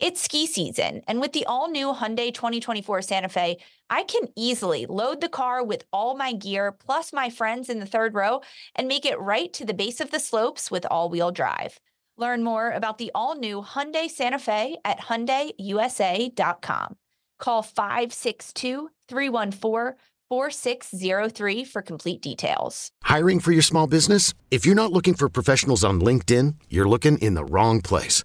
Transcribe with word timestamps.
It's 0.00 0.20
ski 0.20 0.46
season, 0.46 1.02
and 1.06 1.20
with 1.20 1.32
the 1.32 1.46
all 1.46 1.70
new 1.70 1.92
Hyundai 1.92 2.34
2024 2.34 3.00
Santa 3.02 3.28
Fe, 3.28 3.58
I 3.88 4.02
can 4.02 4.28
easily 4.36 4.86
load 4.86 5.20
the 5.20 5.28
car 5.28 5.64
with 5.64 5.84
all 5.92 6.16
my 6.16 6.32
gear 6.32 6.72
plus 6.72 7.12
my 7.12 7.30
friends 7.30 7.68
in 7.68 7.78
the 7.78 7.86
third 7.86 8.12
row 8.14 8.40
and 8.74 8.88
make 8.88 9.06
it 9.06 9.20
right 9.20 9.52
to 9.52 9.64
the 9.64 9.72
base 9.72 10.00
of 10.00 10.10
the 10.10 10.18
slopes 10.18 10.68
with 10.68 10.84
all 10.90 11.10
wheel 11.10 11.30
drive. 11.30 11.78
Learn 12.16 12.42
more 12.42 12.72
about 12.72 12.98
the 12.98 13.12
all 13.14 13.36
new 13.36 13.62
Hyundai 13.62 14.10
Santa 14.10 14.40
Fe 14.40 14.78
at 14.84 14.98
HyundaiUSA.com. 14.98 16.96
Call 17.38 17.62
562 17.62 18.90
314 19.08 19.96
4603 20.28 21.64
for 21.64 21.82
complete 21.82 22.20
details. 22.20 22.90
Hiring 23.04 23.38
for 23.38 23.52
your 23.52 23.62
small 23.62 23.86
business? 23.86 24.34
If 24.50 24.66
you're 24.66 24.74
not 24.74 24.90
looking 24.90 25.14
for 25.14 25.28
professionals 25.28 25.84
on 25.84 26.00
LinkedIn, 26.00 26.56
you're 26.68 26.88
looking 26.88 27.18
in 27.18 27.34
the 27.34 27.44
wrong 27.44 27.80
place. 27.80 28.24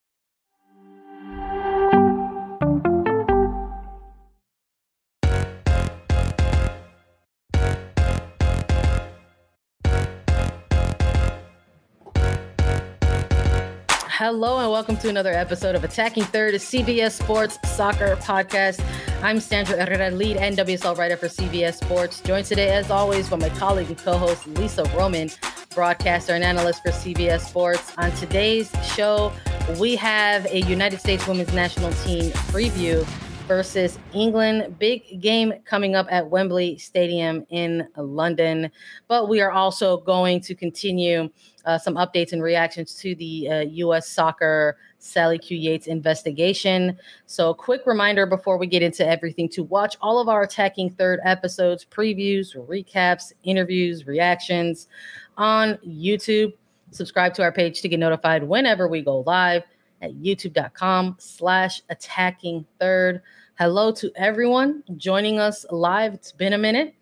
Hello 14.21 14.59
and 14.59 14.69
welcome 14.69 14.97
to 14.97 15.09
another 15.09 15.31
episode 15.31 15.73
of 15.73 15.83
Attacking 15.83 16.25
Third, 16.25 16.53
a 16.53 16.59
CBS 16.59 17.19
Sports 17.19 17.57
Soccer 17.67 18.15
podcast. 18.17 18.79
I'm 19.23 19.39
Sandra 19.39 19.83
Herrera, 19.83 20.11
lead 20.11 20.37
NWSL 20.37 20.95
writer 20.95 21.17
for 21.17 21.25
CBS 21.25 21.83
Sports. 21.83 22.21
Joined 22.21 22.45
today, 22.45 22.69
as 22.69 22.91
always, 22.91 23.27
by 23.29 23.37
my 23.37 23.49
colleague 23.49 23.87
and 23.87 23.97
co-host 23.97 24.45
Lisa 24.45 24.83
Roman, 24.95 25.31
broadcaster 25.73 26.33
and 26.33 26.43
analyst 26.43 26.83
for 26.83 26.91
CBS 26.91 27.47
Sports. 27.47 27.93
On 27.97 28.11
today's 28.11 28.71
show, 28.93 29.33
we 29.79 29.95
have 29.95 30.45
a 30.45 30.61
United 30.65 30.99
States 30.99 31.27
Women's 31.27 31.51
National 31.55 31.91
Team 32.03 32.29
preview 32.51 33.03
versus 33.51 33.99
England. 34.13 34.79
Big 34.79 35.19
game 35.19 35.53
coming 35.65 35.93
up 35.93 36.07
at 36.09 36.29
Wembley 36.29 36.77
Stadium 36.77 37.45
in 37.49 37.85
London. 37.97 38.71
But 39.09 39.27
we 39.27 39.41
are 39.41 39.51
also 39.51 39.97
going 39.97 40.39
to 40.39 40.55
continue 40.55 41.29
uh, 41.65 41.77
some 41.77 41.95
updates 41.95 42.31
and 42.31 42.41
reactions 42.41 42.95
to 43.01 43.13
the 43.13 43.49
uh, 43.49 43.59
U.S. 43.59 44.07
soccer 44.07 44.77
Sally 44.99 45.37
Q 45.37 45.57
Yates 45.57 45.87
investigation. 45.87 46.97
So, 47.25 47.53
quick 47.53 47.81
reminder 47.85 48.25
before 48.25 48.57
we 48.57 48.67
get 48.67 48.83
into 48.83 49.05
everything 49.05 49.49
to 49.49 49.63
watch 49.63 49.97
all 49.99 50.19
of 50.19 50.29
our 50.29 50.43
Attacking 50.43 50.91
Third 50.91 51.19
episodes, 51.25 51.85
previews, 51.85 52.55
recaps, 52.55 53.33
interviews, 53.43 54.07
reactions 54.07 54.87
on 55.35 55.77
YouTube. 55.85 56.53
Subscribe 56.91 57.33
to 57.33 57.43
our 57.43 57.51
page 57.51 57.81
to 57.81 57.89
get 57.89 57.99
notified 57.99 58.43
whenever 58.43 58.87
we 58.87 59.01
go 59.01 59.25
live 59.27 59.63
at 60.01 60.13
youtube.com 60.15 61.15
slash 61.19 61.81
attacking 61.89 62.65
third. 62.79 63.21
Hello 63.61 63.91
to 63.91 64.11
everyone 64.15 64.81
joining 64.97 65.37
us 65.37 65.67
live. 65.69 66.15
It's 66.15 66.31
been 66.31 66.53
a 66.53 66.57
minute. 66.57 66.95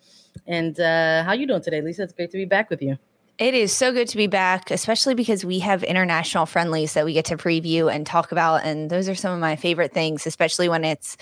And 0.46 0.78
uh, 0.78 1.24
how 1.24 1.32
you 1.32 1.48
doing 1.48 1.62
today, 1.62 1.80
Lisa? 1.80 2.04
It's 2.04 2.12
great 2.12 2.32
to 2.32 2.38
be 2.38 2.44
back 2.44 2.70
with 2.70 2.82
you. 2.82 2.98
It 3.38 3.54
is 3.54 3.72
so 3.72 3.94
good 3.94 4.10
to 4.10 4.18
be 4.18 4.28
back, 4.28 4.70
especially 4.70 5.14
because 5.16 5.46
we 5.46 5.60
have 5.60 5.84
international 5.84 6.46
friendlies 6.46 6.96
that 6.96 7.06
we 7.06 7.14
get 7.14 7.24
to 7.28 7.38
preview 7.38 7.90
and 7.90 8.06
talk 8.06 8.34
about. 8.34 8.66
And 8.66 8.90
those 8.90 9.08
are 9.08 9.16
some 9.16 9.32
of 9.32 9.40
my 9.40 9.56
favorite 9.56 9.94
things, 9.94 10.28
especially 10.28 10.68
when 10.68 10.84
it's 10.84 11.16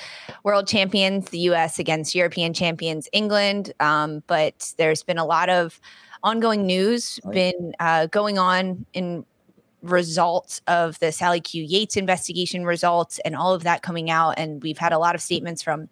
world 0.43 0.67
champions, 0.67 1.29
the 1.29 1.51
US 1.51 1.77
against 1.77 2.15
European 2.15 2.51
champions, 2.51 3.07
England. 3.13 3.73
Um, 3.79 4.23
but 4.25 4.73
there's 4.79 5.03
been 5.03 5.19
a 5.19 5.25
lot 5.25 5.49
of 5.49 5.79
ongoing 6.23 6.65
news 6.65 7.19
been 7.29 7.73
uh, 7.79 8.07
going 8.07 8.39
on 8.39 8.87
in 8.93 9.23
results 9.81 10.61
of 10.67 10.99
the 10.99 11.11
Sally 11.11 11.39
Q 11.39 11.63
Yates 11.63 11.97
investigation 11.97 12.65
results 12.65 13.19
and 13.19 13.35
all 13.35 13.53
of 13.53 13.63
that 13.63 13.81
coming 13.81 14.09
out. 14.09 14.35
And 14.37 14.61
we've 14.63 14.77
had 14.77 14.93
a 14.93 14.99
lot 14.99 15.15
of 15.15 15.21
statements 15.21 15.61
from 15.61 15.89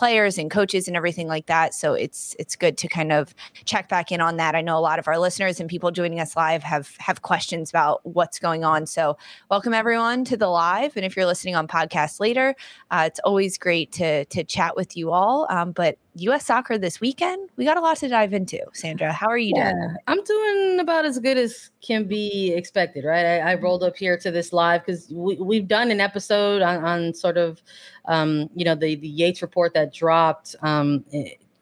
players 0.00 0.38
and 0.38 0.50
coaches 0.50 0.88
and 0.88 0.96
everything 0.96 1.28
like 1.28 1.44
that. 1.44 1.74
So 1.74 1.92
it's 1.92 2.34
it's 2.38 2.56
good 2.56 2.78
to 2.78 2.88
kind 2.88 3.12
of 3.12 3.34
check 3.66 3.90
back 3.90 4.10
in 4.10 4.22
on 4.22 4.38
that. 4.38 4.54
I 4.54 4.62
know 4.62 4.78
a 4.78 4.80
lot 4.80 4.98
of 4.98 5.06
our 5.06 5.18
listeners 5.18 5.60
and 5.60 5.68
people 5.68 5.90
joining 5.90 6.20
us 6.20 6.34
live 6.36 6.62
have 6.62 6.96
have 6.96 7.20
questions 7.20 7.68
about 7.68 8.00
what's 8.06 8.38
going 8.38 8.64
on. 8.64 8.86
So 8.86 9.18
welcome 9.50 9.74
everyone 9.74 10.24
to 10.24 10.38
the 10.38 10.48
live. 10.48 10.96
And 10.96 11.04
if 11.04 11.16
you're 11.16 11.26
listening 11.26 11.54
on 11.54 11.68
podcast 11.68 12.18
later, 12.18 12.54
uh, 12.90 13.04
it's 13.08 13.20
always 13.24 13.58
great 13.58 13.92
to 13.92 14.24
to 14.24 14.42
chat 14.42 14.74
with 14.74 14.96
you 14.96 15.12
all. 15.12 15.46
Um, 15.50 15.72
but 15.72 15.98
U.S. 16.16 16.46
soccer 16.46 16.76
this 16.76 17.00
weekend, 17.00 17.50
we 17.56 17.64
got 17.64 17.76
a 17.76 17.80
lot 17.80 17.96
to 17.98 18.08
dive 18.08 18.32
into. 18.32 18.58
Sandra, 18.72 19.12
how 19.12 19.28
are 19.28 19.38
you 19.38 19.52
yeah, 19.54 19.72
doing? 19.72 19.96
I'm 20.08 20.24
doing 20.24 20.80
about 20.80 21.04
as 21.04 21.18
good 21.18 21.38
as 21.38 21.70
can 21.82 22.04
be 22.08 22.52
expected, 22.52 23.04
right? 23.04 23.24
I, 23.24 23.52
I 23.52 23.54
rolled 23.54 23.84
up 23.84 23.96
here 23.96 24.18
to 24.18 24.30
this 24.30 24.52
live 24.52 24.84
because 24.84 25.08
we, 25.10 25.36
we've 25.36 25.68
done 25.68 25.90
an 25.90 26.00
episode 26.00 26.62
on, 26.62 26.84
on 26.84 27.14
sort 27.14 27.36
of, 27.36 27.62
um, 28.06 28.50
you 28.54 28.64
know, 28.64 28.74
the 28.74 28.94
the 28.96 29.08
Yates 29.08 29.42
report 29.42 29.74
that 29.74 29.92
dropped. 29.92 30.56
Um, 30.62 31.04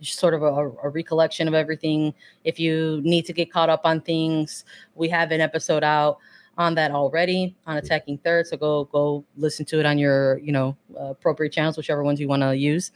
sort 0.00 0.32
of 0.32 0.42
a, 0.42 0.46
a, 0.46 0.88
recollection 0.88 1.48
of 1.48 1.54
everything. 1.54 2.14
If 2.44 2.60
you 2.60 3.00
need 3.02 3.26
to 3.26 3.32
get 3.32 3.52
caught 3.52 3.68
up 3.68 3.80
on 3.82 4.00
things, 4.00 4.64
we 4.94 5.08
have 5.08 5.32
an 5.32 5.40
episode 5.40 5.82
out 5.82 6.18
on 6.56 6.74
that 6.74 6.90
already 6.90 7.56
on 7.66 7.76
attacking 7.76 8.18
third. 8.18 8.46
So 8.46 8.56
go 8.56 8.84
go 8.84 9.24
listen 9.36 9.64
to 9.66 9.80
it 9.80 9.86
on 9.86 9.96
your 9.96 10.38
you 10.38 10.52
know 10.52 10.76
uh, 10.98 11.10
appropriate 11.10 11.52
channels, 11.52 11.76
whichever 11.76 12.02
ones 12.02 12.20
you 12.20 12.28
want 12.28 12.42
to 12.42 12.56
use. 12.56 12.92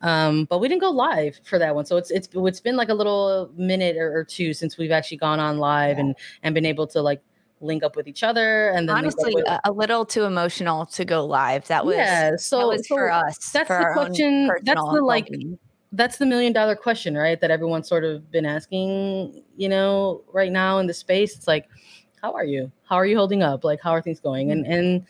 Um, 0.00 0.46
but 0.46 0.58
we 0.58 0.68
didn't 0.68 0.80
go 0.80 0.90
live 0.90 1.38
for 1.44 1.58
that 1.60 1.74
one, 1.74 1.86
so 1.86 1.96
it's 1.96 2.10
it's 2.10 2.28
it's 2.32 2.60
been 2.60 2.76
like 2.76 2.88
a 2.88 2.94
little 2.94 3.50
minute 3.56 3.96
or, 3.96 4.16
or 4.16 4.24
two 4.24 4.52
since 4.52 4.76
we've 4.76 4.90
actually 4.90 5.18
gone 5.18 5.38
on 5.38 5.58
live 5.58 5.96
yeah. 5.96 6.04
and 6.04 6.16
and 6.42 6.54
been 6.54 6.66
able 6.66 6.86
to 6.88 7.00
like 7.00 7.22
link 7.62 7.82
up 7.82 7.96
with 7.96 8.08
each 8.08 8.22
other 8.22 8.68
and 8.70 8.88
then 8.88 8.96
honestly 8.96 9.34
with- 9.34 9.44
a, 9.64 9.72
little 9.72 10.04
too 10.04 10.24
emotional 10.24 10.86
to 10.86 11.04
go 11.04 11.24
live. 11.24 11.66
That 11.68 11.86
was 11.86 11.96
yeah 11.96 12.36
so, 12.36 12.68
was 12.68 12.86
so 12.86 12.96
for 12.96 13.10
us 13.10 13.50
that's 13.50 13.66
for 13.66 13.78
the 13.78 13.90
question 13.92 14.50
that's 14.62 14.80
the 14.80 15.00
like 15.02 15.28
that's 15.92 16.18
the 16.18 16.26
million 16.26 16.52
dollar 16.52 16.74
question 16.74 17.16
right 17.16 17.40
that 17.40 17.50
everyone's 17.50 17.88
sort 17.88 18.04
of 18.04 18.30
been 18.30 18.46
asking 18.46 19.42
you 19.56 19.68
know 19.68 20.22
right 20.32 20.52
now 20.52 20.78
in 20.78 20.86
the 20.86 20.94
space. 20.94 21.36
It's 21.36 21.48
like 21.48 21.68
how 22.22 22.32
are 22.32 22.44
you? 22.44 22.70
How 22.88 22.96
are 22.96 23.06
you 23.06 23.16
holding 23.16 23.42
up? 23.42 23.64
Like 23.64 23.80
how 23.80 23.92
are 23.92 24.02
things 24.02 24.20
going? 24.20 24.50
And 24.50 24.66
and 24.66 25.06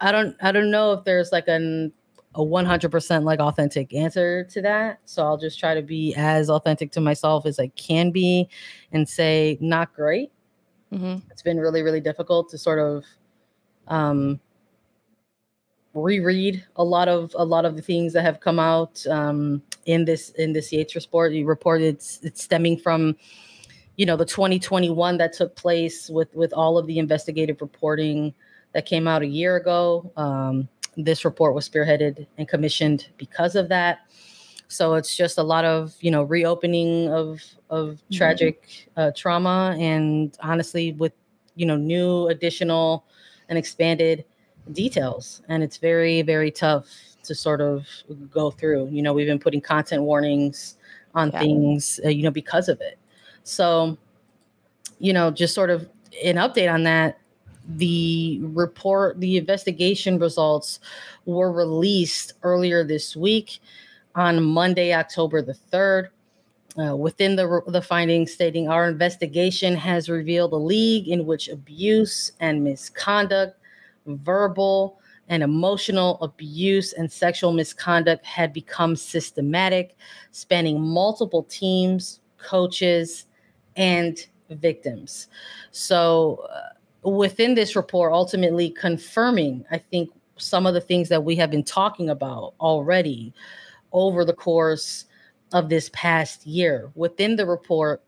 i 0.00 0.10
don't 0.10 0.34
i 0.42 0.50
don't 0.50 0.72
know 0.72 0.92
if 0.92 1.04
there's 1.04 1.30
like 1.30 1.46
an 1.46 1.92
a 2.36 2.40
100% 2.40 3.22
like 3.22 3.38
authentic 3.38 3.94
answer 3.94 4.42
to 4.44 4.60
that. 4.62 4.98
So 5.04 5.24
i'll 5.24 5.38
just 5.38 5.58
try 5.58 5.74
to 5.74 5.82
be 5.82 6.14
as 6.16 6.50
authentic 6.50 6.90
to 6.92 7.00
myself 7.00 7.46
as 7.46 7.60
i 7.60 7.68
can 7.68 8.10
be 8.10 8.48
and 8.92 9.08
say 9.08 9.56
not 9.60 9.94
great 9.94 10.32
Mm-hmm. 10.94 11.28
It's 11.30 11.42
been 11.42 11.58
really, 11.58 11.82
really 11.82 12.00
difficult 12.00 12.48
to 12.50 12.58
sort 12.58 12.78
of 12.78 13.04
um, 13.88 14.40
reread 15.92 16.64
a 16.76 16.84
lot 16.84 17.08
of 17.08 17.34
a 17.36 17.44
lot 17.44 17.64
of 17.64 17.76
the 17.76 17.82
things 17.82 18.12
that 18.12 18.22
have 18.22 18.40
come 18.40 18.60
out 18.60 19.04
um, 19.08 19.62
in 19.86 20.04
this 20.04 20.30
in 20.30 20.52
this 20.52 20.72
Yates 20.72 20.94
report. 20.94 21.32
You 21.32 21.46
reported 21.46 21.96
it's, 21.96 22.20
stemming 22.34 22.78
from 22.78 23.16
you 23.96 24.06
know 24.06 24.16
the 24.16 24.24
2021 24.24 25.18
that 25.18 25.32
took 25.32 25.56
place 25.56 26.08
with 26.08 26.32
with 26.34 26.52
all 26.52 26.78
of 26.78 26.86
the 26.86 26.98
investigative 26.98 27.60
reporting 27.60 28.32
that 28.72 28.86
came 28.86 29.08
out 29.08 29.22
a 29.22 29.26
year 29.26 29.56
ago. 29.56 30.12
Um, 30.16 30.68
this 30.96 31.24
report 31.24 31.54
was 31.54 31.68
spearheaded 31.68 32.26
and 32.38 32.48
commissioned 32.48 33.08
because 33.16 33.56
of 33.56 33.68
that. 33.68 34.00
So 34.68 34.94
it's 34.94 35.14
just 35.16 35.38
a 35.38 35.42
lot 35.42 35.64
of 35.64 35.94
you 36.00 36.10
know 36.10 36.22
reopening 36.22 37.12
of 37.12 37.42
of 37.70 37.88
mm-hmm. 37.88 38.14
tragic 38.16 38.88
uh, 38.96 39.10
trauma, 39.14 39.76
and 39.78 40.36
honestly, 40.40 40.92
with 40.92 41.12
you 41.54 41.66
know 41.66 41.76
new 41.76 42.28
additional 42.28 43.04
and 43.48 43.58
expanded 43.58 44.24
details, 44.72 45.42
and 45.48 45.62
it's 45.62 45.76
very 45.76 46.22
very 46.22 46.50
tough 46.50 46.86
to 47.24 47.34
sort 47.34 47.60
of 47.60 47.86
go 48.30 48.50
through. 48.50 48.88
You 48.90 49.02
know, 49.02 49.12
we've 49.12 49.26
been 49.26 49.38
putting 49.38 49.60
content 49.60 50.02
warnings 50.02 50.76
on 51.14 51.30
yeah. 51.30 51.40
things, 51.40 52.00
uh, 52.04 52.08
you 52.08 52.22
know, 52.22 52.30
because 52.30 52.68
of 52.68 52.80
it. 52.80 52.98
So, 53.44 53.96
you 54.98 55.12
know, 55.12 55.30
just 55.30 55.54
sort 55.54 55.70
of 55.70 55.88
an 56.24 56.36
update 56.36 56.72
on 56.72 56.84
that. 56.84 57.18
the 57.66 58.40
report, 58.42 59.18
the 59.20 59.38
investigation 59.38 60.18
results 60.18 60.80
were 61.24 61.50
released 61.50 62.34
earlier 62.42 62.84
this 62.84 63.16
week 63.16 63.58
on 64.14 64.42
Monday, 64.42 64.92
October 64.92 65.42
the 65.42 65.54
3rd. 65.72 66.08
Uh, 66.76 66.96
within 66.96 67.36
the, 67.36 67.62
the 67.68 67.80
findings 67.80 68.32
stating 68.32 68.68
our 68.68 68.88
investigation 68.88 69.76
has 69.76 70.08
revealed 70.08 70.52
a 70.52 70.56
league 70.56 71.06
in 71.06 71.24
which 71.24 71.48
abuse 71.48 72.32
and 72.40 72.64
misconduct, 72.64 73.56
verbal 74.06 74.98
and 75.28 75.42
emotional 75.42 76.18
abuse 76.20 76.92
and 76.92 77.10
sexual 77.10 77.52
misconduct 77.52 78.24
had 78.26 78.52
become 78.52 78.96
systematic, 78.96 79.96
spanning 80.32 80.80
multiple 80.80 81.44
teams, 81.44 82.20
coaches, 82.38 83.26
and 83.76 84.26
victims. 84.50 85.28
So, 85.70 86.44
uh, 86.52 87.08
within 87.08 87.54
this 87.54 87.76
report, 87.76 88.12
ultimately 88.12 88.70
confirming, 88.70 89.64
I 89.70 89.78
think, 89.78 90.10
some 90.36 90.66
of 90.66 90.74
the 90.74 90.80
things 90.80 91.08
that 91.08 91.22
we 91.22 91.36
have 91.36 91.50
been 91.50 91.62
talking 91.62 92.10
about 92.10 92.54
already 92.60 93.32
over 93.94 94.24
the 94.24 94.34
course 94.34 95.06
of 95.54 95.70
this 95.70 95.88
past 95.94 96.46
year. 96.46 96.90
Within 96.94 97.36
the 97.36 97.46
report, 97.46 98.02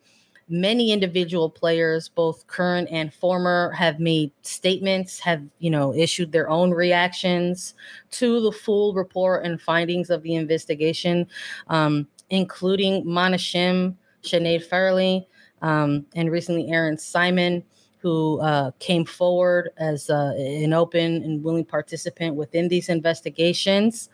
many 0.49 0.93
individual 0.93 1.49
players 1.49 2.09
both 2.09 2.47
current 2.47 2.89
and 2.91 3.15
former 3.15 3.73
have 3.73 3.99
made 3.99 4.31
statements 4.43 5.19
have 5.19 5.43
you 5.59 5.71
know 5.71 5.93
issued 5.93 6.31
their 6.31 6.49
own 6.49 6.71
reactions 6.71 7.75
to 8.13 8.41
the 8.41 8.53
full 8.53 8.95
report 8.95 9.45
and 9.45 9.61
findings 9.61 10.09
of 10.09 10.23
the 10.23 10.35
investigation 10.37 11.27
um, 11.67 12.07
including 12.31 13.03
Mana 13.05 13.37
Shim, 13.37 13.95
Sinead 14.23 14.69
Farrelly, 14.69 15.27
um, 15.63 16.07
and 16.15 16.31
recently 16.31 16.69
Erin 16.69 16.99
Simon 16.99 17.63
who 18.07 18.39
uh, 18.41 18.71
came 18.79 19.05
forward 19.05 19.71
as 19.79 20.09
uh, 20.11 20.33
an 20.39 20.73
open 20.73 21.25
and 21.25 21.43
willing 21.43 21.65
participant 21.65 22.37
within 22.37 22.69
these 22.69 22.89
investigations, 22.89 24.11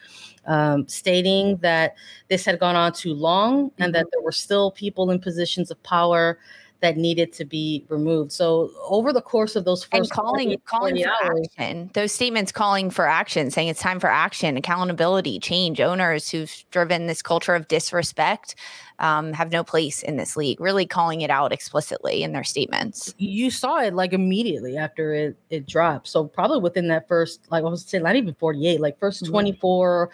um, 0.47 0.89
stating 0.89 1.59
that 1.59 1.95
this 2.29 2.43
had 2.43 2.59
gone 2.59 2.75
on 2.75 2.95
too 2.95 3.13
long 3.13 3.71
and 3.77 3.93
mm-hmm. 3.93 3.93
that 3.93 4.07
there 4.11 4.23
were 4.23 4.33
still 4.33 4.71
people 4.71 5.11
in 5.11 5.19
positions 5.19 5.71
of 5.71 5.83
power 5.83 6.39
that 6.83 6.97
needed 6.97 7.33
to 7.33 7.45
be 7.45 7.87
removed. 7.89 8.33
So 8.33 8.71
over 8.89 9.13
the 9.13 9.23
course 9.23 9.55
of 9.55 9.65
those 9.65 9.85
first 9.85 9.95
and 9.95 10.11
calling 10.11 10.49
20, 10.49 10.57
calling 10.65 10.95
20 10.95 11.05
for 11.05 11.11
hours, 11.25 11.49
action, 11.57 11.91
those 11.95 12.11
statements 12.11 12.51
calling 12.51 12.91
for 12.91 13.07
action, 13.07 13.53
saying 13.53 13.69
it's 13.69 13.81
time 13.81 14.01
for 14.01 14.11
action, 14.11 14.57
accountability, 14.57 15.39
change. 15.39 15.81
Owners 15.81 16.29
who've 16.29 16.53
driven 16.73 17.07
this 17.07 17.23
culture 17.23 17.55
of 17.55 17.69
disrespect 17.69 18.57
um, 18.99 19.33
have 19.33 19.53
no 19.53 19.63
place 19.63 20.03
in 20.03 20.17
this 20.17 20.37
league. 20.37 20.61
Really 20.61 20.85
calling 20.85 21.21
it 21.21 21.31
out 21.31 21.53
explicitly 21.53 22.25
in 22.25 22.33
their 22.33 22.45
statements. 22.45 23.15
You 23.17 23.51
saw 23.53 23.79
it 23.79 23.95
like 23.95 24.13
immediately 24.13 24.77
after 24.77 25.15
it 25.15 25.37
it 25.51 25.67
dropped. 25.69 26.09
So 26.09 26.25
probably 26.25 26.59
within 26.59 26.89
that 26.89 27.07
first, 27.07 27.47
like 27.51 27.63
I 27.63 27.69
was 27.69 27.85
saying, 27.85 28.03
not 28.03 28.17
even 28.17 28.35
forty 28.35 28.67
eight, 28.67 28.81
like 28.81 28.99
1st 28.99 29.23
mm-hmm. 29.23 29.31
twenty 29.31 29.53
four 29.53 30.11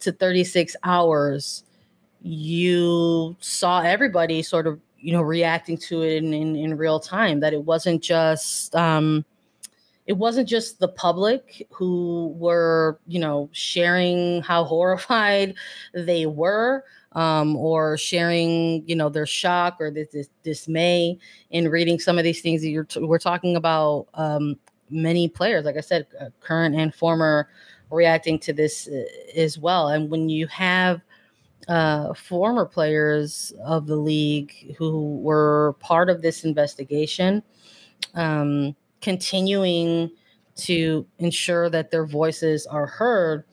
to 0.00 0.12
thirty 0.12 0.44
six 0.44 0.76
hours 0.84 1.64
you 2.26 3.36
saw 3.38 3.82
everybody 3.82 4.42
sort 4.42 4.66
of 4.66 4.80
you 5.04 5.12
know 5.12 5.22
reacting 5.22 5.76
to 5.76 6.02
it 6.02 6.16
in, 6.16 6.32
in, 6.32 6.56
in 6.56 6.76
real 6.76 6.98
time 6.98 7.40
that 7.40 7.52
it 7.52 7.62
wasn't 7.62 8.02
just 8.02 8.74
um 8.74 9.24
it 10.06 10.14
wasn't 10.14 10.48
just 10.48 10.78
the 10.80 10.88
public 10.88 11.66
who 11.70 12.34
were 12.36 12.98
you 13.06 13.18
know 13.18 13.48
sharing 13.52 14.42
how 14.42 14.64
horrified 14.74 15.54
they 15.92 16.26
were 16.26 16.84
um, 17.12 17.54
or 17.54 17.96
sharing 17.96 18.82
you 18.88 18.96
know 18.96 19.08
their 19.08 19.26
shock 19.26 19.76
or 19.78 19.90
this, 19.90 20.08
this 20.08 20.28
dismay 20.42 21.16
in 21.50 21.68
reading 21.68 21.98
some 21.98 22.18
of 22.18 22.24
these 22.24 22.40
things 22.40 22.60
that 22.62 22.70
you're 22.70 22.84
t- 22.84 23.00
we're 23.00 23.18
talking 23.18 23.56
about 23.56 24.06
um, 24.14 24.56
many 24.90 25.28
players 25.28 25.64
like 25.64 25.76
i 25.76 25.80
said 25.80 26.06
uh, 26.20 26.26
current 26.40 26.74
and 26.74 26.94
former 26.94 27.48
reacting 27.94 28.38
to 28.40 28.52
this 28.52 28.88
uh, 28.88 29.04
as 29.36 29.58
well. 29.58 29.88
And 29.88 30.10
when 30.10 30.28
you 30.28 30.46
have 30.48 31.00
uh, 31.68 32.14
former 32.14 32.66
players 32.66 33.52
of 33.64 33.86
the 33.86 33.96
league 33.96 34.74
who 34.76 35.16
were 35.18 35.76
part 35.80 36.10
of 36.10 36.22
this 36.22 36.44
investigation, 36.44 37.42
um, 38.14 38.74
continuing 39.00 40.10
to 40.56 41.06
ensure 41.18 41.68
that 41.70 41.90
their 41.90 42.06
voices 42.06 42.66
are 42.66 42.86
heard. 42.86 43.44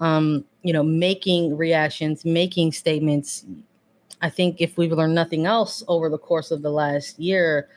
Um, 0.00 0.44
you 0.62 0.72
know, 0.72 0.82
making 0.82 1.56
reactions, 1.56 2.24
making 2.24 2.72
statements. 2.72 3.44
I 4.22 4.30
think 4.30 4.60
if 4.60 4.76
we've 4.76 4.92
learned 4.92 5.14
nothing 5.14 5.44
else 5.46 5.82
over 5.88 6.08
the 6.08 6.18
course 6.18 6.50
of 6.50 6.62
the 6.62 6.70
last 6.70 7.18
year, 7.18 7.68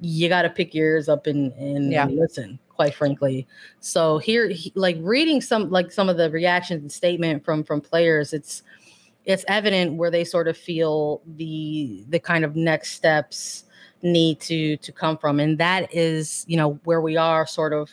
you 0.00 0.28
got 0.28 0.42
to 0.42 0.50
pick 0.50 0.74
your 0.74 0.86
ears 0.86 1.08
up 1.08 1.26
and, 1.26 1.52
and 1.52 1.92
yeah. 1.92 2.06
listen 2.06 2.58
quite 2.68 2.94
frankly 2.94 3.44
so 3.80 4.18
here 4.18 4.52
like 4.76 4.96
reading 5.00 5.40
some 5.40 5.68
like 5.68 5.90
some 5.90 6.08
of 6.08 6.16
the 6.16 6.30
reactions 6.30 6.80
and 6.80 6.92
statement 6.92 7.44
from 7.44 7.64
from 7.64 7.80
players 7.80 8.32
it's 8.32 8.62
it's 9.28 9.44
evident 9.46 9.94
where 9.94 10.10
they 10.10 10.24
sort 10.24 10.48
of 10.48 10.56
feel 10.56 11.22
the 11.36 12.04
the 12.08 12.18
kind 12.18 12.44
of 12.44 12.56
next 12.56 12.92
steps 12.92 13.64
need 14.02 14.40
to 14.40 14.76
to 14.78 14.90
come 14.90 15.16
from 15.16 15.38
and 15.38 15.58
that 15.58 15.94
is 15.94 16.44
you 16.48 16.56
know 16.56 16.80
where 16.84 17.00
we 17.00 17.16
are 17.16 17.46
sort 17.46 17.72
of 17.72 17.90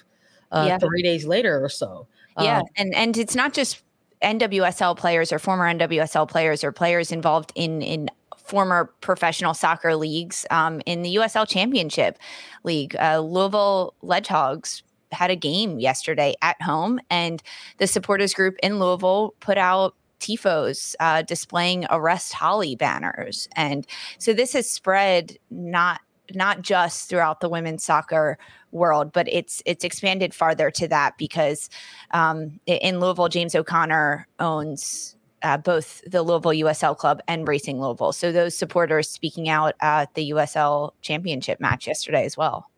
uh, 0.52 0.66
yeah. 0.68 0.78
three 0.78 1.04
days 1.04 1.26
later 1.26 1.64
or 1.64 1.70
so 1.70 2.08
yeah 2.40 2.60
um, 2.60 2.66
and 2.78 2.96
and 2.96 3.18
it's 3.18 3.36
not 3.36 3.54
just 3.54 3.84
nwsl 4.22 4.96
players 4.98 5.32
or 5.32 5.38
former 5.38 5.66
nwsl 5.66 6.28
players 6.28 6.64
or 6.64 6.72
players 6.72 7.12
involved 7.12 7.52
in 7.56 7.82
in 7.82 8.10
former 8.38 8.94
professional 9.02 9.54
soccer 9.54 9.96
leagues 9.96 10.46
um, 10.52 10.82
in 10.86 11.02
the 11.02 11.16
usl 11.16 11.48
championship 11.48 12.18
league 12.64 12.96
uh, 12.98 13.20
louisville 13.20 13.94
ledgehogs 14.04 14.84
had 15.12 15.32
a 15.32 15.36
game 15.36 15.80
yesterday 15.80 16.36
at 16.42 16.62
home 16.62 17.00
and 17.10 17.42
the 17.78 17.88
supporters 17.88 18.34
group 18.34 18.56
in 18.62 18.80
louisville 18.80 19.34
put 19.40 19.58
out 19.58 19.96
tifos 20.20 20.96
uh, 21.00 21.22
displaying 21.22 21.86
arrest 21.90 22.34
holly 22.34 22.76
banners 22.76 23.48
and 23.56 23.86
so 24.18 24.34
this 24.34 24.54
has 24.54 24.70
spread 24.70 25.38
not 25.50 26.02
not 26.34 26.62
just 26.62 27.10
throughout 27.10 27.40
the 27.40 27.50
women's 27.50 27.84
soccer 27.84 28.38
world 28.72 29.12
but 29.14 29.28
it's 29.30 29.62
it's 29.66 29.84
expanded 29.84 30.34
farther 30.34 30.72
to 30.72 30.88
that 30.88 31.18
because 31.18 31.70
um, 32.12 32.60
in 32.66 33.00
louisville 33.00 33.30
james 33.30 33.56
o'connor 33.56 34.28
owns 34.40 35.16
uh, 35.46 35.58
both 35.58 36.02
the 36.10 36.24
Louisville 36.24 36.52
USL 36.52 36.98
club 36.98 37.22
and 37.28 37.48
Racing 37.48 37.80
Louisville. 37.80 38.14
So 38.14 38.32
those 38.32 38.58
supporters 38.58 39.08
speaking 39.08 39.48
out 39.48 39.76
at 39.80 40.12
the 40.16 40.32
USL 40.32 40.92
championship 41.02 41.60
match 41.60 41.86
yesterday 41.86 42.26
as 42.26 42.36
well. 42.36 42.72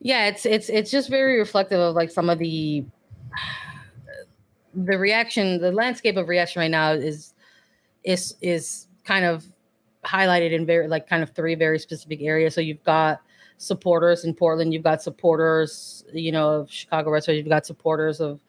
Yeah, 0.00 0.26
it's 0.26 0.44
it's 0.44 0.68
it's 0.68 0.90
just 0.90 1.08
very 1.08 1.38
reflective 1.38 1.78
of 1.78 1.94
like 1.94 2.10
some 2.10 2.28
of 2.28 2.38
the 2.38 2.84
the 4.74 4.98
reaction, 4.98 5.60
the 5.60 5.72
landscape 5.72 6.16
of 6.16 6.28
reaction 6.28 6.60
right 6.60 6.70
now 6.70 6.92
is 6.92 7.34
is 8.02 8.34
is 8.40 8.86
kind 9.04 9.24
of 9.24 9.44
highlighted 10.04 10.52
in 10.52 10.66
very 10.66 10.88
like 10.88 11.08
kind 11.08 11.22
of 11.22 11.30
three 11.30 11.54
very 11.54 11.78
specific 11.78 12.20
areas. 12.22 12.54
So 12.54 12.60
you've 12.60 12.84
got 12.84 13.20
supporters 13.58 14.24
in 14.24 14.34
Portland, 14.34 14.72
you've 14.72 14.82
got 14.82 15.02
supporters, 15.02 16.04
you 16.12 16.32
know, 16.32 16.48
of 16.50 16.70
Chicago 16.70 17.10
Red 17.10 17.22
Stars, 17.22 17.38
you've 17.38 17.48
got 17.48 17.66
supporters 17.66 18.20
of 18.20 18.40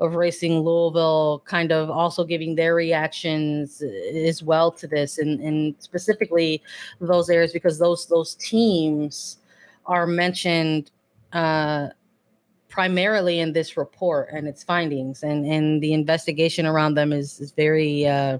of 0.00 0.14
racing 0.14 0.60
Louisville, 0.60 1.42
kind 1.44 1.72
of 1.72 1.90
also 1.90 2.24
giving 2.24 2.54
their 2.54 2.74
reactions 2.74 3.82
as 4.14 4.42
well 4.42 4.70
to 4.72 4.86
this, 4.86 5.18
and 5.18 5.40
and 5.40 5.74
specifically 5.78 6.62
those 7.00 7.28
areas 7.28 7.52
because 7.52 7.78
those 7.78 8.06
those 8.06 8.34
teams 8.36 9.38
are 9.86 10.06
mentioned 10.06 10.90
uh, 11.32 11.88
primarily 12.70 13.40
in 13.40 13.52
this 13.52 13.76
report 13.76 14.28
and 14.32 14.46
its 14.46 14.62
findings 14.62 15.22
and 15.24 15.44
and 15.44 15.82
the 15.82 15.92
investigation 15.92 16.64
around 16.64 16.94
them 16.94 17.12
is 17.12 17.40
is 17.40 17.50
very 17.50 18.06
uh 18.06 18.38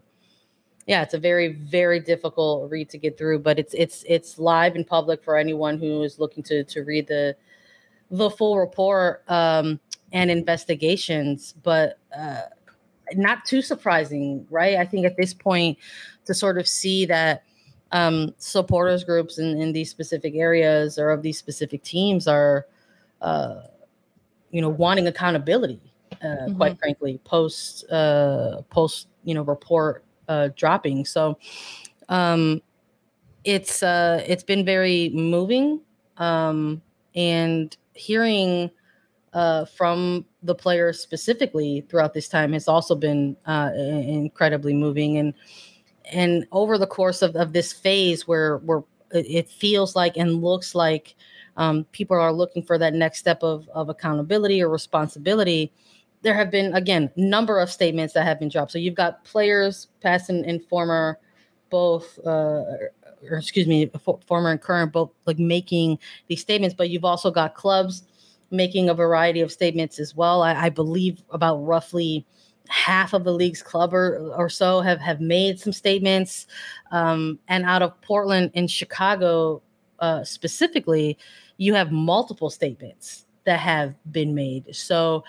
yeah 0.86 1.02
it's 1.02 1.14
a 1.14 1.18
very 1.18 1.48
very 1.48 1.98
difficult 2.00 2.70
read 2.70 2.88
to 2.88 2.96
get 2.96 3.18
through 3.18 3.40
but 3.40 3.58
it's 3.58 3.74
it's 3.74 4.04
it's 4.08 4.38
live 4.38 4.76
in 4.76 4.84
public 4.84 5.22
for 5.22 5.36
anyone 5.36 5.78
who 5.78 6.02
is 6.02 6.18
looking 6.18 6.42
to 6.44 6.62
to 6.64 6.82
read 6.82 7.06
the 7.08 7.36
the 8.12 8.30
full 8.30 8.56
report 8.56 9.28
um 9.28 9.78
and 10.12 10.30
investigations 10.30 11.54
but 11.64 11.98
uh 12.16 12.42
not 13.16 13.44
too 13.44 13.60
surprising 13.60 14.46
right? 14.50 14.76
I 14.76 14.84
think 14.84 15.04
at 15.04 15.16
this 15.16 15.34
point 15.34 15.76
to 16.26 16.34
sort 16.34 16.56
of 16.56 16.68
see 16.68 17.04
that 17.06 17.42
um 17.90 18.32
supporters 18.38 19.02
groups 19.02 19.38
in, 19.38 19.60
in 19.60 19.72
these 19.72 19.90
specific 19.90 20.34
areas 20.36 20.98
or 20.98 21.10
of 21.10 21.22
these 21.22 21.36
specific 21.36 21.82
teams 21.82 22.28
are 22.28 22.66
uh 23.20 23.62
you 24.50 24.60
know, 24.60 24.68
wanting 24.68 25.06
accountability, 25.06 25.80
uh, 26.12 26.26
mm-hmm. 26.26 26.56
quite 26.56 26.78
frankly, 26.78 27.20
post 27.24 27.90
uh, 27.90 28.62
post 28.70 29.08
you 29.24 29.34
know 29.34 29.42
report 29.42 30.04
uh, 30.28 30.48
dropping. 30.56 31.04
So 31.04 31.38
um, 32.08 32.62
it's 33.44 33.82
uh, 33.82 34.24
it's 34.26 34.42
been 34.42 34.64
very 34.64 35.10
moving, 35.10 35.80
um, 36.18 36.82
and 37.14 37.76
hearing 37.94 38.70
uh, 39.32 39.64
from 39.64 40.24
the 40.42 40.54
players 40.54 41.00
specifically 41.00 41.86
throughout 41.88 42.14
this 42.14 42.28
time 42.28 42.52
has 42.52 42.66
also 42.66 42.94
been 42.94 43.36
uh, 43.46 43.70
incredibly 43.74 44.74
moving 44.74 45.18
and 45.18 45.34
and 46.12 46.46
over 46.50 46.78
the 46.78 46.86
course 46.86 47.22
of, 47.22 47.36
of 47.36 47.52
this 47.52 47.72
phase 47.72 48.26
where 48.26 48.58
where 48.58 48.82
it 49.12 49.48
feels 49.48 49.96
like 49.96 50.16
and 50.16 50.42
looks 50.42 50.74
like 50.74 51.14
um, 51.56 51.84
people 51.92 52.16
are 52.16 52.32
looking 52.32 52.62
for 52.62 52.78
that 52.78 52.94
next 52.94 53.18
step 53.18 53.42
of, 53.42 53.68
of 53.70 53.88
accountability 53.88 54.62
or 54.62 54.68
responsibility 54.68 55.72
there 56.22 56.34
have 56.34 56.50
been 56.50 56.74
again 56.74 57.10
number 57.16 57.58
of 57.58 57.70
statements 57.70 58.14
that 58.14 58.24
have 58.24 58.38
been 58.38 58.48
dropped. 58.48 58.72
So 58.72 58.78
you've 58.78 58.94
got 58.94 59.24
players 59.24 59.88
past 60.00 60.30
and, 60.30 60.44
and 60.44 60.62
former 60.64 61.18
both 61.70 62.18
uh, 62.26 62.64
or 63.28 63.36
excuse 63.36 63.66
me 63.66 63.90
former 64.26 64.50
and 64.50 64.60
current 64.60 64.92
both 64.92 65.10
like 65.26 65.38
making 65.38 65.98
these 66.28 66.40
statements 66.40 66.74
but 66.76 66.90
you've 66.90 67.04
also 67.04 67.30
got 67.30 67.54
clubs 67.54 68.02
making 68.50 68.88
a 68.88 68.94
variety 68.94 69.40
of 69.40 69.52
statements 69.52 70.00
as 70.00 70.16
well. 70.16 70.42
I, 70.42 70.54
I 70.54 70.68
believe 70.70 71.22
about 71.30 71.58
roughly 71.58 72.26
half 72.68 73.12
of 73.12 73.24
the 73.24 73.32
league's 73.32 73.62
club 73.62 73.94
or, 73.94 74.32
or 74.36 74.48
so 74.48 74.80
have 74.80 75.00
have 75.00 75.20
made 75.20 75.58
some 75.58 75.72
statements 75.72 76.46
um, 76.92 77.38
and 77.48 77.64
out 77.64 77.82
of 77.82 78.00
portland 78.00 78.50
and 78.54 78.70
chicago 78.70 79.60
uh, 80.00 80.24
specifically 80.24 81.18
you 81.56 81.74
have 81.74 81.92
multiple 81.92 82.50
statements 82.50 83.26
that 83.44 83.60
have 83.60 83.94
been 84.12 84.34
made 84.34 84.74
so 84.74 85.24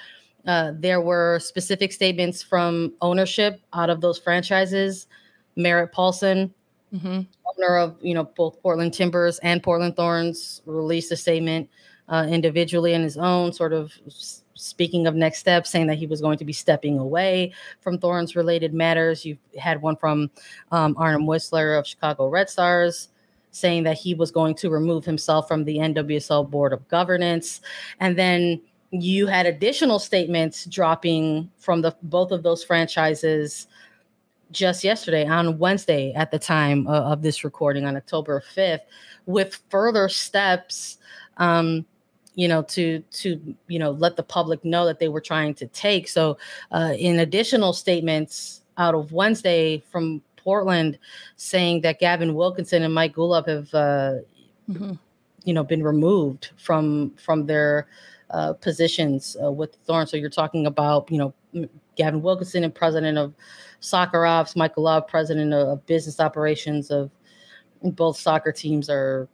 uh, 0.48 0.72
there 0.75 1.01
were 1.01 1.40
specific 1.40 1.92
statements 1.92 2.42
from 2.42 2.94
ownership 3.01 3.62
out 3.74 3.90
of 3.90 4.01
those 4.01 4.18
franchises 4.18 5.08
merritt 5.56 5.92
paulson 5.92 6.54
mm-hmm. 6.94 7.22
owner 7.58 7.78
of 7.78 7.96
you 8.01 8.13
know 8.13 8.24
both 8.24 8.62
portland 8.62 8.94
timbers 8.94 9.40
and 9.40 9.63
portland 9.63 9.96
thorns 9.96 10.62
released 10.66 11.12
a 11.12 11.18
statement 11.18 11.70
uh, 12.10 12.25
individually 12.30 12.94
in 12.94 13.01
his 13.01 13.18
own 13.18 13.54
sort 13.54 13.74
of 13.74 13.94
speaking 14.62 15.08
of 15.08 15.16
next 15.16 15.40
steps, 15.40 15.70
saying 15.70 15.88
that 15.88 15.98
he 15.98 16.06
was 16.06 16.22
going 16.22 16.38
to 16.38 16.46
be 16.46 16.54
stepping 16.54 17.00
away 17.00 17.51
from 17.80 17.98
Thorns 17.98 18.36
related 18.36 18.74
matters. 18.74 19.25
You've 19.25 19.40
had 19.58 19.82
one 19.82 19.96
from 19.96 20.30
um, 20.72 20.96
Arnim 20.98 21.25
Whisler 21.25 21.78
of 21.78 21.88
Chicago 21.88 22.28
Red 22.28 22.50
Stars 22.50 23.10
saying 23.51 23.84
that 23.84 23.98
he 23.98 24.13
was 24.13 24.31
going 24.31 24.55
to 24.55 24.70
remove 24.70 25.05
himself 25.05 25.48
from 25.48 25.65
the 25.65 25.77
NWSL 25.77 26.50
Board 26.50 26.74
of 26.74 26.88
Governance. 26.88 27.62
And 28.00 28.17
then 28.17 28.62
you 28.91 29.27
had 29.27 29.46
additional 29.46 30.00
statements 30.00 30.65
dropping 30.65 31.50
from 31.58 31.81
the 31.81 31.96
both 32.03 32.31
of 32.31 32.43
those 32.43 32.63
franchises 32.63 33.67
just 34.51 34.84
yesterday 34.84 35.25
on 35.25 35.58
Wednesday 35.58 36.12
at 36.13 36.31
the 36.31 36.39
time 36.39 36.86
uh, 36.88 37.01
of 37.01 37.22
this 37.22 37.43
recording 37.43 37.86
on 37.86 37.96
October 37.96 38.43
5th 38.53 38.81
with 39.25 39.62
further 39.70 40.10
steps 40.10 40.98
um, 41.38 41.86
you 42.36 42.48
know 42.48 42.62
to 42.63 43.00
to 43.12 43.55
you 43.67 43.79
know 43.79 43.91
let 43.91 44.15
the 44.15 44.24
public 44.24 44.63
know 44.63 44.86
that 44.86 45.00
they 45.00 45.10
were 45.10 45.22
trying 45.22 45.53
to 45.53 45.67
take 45.67 46.08
so 46.08 46.38
uh, 46.72 46.93
in 46.98 47.20
additional 47.20 47.74
statements 47.74 48.62
out 48.77 48.96
of 48.96 49.12
wednesday 49.12 49.84
from 49.91 50.22
portland 50.44 50.98
saying 51.36 51.82
that 51.82 52.00
gavin 52.00 52.34
wilkinson 52.34 52.84
and 52.84 52.94
mike 52.94 53.16
Golub 53.16 53.48
have 53.48 53.74
uh, 53.74 54.16
mm-hmm. 54.70 54.94
you 55.44 55.54
know 55.54 55.64
been 55.64 55.84
removed 55.84 56.52
from 56.58 57.12
from 57.12 57.46
their 57.46 57.88
uh, 58.30 58.54
positions 58.54 59.36
uh, 59.44 59.52
with 59.52 59.76
thorn 59.86 60.08
so 60.08 60.18
you're 60.18 60.30
talking 60.30 60.66
about 60.66 61.10
you 61.12 61.18
know 61.18 61.34
gavin 61.96 62.22
wilkinson 62.22 62.64
and 62.64 62.74
president 62.74 63.18
of 63.18 63.34
soccer 63.82 64.26
ops 64.26 64.56
Mike 64.56 64.76
Golub 64.76 65.08
president 65.08 65.54
of 65.54 65.86
business 65.86 66.20
operations 66.20 66.92
of 66.92 67.12
both 67.84 68.18
soccer 68.18 68.52
teams 68.52 68.90
are 68.90 69.28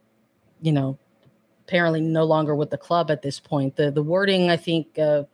you 0.62 0.72
know 0.72 0.98
apparently 1.68 2.00
no 2.00 2.24
longer 2.24 2.54
with 2.56 2.70
the 2.70 2.78
club 2.78 3.10
at 3.10 3.20
this 3.20 3.38
point. 3.38 3.76
The 3.76 3.90
the 3.90 4.02
wording 4.02 4.50
I 4.50 4.56
think 4.56 4.98
uh, 4.98 5.24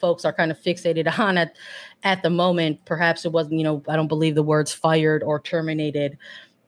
folks 0.00 0.24
are 0.24 0.32
kind 0.32 0.50
of 0.50 0.58
fixated 0.60 1.18
on 1.18 1.38
at 1.38 1.56
at 2.02 2.22
the 2.22 2.30
moment. 2.30 2.84
Perhaps 2.84 3.24
it 3.24 3.32
wasn't, 3.32 3.58
you 3.58 3.64
know, 3.64 3.82
I 3.88 3.96
don't 3.96 4.08
believe 4.08 4.34
the 4.34 4.42
words 4.42 4.72
fired 4.72 5.22
or 5.22 5.40
terminated 5.40 6.18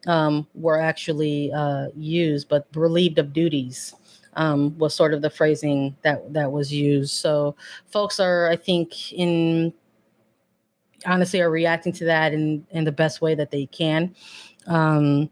um, 0.06 0.46
were 0.54 0.80
actually 0.80 1.52
uh, 1.52 1.88
used, 1.96 2.48
but 2.48 2.66
relieved 2.74 3.18
of 3.18 3.32
duties 3.32 3.94
um, 4.34 4.76
was 4.78 4.94
sort 4.94 5.12
of 5.12 5.22
the 5.22 5.30
phrasing 5.30 5.96
that 6.02 6.32
that 6.32 6.50
was 6.50 6.72
used. 6.72 7.12
So 7.12 7.56
folks 7.86 8.20
are, 8.20 8.48
I 8.48 8.56
think, 8.56 9.12
in 9.12 9.72
honestly 11.06 11.40
are 11.40 11.50
reacting 11.50 11.92
to 11.92 12.04
that 12.06 12.32
in 12.32 12.66
in 12.70 12.84
the 12.84 12.92
best 12.92 13.20
way 13.20 13.34
that 13.34 13.50
they 13.50 13.66
can. 13.66 14.14
Um, 14.66 15.30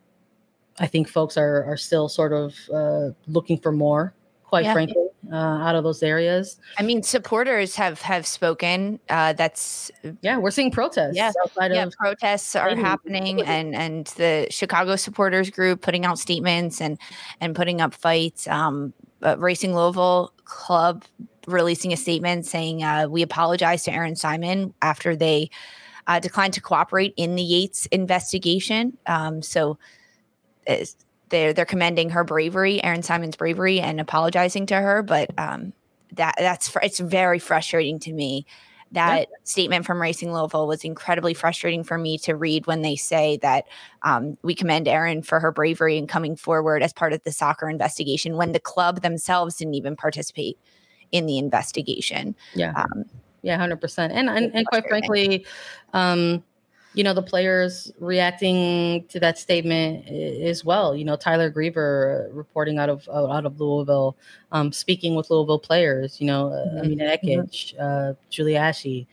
I 0.79 0.87
think 0.87 1.09
folks 1.09 1.37
are 1.37 1.65
are 1.65 1.77
still 1.77 2.09
sort 2.09 2.33
of 2.33 2.55
uh, 2.73 3.11
looking 3.27 3.59
for 3.59 3.73
more, 3.73 4.15
quite 4.45 4.65
yeah. 4.65 4.73
frankly, 4.73 5.06
uh, 5.33 5.37
out 5.37 5.75
of 5.75 5.85
those 5.85 6.03
areas. 6.03 6.59
I 6.79 6.83
mean, 6.83 7.03
supporters 7.03 7.75
have 7.77 8.01
have 8.03 8.27
spoken. 8.27 9.01
Uh, 9.09 9.33
that's 9.33 9.91
yeah, 10.23 10.39
we're 10.39 10.51
seeing 10.51 10.71
protests. 10.71 11.17
Yeah, 11.17 11.33
yeah, 11.61 11.89
protests 11.99 12.57
are 12.57 12.75
happening, 12.75 13.43
and 13.43 13.75
and 13.75 14.07
the 14.17 14.47
Chicago 14.51 14.97
supporters 14.97 15.51
group 15.51 15.83
putting 15.83 16.05
out 16.05 16.19
statements 16.19 16.81
and 16.81 16.99
and 17.41 17.55
putting 17.55 17.81
up 17.81 17.95
fights. 17.95 18.47
Um, 18.49 18.93
Racing 19.39 19.75
Louisville 19.75 20.33
Club 20.45 21.05
releasing 21.47 21.93
a 21.93 21.97
statement 21.97 22.45
saying 22.45 22.83
uh, 22.83 23.07
we 23.09 23.23
apologize 23.23 23.85
to 23.85 23.93
Erin 23.93 24.17
Simon 24.17 24.75
after 24.83 25.17
they 25.17 25.51
uh, 26.07 26.21
declined 26.21 26.55
to 26.55 26.61
cooperate 26.61 27.15
in 27.17 27.35
the 27.35 27.43
Yates 27.43 27.87
investigation. 27.87 28.97
Um, 29.07 29.43
so 29.43 29.79
they're 31.29 31.53
they're 31.53 31.65
commending 31.65 32.11
her 32.11 32.25
bravery, 32.25 32.83
Erin 32.83 33.03
Simon's 33.03 33.37
bravery, 33.37 33.81
and 33.81 34.01
apologizing 34.01 34.67
to 34.67 34.77
her. 34.77 35.03
But 35.03 35.31
um, 35.39 35.73
that 36.13 36.35
that's 36.39 36.69
fr- 36.69 36.81
it's 36.83 36.99
very 36.99 37.39
frustrating 37.39 37.99
to 38.01 38.13
me. 38.13 38.47
That 38.93 39.29
yeah. 39.29 39.37
statement 39.43 39.85
from 39.85 40.01
Racing 40.01 40.33
Louisville 40.33 40.69
was 40.69 40.85
incredibly 40.85 41.35
frustrating 41.35 41.83
for 41.83 41.99
me 41.99 42.19
to 42.19 42.37
read 42.37 42.69
when 42.69 42.83
they 42.83 42.95
say 42.95 43.37
that 43.39 43.65
um, 44.03 44.39
we 44.43 44.55
commend 44.55 44.87
Erin 44.87 45.23
for 45.23 45.41
her 45.41 45.51
bravery 45.51 45.99
in 45.99 46.07
coming 46.07 46.37
forward 46.37 46.85
as 46.85 46.93
part 46.93 47.13
of 47.13 47.23
the 47.25 47.33
soccer 47.33 47.69
investigation 47.69 48.37
when 48.37 48.53
the 48.53 48.61
club 48.61 49.03
themselves 49.03 49.57
didn't 49.57 49.75
even 49.75 49.97
participate 49.97 50.57
in 51.11 51.27
the 51.27 51.37
investigation. 51.37 52.37
Yeah. 52.55 52.73
Um, 52.77 53.07
yeah, 53.43 53.59
hundred 53.59 53.81
percent. 53.81 54.13
And 54.13 54.29
and, 54.29 54.55
and 54.55 54.67
quite 54.67 54.89
frankly, 54.89 55.45
um, 55.93 56.43
you 56.97 57.05
know 57.05 57.13
the 57.13 57.23
players 57.23 57.93
reacting 58.01 59.07
to 59.09 59.21
that 59.21 59.39
statement 59.39 60.09
as 60.09 60.65
well. 60.65 60.97
You 60.97 61.05
know 61.05 61.15
Tyler 61.15 61.51
Griever 61.53 62.29
reporting 62.33 62.79
out 62.79 62.89
of 62.89 63.07
out 63.11 63.45
of 63.45 63.61
Louisville, 63.61 64.17
um, 64.51 64.73
speaking 64.73 65.15
with 65.15 65.31
Louisville 65.31 65.59
players. 65.59 66.19
You 66.21 66.27
know 66.27 66.49
uh, 66.49 66.67
mm-hmm. 66.67 66.93
Emina 66.93 67.19
Ekic, 67.19 67.75
mm-hmm. 67.75 68.11
uh, 68.11 68.15
Julie 68.31 68.57
Ashe, 68.57 69.07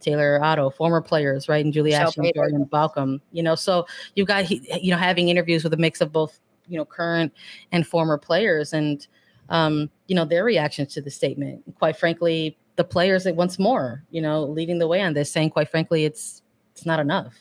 Taylor 0.00 0.38
Otto, 0.42 0.68
former 0.68 1.00
players, 1.00 1.48
right? 1.48 1.64
And 1.64 1.72
Julie 1.72 1.94
Ashe 1.94 2.18
and 2.18 2.30
Jordan 2.34 2.66
Balcom. 2.66 3.22
You 3.32 3.42
know, 3.42 3.54
so 3.54 3.86
you've 4.14 4.28
got 4.28 4.50
you 4.50 4.90
know 4.90 4.98
having 4.98 5.30
interviews 5.30 5.64
with 5.64 5.72
a 5.72 5.78
mix 5.78 6.02
of 6.02 6.12
both 6.12 6.38
you 6.68 6.76
know 6.76 6.84
current 6.84 7.32
and 7.72 7.86
former 7.86 8.18
players, 8.18 8.74
and 8.74 9.06
um, 9.48 9.88
you 10.08 10.14
know 10.14 10.26
their 10.26 10.44
reactions 10.44 10.92
to 10.92 11.00
the 11.00 11.10
statement. 11.10 11.62
Quite 11.78 11.96
frankly, 11.96 12.58
the 12.76 12.84
players 12.84 13.24
that 13.24 13.34
once 13.34 13.58
more, 13.58 14.04
you 14.10 14.20
know, 14.20 14.44
leading 14.44 14.78
the 14.78 14.86
way 14.86 15.00
on 15.00 15.14
this, 15.14 15.32
saying 15.32 15.48
quite 15.48 15.70
frankly, 15.70 16.04
it's 16.04 16.42
it's 16.80 16.86
not 16.86 16.98
enough 16.98 17.34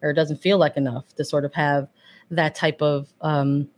or 0.00 0.10
it 0.10 0.14
doesn't 0.14 0.38
feel 0.38 0.56
like 0.56 0.78
enough 0.78 1.04
to 1.16 1.24
sort 1.24 1.44
of 1.44 1.52
have 1.52 1.88
that 2.30 2.54
type 2.54 2.80
of 2.80 3.08
um, 3.20 3.68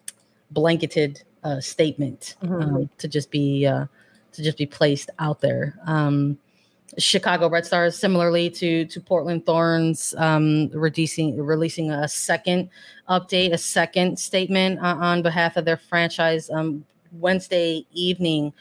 blanketed 0.52 1.22
uh, 1.42 1.60
statement 1.60 2.36
mm-hmm. 2.42 2.76
um, 2.76 2.90
to 2.98 3.08
just 3.08 3.30
be 3.32 3.66
uh, 3.66 3.86
to 4.32 4.42
just 4.42 4.56
be 4.56 4.66
placed 4.66 5.10
out 5.18 5.40
there. 5.40 5.76
Um, 5.86 6.38
Chicago 6.98 7.48
Red 7.48 7.66
Stars, 7.66 7.98
similarly 7.98 8.50
to 8.50 8.84
to 8.84 9.00
Portland 9.00 9.46
Thorns, 9.46 10.14
um, 10.16 10.68
releasing 10.68 11.36
releasing 11.36 11.90
a 11.90 12.06
second 12.06 12.68
update, 13.08 13.52
a 13.52 13.58
second 13.58 14.16
statement 14.16 14.78
uh, 14.80 14.96
on 15.00 15.22
behalf 15.22 15.56
of 15.56 15.64
their 15.64 15.76
franchise. 15.76 16.50
Um, 16.50 16.84
Wednesday 17.12 17.84
evening, 17.92 18.52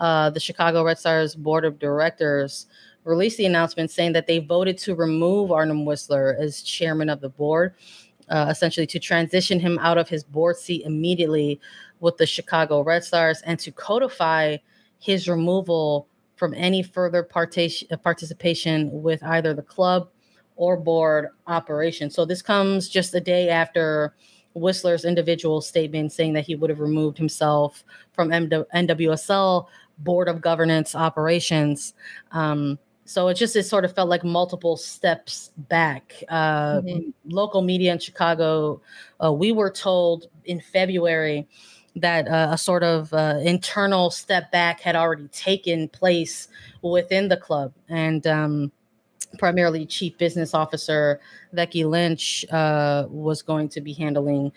uh, 0.00 0.30
the 0.30 0.40
Chicago 0.40 0.82
Red 0.82 0.98
Stars 0.98 1.34
board 1.34 1.66
of 1.66 1.78
directors 1.78 2.66
released 3.08 3.38
the 3.38 3.46
announcement 3.46 3.90
saying 3.90 4.12
that 4.12 4.26
they 4.26 4.38
voted 4.38 4.76
to 4.78 4.94
remove 4.94 5.50
Arnim 5.50 5.84
Whisler 5.84 6.38
as 6.38 6.62
chairman 6.62 7.08
of 7.08 7.20
the 7.20 7.30
board, 7.30 7.74
uh, 8.28 8.46
essentially 8.50 8.86
to 8.86 8.98
transition 8.98 9.58
him 9.58 9.78
out 9.80 9.98
of 9.98 10.08
his 10.08 10.22
board 10.22 10.56
seat 10.56 10.84
immediately 10.84 11.58
with 12.00 12.18
the 12.18 12.26
Chicago 12.26 12.82
Red 12.82 13.02
Stars 13.02 13.40
and 13.46 13.58
to 13.60 13.72
codify 13.72 14.58
his 14.98 15.26
removal 15.26 16.06
from 16.36 16.54
any 16.54 16.82
further 16.82 17.22
participation 17.24 18.90
with 19.02 19.22
either 19.24 19.54
the 19.54 19.62
club 19.62 20.08
or 20.56 20.76
board 20.76 21.28
operation. 21.46 22.10
So 22.10 22.24
this 22.24 22.42
comes 22.42 22.88
just 22.88 23.14
a 23.14 23.20
day 23.20 23.48
after 23.48 24.14
Whisler's 24.54 25.04
individual 25.04 25.60
statement 25.60 26.12
saying 26.12 26.34
that 26.34 26.44
he 26.46 26.54
would 26.54 26.70
have 26.70 26.80
removed 26.80 27.16
himself 27.16 27.84
from 28.12 28.30
NWSL 28.30 29.66
Board 29.98 30.28
of 30.28 30.40
Governance 30.40 30.94
operations. 30.94 31.94
Um, 32.32 32.78
so 33.08 33.28
it 33.28 33.34
just 33.34 33.56
it 33.56 33.62
sort 33.62 33.86
of 33.86 33.94
felt 33.94 34.10
like 34.10 34.22
multiple 34.22 34.76
steps 34.76 35.50
back. 35.56 36.12
Uh, 36.28 36.82
mm-hmm. 36.82 37.10
Local 37.24 37.62
media 37.62 37.90
in 37.90 37.98
Chicago, 37.98 38.82
uh, 39.24 39.32
we 39.32 39.50
were 39.50 39.70
told 39.70 40.26
in 40.44 40.60
February 40.60 41.48
that 41.96 42.28
uh, 42.28 42.48
a 42.50 42.58
sort 42.58 42.82
of 42.82 43.10
uh, 43.14 43.38
internal 43.42 44.10
step 44.10 44.52
back 44.52 44.80
had 44.80 44.94
already 44.94 45.26
taken 45.28 45.88
place 45.88 46.48
within 46.82 47.28
the 47.28 47.36
club, 47.38 47.72
and 47.88 48.26
um, 48.26 48.70
primarily 49.36 49.84
chief 49.84 50.16
business 50.16 50.54
officer 50.54 51.20
Becky 51.52 51.84
Lynch 51.84 52.44
uh, 52.50 53.06
was 53.08 53.42
going 53.42 53.68
to 53.70 53.80
be 53.80 53.92
handling 53.92 54.52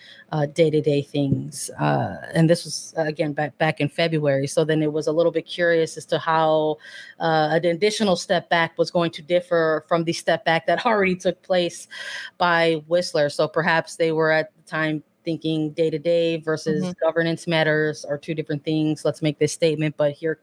day 0.54 0.70
to 0.70 0.82
day 0.82 1.01
things, 1.01 1.70
uh, 1.80 2.16
and 2.34 2.50
this 2.50 2.66
was 2.66 2.94
again 2.98 3.34
back 3.34 3.58
back 3.58 3.80
in 3.80 3.90
February. 3.90 4.48
So 4.48 4.63
then 4.63 4.82
it 4.82 4.92
was 4.92 5.08
a 5.08 5.12
little 5.12 5.32
bit 5.32 5.46
curious 5.46 5.98
as 5.98 6.06
to 6.08 6.20
how 6.20 6.78
uh, 7.20 7.50
an 7.51 7.66
additional 7.66 8.16
step 8.16 8.50
back 8.50 8.78
was 8.78 8.92
going 8.92 9.12
to 9.12 9.22
differ 9.22 9.86
from 9.88 10.04
the 10.04 10.13
step 10.13 10.46
back 10.46 10.68
that 10.68 10.86
already 10.86 11.16
took 11.16 11.42
place 11.42 11.88
by 12.38 12.82
Whisler. 12.90 13.32
So 13.32 13.48
perhaps 13.48 13.96
they 13.96 14.12
were 14.12 14.32
at 14.32 14.51
the 14.56 14.63
time 14.63 15.04
thinking 15.24 15.72
day 15.72 15.90
to 15.90 16.00
day 16.00 16.38
versus 16.38 16.84
mm-hmm. 16.84 16.92
governance 17.06 17.48
matters 17.48 18.04
are 18.06 18.18
two 18.18 18.34
different 18.34 18.63
things. 18.63 19.06
Let's 19.06 19.22
make 19.22 19.40
this 19.40 19.54
statement, 19.54 19.96
but 19.98 20.13
here 20.13 20.40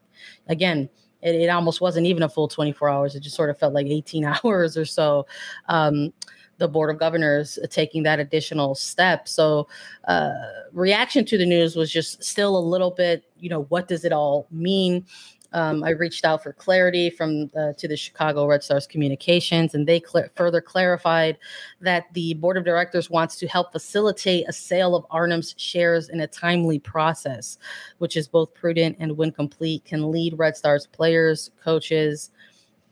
again 0.49 0.89
it, 1.23 1.35
it, 1.35 1.49
almost 1.49 1.81
wasn't 1.81 2.07
even 2.07 2.23
a 2.23 2.29
full 2.29 2.49
24 2.49 2.89
hours. 2.89 3.15
It 3.15 3.21
just 3.21 3.37
sort 3.37 3.51
of 3.51 3.59
felt 3.59 3.75
like 3.75 3.87
18 3.87 4.25
hours 4.45 4.77
or 4.77 4.85
so. 4.85 5.27
Um, 5.69 6.13
the 6.59 6.69
board 6.69 6.91
of 6.91 6.99
governors 6.99 7.59
taking 7.71 8.03
that 8.03 8.19
additional 8.19 8.75
step. 8.75 9.29
So, 9.29 9.69
uh, 10.09 10.33
reaction 10.73 11.25
to 11.27 11.39
the 11.39 11.47
news 11.47 11.77
was 11.77 11.91
just 11.91 12.23
still 12.23 12.57
a 12.57 12.61
little 12.61 12.91
bit, 12.91 13.25
you 13.39 13.49
know, 13.49 13.63
what 13.65 13.89
does 13.89 14.05
it 14.05 14.13
all 14.13 14.47
mean? 14.51 15.07
Um, 15.53 15.83
I 15.83 15.91
reached 15.91 16.25
out 16.25 16.43
for 16.43 16.53
clarity 16.53 17.09
from 17.09 17.51
uh, 17.57 17.73
to 17.79 17.89
the 17.89 17.97
Chicago 17.97 18.47
Red 18.47 18.63
Stars 18.63 18.87
communications, 18.87 19.75
and 19.75 19.87
they 19.87 20.01
cl- 20.01 20.29
further 20.35 20.61
clarified 20.61 21.39
that 21.81 22.05
the 22.13 22.35
board 22.35 22.57
of 22.57 22.65
directors 22.65 23.09
wants 23.09 23.37
to 23.37 23.47
help 23.47 23.73
facilitate 23.73 24.49
a 24.49 24.53
sale 24.53 24.95
of 24.95 25.07
Arnim's 25.11 25.55
shares 25.57 26.11
in 26.11 26.21
a 26.21 26.27
timely 26.27 26.79
process, 26.79 27.59
which 27.99 28.17
is 28.17 28.29
both 28.29 28.53
prudent 28.53 28.97
and, 29.01 29.17
when 29.17 29.33
complete, 29.33 29.85
can 29.85 30.11
lead 30.11 30.39
Red 30.39 30.57
Stars 30.57 30.87
players, 30.87 31.51
coaches, 31.63 32.31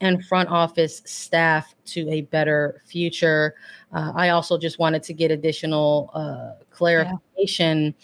and 0.00 0.24
front 0.26 0.48
office 0.48 1.02
staff 1.04 1.74
to 1.86 2.08
a 2.10 2.22
better 2.22 2.82
future. 2.86 3.54
Uh, 3.92 4.12
I 4.14 4.30
also 4.30 4.58
just 4.58 4.78
wanted 4.78 5.02
to 5.04 5.14
get 5.14 5.30
additional 5.30 6.10
uh, 6.14 6.62
clarification. 6.70 7.94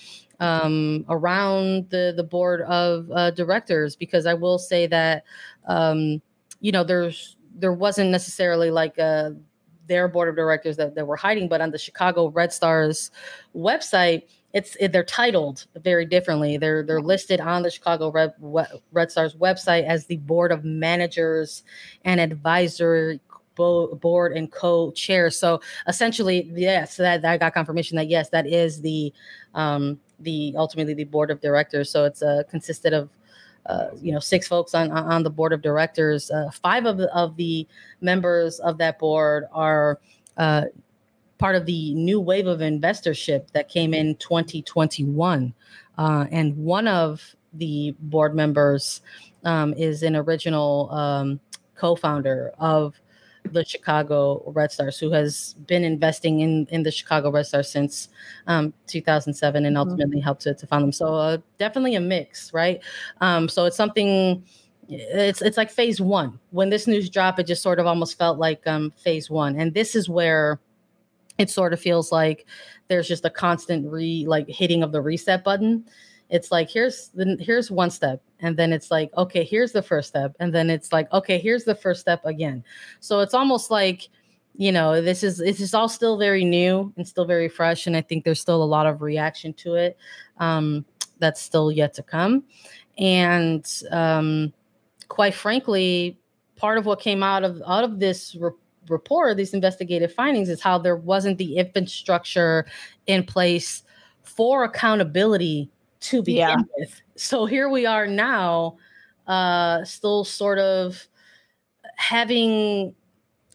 Um, 0.42 1.04
around 1.08 1.88
the 1.90 2.12
the 2.16 2.24
board 2.24 2.62
of 2.62 3.08
uh, 3.12 3.30
directors 3.30 3.94
because 3.94 4.26
I 4.26 4.34
will 4.34 4.58
say 4.58 4.88
that 4.88 5.22
um, 5.68 6.20
you 6.60 6.72
know 6.72 6.82
there's 6.82 7.36
there 7.54 7.72
wasn't 7.72 8.10
necessarily 8.10 8.70
like 8.70 8.98
a 8.98 9.02
uh, 9.02 9.30
their 9.86 10.08
board 10.08 10.28
of 10.28 10.36
directors 10.36 10.76
that, 10.76 10.94
that 10.94 11.06
were 11.06 11.16
hiding, 11.16 11.48
but 11.48 11.60
on 11.60 11.70
the 11.70 11.78
Chicago 11.78 12.28
Red 12.28 12.52
Stars 12.52 13.10
website, 13.54 14.22
it's 14.54 14.76
it, 14.80 14.92
they're 14.92 15.04
titled 15.04 15.66
very 15.76 16.04
differently. 16.04 16.56
They're 16.56 16.82
they're 16.82 17.00
listed 17.00 17.40
on 17.40 17.62
the 17.62 17.70
Chicago 17.70 18.10
Red 18.10 18.34
Red 18.92 19.10
Stars 19.10 19.34
website 19.34 19.84
as 19.84 20.06
the 20.06 20.16
board 20.18 20.52
of 20.52 20.64
managers 20.64 21.62
and 22.04 22.20
advisory 22.20 23.20
board 23.54 24.32
and 24.32 24.50
co-chair. 24.50 25.30
So 25.30 25.60
essentially, 25.86 26.50
yes, 26.54 26.96
that, 26.96 27.20
that 27.22 27.32
I 27.32 27.36
got 27.36 27.52
confirmation 27.52 27.96
that 27.96 28.08
yes, 28.08 28.30
that 28.30 28.46
is 28.46 28.80
the 28.80 29.12
um, 29.54 30.00
the 30.22 30.54
ultimately 30.56 30.94
the 30.94 31.04
board 31.04 31.30
of 31.30 31.40
directors. 31.40 31.90
So 31.90 32.04
it's 32.04 32.22
uh, 32.22 32.42
consisted 32.48 32.92
of 32.92 33.10
uh, 33.66 33.88
you 34.00 34.12
know 34.12 34.18
six 34.18 34.48
folks 34.48 34.74
on 34.74 34.90
on 34.90 35.22
the 35.22 35.30
board 35.30 35.52
of 35.52 35.62
directors. 35.62 36.30
Uh, 36.30 36.50
five 36.50 36.86
of 36.86 36.98
the, 36.98 37.14
of 37.14 37.36
the 37.36 37.66
members 38.00 38.58
of 38.60 38.78
that 38.78 38.98
board 38.98 39.44
are 39.52 40.00
uh, 40.36 40.64
part 41.38 41.54
of 41.54 41.66
the 41.66 41.94
new 41.94 42.20
wave 42.20 42.46
of 42.46 42.60
investorship 42.60 43.50
that 43.52 43.68
came 43.68 43.94
in 43.94 44.16
2021, 44.16 45.54
uh, 45.98 46.26
and 46.30 46.56
one 46.56 46.88
of 46.88 47.36
the 47.54 47.94
board 48.00 48.34
members 48.34 49.02
um, 49.44 49.74
is 49.74 50.02
an 50.02 50.16
original 50.16 50.90
um, 50.90 51.40
co-founder 51.74 52.52
of 52.58 53.00
the 53.44 53.64
Chicago 53.64 54.42
Red 54.46 54.72
Stars, 54.72 54.98
who 54.98 55.10
has 55.10 55.54
been 55.66 55.84
investing 55.84 56.40
in 56.40 56.66
in 56.70 56.82
the 56.82 56.90
Chicago 56.90 57.30
Red 57.30 57.46
Stars 57.46 57.70
since 57.70 58.08
um, 58.46 58.72
2007, 58.86 59.64
and 59.64 59.74
mm-hmm. 59.74 59.78
ultimately 59.78 60.16
mm-hmm. 60.16 60.24
helped 60.24 60.42
to, 60.42 60.54
to 60.54 60.66
found 60.66 60.84
them. 60.84 60.92
So 60.92 61.14
uh, 61.14 61.38
definitely 61.58 61.94
a 61.94 62.00
mix, 62.00 62.52
right? 62.52 62.80
Um, 63.20 63.48
so 63.48 63.64
it's 63.64 63.76
something. 63.76 64.44
It's 64.88 65.42
it's 65.42 65.56
like 65.56 65.70
phase 65.70 66.00
one. 66.00 66.38
When 66.50 66.70
this 66.70 66.86
news 66.86 67.08
dropped, 67.08 67.38
it 67.38 67.46
just 67.46 67.62
sort 67.62 67.78
of 67.78 67.86
almost 67.86 68.18
felt 68.18 68.38
like 68.38 68.66
um, 68.66 68.90
phase 68.90 69.30
one, 69.30 69.56
and 69.56 69.74
this 69.74 69.94
is 69.94 70.08
where 70.08 70.60
it 71.38 71.50
sort 71.50 71.72
of 71.72 71.80
feels 71.80 72.12
like 72.12 72.46
there's 72.88 73.08
just 73.08 73.24
a 73.24 73.30
constant 73.30 73.90
re 73.90 74.24
like 74.26 74.48
hitting 74.48 74.82
of 74.82 74.92
the 74.92 75.00
reset 75.00 75.42
button 75.42 75.84
it's 76.32 76.50
like 76.50 76.68
here's 76.68 77.10
the 77.10 77.36
here's 77.38 77.70
one 77.70 77.90
step 77.90 78.20
and 78.40 78.56
then 78.56 78.72
it's 78.72 78.90
like 78.90 79.10
okay 79.16 79.44
here's 79.44 79.70
the 79.70 79.82
first 79.82 80.08
step 80.08 80.34
and 80.40 80.52
then 80.52 80.68
it's 80.70 80.92
like 80.92 81.12
okay 81.12 81.38
here's 81.38 81.64
the 81.64 81.74
first 81.74 82.00
step 82.00 82.24
again. 82.24 82.64
So 82.98 83.20
it's 83.20 83.34
almost 83.34 83.70
like 83.70 84.08
you 84.56 84.72
know 84.72 85.00
this 85.00 85.22
is 85.22 85.38
this 85.38 85.60
is 85.60 85.74
all 85.74 85.88
still 85.88 86.18
very 86.18 86.44
new 86.44 86.92
and 86.96 87.06
still 87.06 87.24
very 87.24 87.48
fresh 87.48 87.86
and 87.86 87.96
i 87.96 88.02
think 88.02 88.22
there's 88.22 88.38
still 88.38 88.62
a 88.62 88.64
lot 88.64 88.86
of 88.86 89.00
reaction 89.00 89.54
to 89.54 89.76
it 89.76 89.96
um, 90.40 90.84
that's 91.22 91.40
still 91.40 91.72
yet 91.72 91.94
to 91.94 92.02
come. 92.02 92.44
And 92.98 93.66
um, 93.90 94.52
quite 95.08 95.34
frankly 95.34 96.18
part 96.56 96.76
of 96.76 96.84
what 96.84 97.00
came 97.00 97.22
out 97.22 97.44
of 97.44 97.62
out 97.66 97.84
of 97.84 97.98
this 97.98 98.34
re- 98.34 98.50
report 98.88 99.36
these 99.36 99.54
investigative 99.54 100.12
findings 100.12 100.48
is 100.48 100.60
how 100.60 100.76
there 100.78 100.96
wasn't 100.96 101.38
the 101.38 101.56
infrastructure 101.56 102.66
in 103.06 103.24
place 103.24 103.82
for 104.22 104.64
accountability 104.64 105.70
to 106.02 106.22
begin 106.22 106.36
yeah. 106.36 106.56
with. 106.76 107.00
So 107.16 107.46
here 107.46 107.68
we 107.68 107.86
are 107.86 108.06
now, 108.06 108.76
uh, 109.26 109.84
still 109.84 110.24
sort 110.24 110.58
of 110.58 111.06
having 111.96 112.94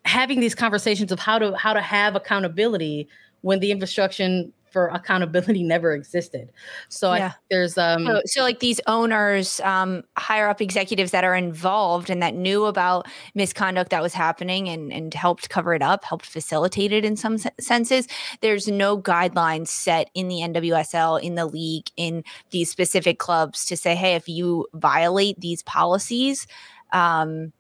having 0.06 0.40
these 0.40 0.56
conversations 0.56 1.12
of 1.12 1.20
how 1.20 1.38
to 1.38 1.56
how 1.56 1.74
to 1.74 1.82
have 1.82 2.16
accountability 2.16 3.08
when 3.42 3.60
the 3.60 3.72
infrastructure 3.72 4.46
for 4.78 4.90
accountability 4.90 5.64
never 5.76 5.94
existed. 5.94 6.52
So 6.88 7.12
yeah. 7.16 7.30
I, 7.30 7.34
there's 7.50 7.80
um 7.80 8.06
so, 8.06 8.22
so, 8.26 8.42
like 8.44 8.60
these 8.60 8.80
owners, 8.86 9.60
um, 9.62 10.04
higher 10.18 10.48
up 10.48 10.62
executives 10.62 11.10
that 11.12 11.24
are 11.24 11.36
involved 11.36 12.12
and 12.12 12.22
that 12.22 12.36
knew 12.36 12.66
about 12.66 13.08
misconduct 13.34 13.90
that 13.90 14.04
was 14.04 14.14
happening 14.14 14.70
and 14.70 14.94
and 14.94 15.12
helped 15.16 15.50
cover 15.50 15.74
it 15.74 15.82
up, 15.82 16.04
helped 16.04 16.28
facilitate 16.28 16.92
it 16.92 17.04
in 17.04 17.16
some 17.16 17.40
senses. 17.60 18.08
There's 18.42 18.68
no 18.68 19.02
guidelines 19.02 19.70
set 19.70 20.12
in 20.14 20.28
the 20.28 20.42
NWSL, 20.42 21.24
in 21.24 21.34
the 21.34 21.48
league, 21.48 21.88
in 21.98 22.24
these 22.52 22.70
specific 22.70 23.18
clubs 23.18 23.66
to 23.66 23.76
say, 23.76 23.96
hey, 23.96 24.14
if 24.14 24.30
you 24.30 24.68
violate 24.76 25.40
these 25.40 25.64
policies, 25.64 26.46
um, 26.94 27.52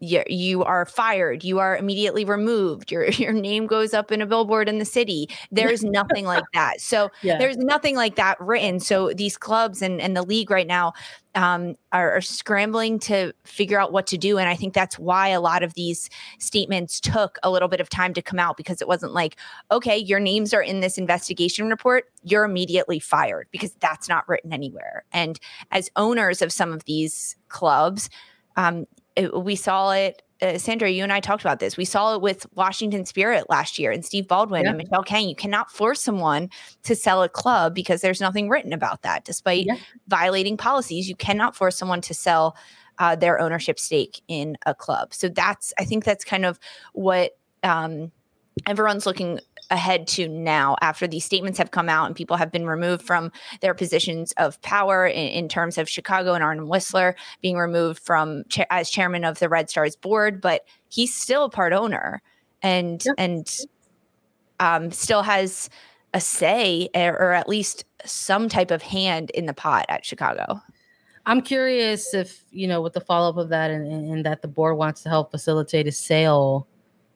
you, 0.00 0.22
you 0.26 0.64
are 0.64 0.86
fired 0.86 1.44
you 1.44 1.58
are 1.58 1.76
immediately 1.76 2.24
removed 2.24 2.90
your 2.90 3.08
your 3.10 3.32
name 3.32 3.66
goes 3.66 3.94
up 3.94 4.10
in 4.10 4.20
a 4.20 4.26
billboard 4.26 4.68
in 4.68 4.78
the 4.78 4.84
city. 4.84 5.28
There's 5.50 5.82
nothing 5.82 6.24
like 6.24 6.44
that. 6.54 6.80
So 6.80 7.10
yeah. 7.22 7.38
there's 7.38 7.56
nothing 7.56 7.96
like 7.96 8.16
that 8.16 8.40
written. 8.40 8.80
So 8.80 9.12
these 9.12 9.36
clubs 9.36 9.82
and, 9.82 10.00
and 10.00 10.16
the 10.16 10.22
league 10.22 10.50
right 10.50 10.66
now 10.66 10.92
um, 11.34 11.76
are, 11.92 12.16
are, 12.16 12.20
scrambling 12.20 12.98
to 12.98 13.32
figure 13.44 13.78
out 13.80 13.92
what 13.92 14.08
to 14.08 14.18
do. 14.18 14.38
And 14.38 14.48
i 14.48 14.56
think 14.56 14.74
that's 14.74 14.98
why 14.98 15.28
a 15.28 15.40
lot 15.40 15.62
of 15.62 15.74
these 15.74 16.10
statements 16.38 17.00
took 17.00 17.38
a 17.42 17.50
little 17.50 17.68
bit 17.68 17.80
of 17.80 17.88
time 17.88 18.14
to 18.14 18.22
come 18.22 18.38
out 18.40 18.56
because 18.56 18.82
it 18.82 18.88
wasn't 18.88 19.12
like 19.12 19.36
okay 19.70 19.96
your 19.96 20.18
names 20.18 20.52
are 20.52 20.62
in 20.62 20.80
this 20.80 20.98
investigation 20.98 21.68
report. 21.68 22.10
You're 22.24 22.44
immediately 22.44 22.98
fired 22.98 23.48
because 23.52 23.72
that's 23.74 24.08
not 24.08 24.28
written 24.28 24.52
anywhere. 24.52 25.04
And 25.12 25.38
as 25.70 25.90
owners 25.96 26.42
of 26.42 26.52
some 26.52 26.72
of 26.72 26.84
these 26.84 27.36
clubs 27.48 28.10
um, 28.56 28.86
it, 29.16 29.42
we 29.42 29.56
saw 29.56 29.90
it 29.92 30.22
uh, 30.42 30.58
Sandra, 30.58 30.88
you 30.88 31.02
and 31.02 31.12
I 31.12 31.20
talked 31.20 31.42
about 31.42 31.60
this. 31.60 31.76
We 31.76 31.84
saw 31.84 32.14
it 32.14 32.22
with 32.22 32.46
Washington 32.54 33.04
Spirit 33.04 33.44
last 33.48 33.78
year 33.78 33.90
and 33.90 34.04
Steve 34.04 34.26
Baldwin 34.26 34.62
yeah. 34.62 34.70
and 34.70 34.78
Michelle 34.78 35.02
Kang. 35.02 35.28
You 35.28 35.34
cannot 35.34 35.70
force 35.70 36.02
someone 36.02 36.48
to 36.84 36.96
sell 36.96 37.22
a 37.22 37.28
club 37.28 37.74
because 37.74 38.00
there's 38.00 38.20
nothing 38.20 38.48
written 38.48 38.72
about 38.72 39.02
that. 39.02 39.24
Despite 39.24 39.66
yeah. 39.66 39.76
violating 40.08 40.56
policies, 40.56 41.08
you 41.08 41.16
cannot 41.16 41.54
force 41.54 41.76
someone 41.76 42.00
to 42.02 42.14
sell 42.14 42.56
uh, 42.98 43.16
their 43.16 43.40
ownership 43.40 43.78
stake 43.78 44.22
in 44.28 44.56
a 44.66 44.74
club. 44.74 45.12
So 45.12 45.28
that's, 45.28 45.72
I 45.78 45.84
think 45.84 46.04
that's 46.04 46.24
kind 46.24 46.44
of 46.44 46.58
what 46.92 47.36
um, 47.62 48.10
everyone's 48.66 49.06
looking 49.06 49.40
ahead 49.70 50.06
to 50.08 50.28
now 50.28 50.76
after 50.80 51.06
these 51.06 51.24
statements 51.24 51.58
have 51.58 51.70
come 51.70 51.88
out 51.88 52.06
and 52.06 52.16
people 52.16 52.36
have 52.36 52.50
been 52.50 52.66
removed 52.66 53.02
from 53.02 53.30
their 53.60 53.74
positions 53.74 54.32
of 54.32 54.60
power 54.62 55.06
in, 55.06 55.28
in 55.28 55.48
terms 55.48 55.78
of 55.78 55.88
Chicago 55.88 56.34
and 56.34 56.42
Arnim 56.42 56.66
Whisler 56.66 57.14
being 57.40 57.56
removed 57.56 58.02
from 58.02 58.42
cha- 58.48 58.66
as 58.70 58.90
chairman 58.90 59.24
of 59.24 59.38
the 59.38 59.48
Red 59.48 59.70
Stars 59.70 59.94
board, 59.94 60.40
but 60.40 60.64
he's 60.88 61.14
still 61.14 61.44
a 61.44 61.50
part 61.50 61.72
owner 61.72 62.20
and 62.62 63.04
and 63.16 63.58
um, 64.58 64.90
still 64.90 65.22
has 65.22 65.70
a 66.12 66.20
say 66.20 66.88
or 66.94 67.32
at 67.32 67.48
least 67.48 67.84
some 68.04 68.48
type 68.48 68.70
of 68.70 68.82
hand 68.82 69.30
in 69.30 69.46
the 69.46 69.54
pot 69.54 69.86
at 69.88 70.04
Chicago. 70.04 70.60
I'm 71.26 71.42
curious 71.42 72.12
if 72.14 72.44
you 72.50 72.66
know 72.66 72.80
with 72.80 72.94
the 72.94 73.00
follow 73.00 73.30
up 73.30 73.36
of 73.36 73.50
that 73.50 73.70
and, 73.70 73.86
and 73.86 74.26
that 74.26 74.42
the 74.42 74.48
board 74.48 74.76
wants 74.76 75.02
to 75.02 75.08
help 75.08 75.30
facilitate 75.30 75.86
a 75.86 75.92
sale 75.92 76.66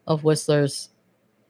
of 0.07 0.23
Whisler's 0.23 0.91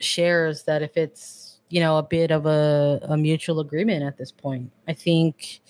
shares 0.01 0.65
that 0.65 0.83
if 0.83 0.97
it's 0.97 1.61
you 1.71 1.81
know 1.81 1.99
a 1.99 2.03
bit 2.03 2.31
of 2.31 2.47
a, 2.47 3.01
a 3.05 3.17
mutual 3.17 3.61
agreement 3.61 4.03
at 4.03 4.17
this 4.17 4.31
point 4.31 4.71
i 4.87 4.93
think 4.93 5.61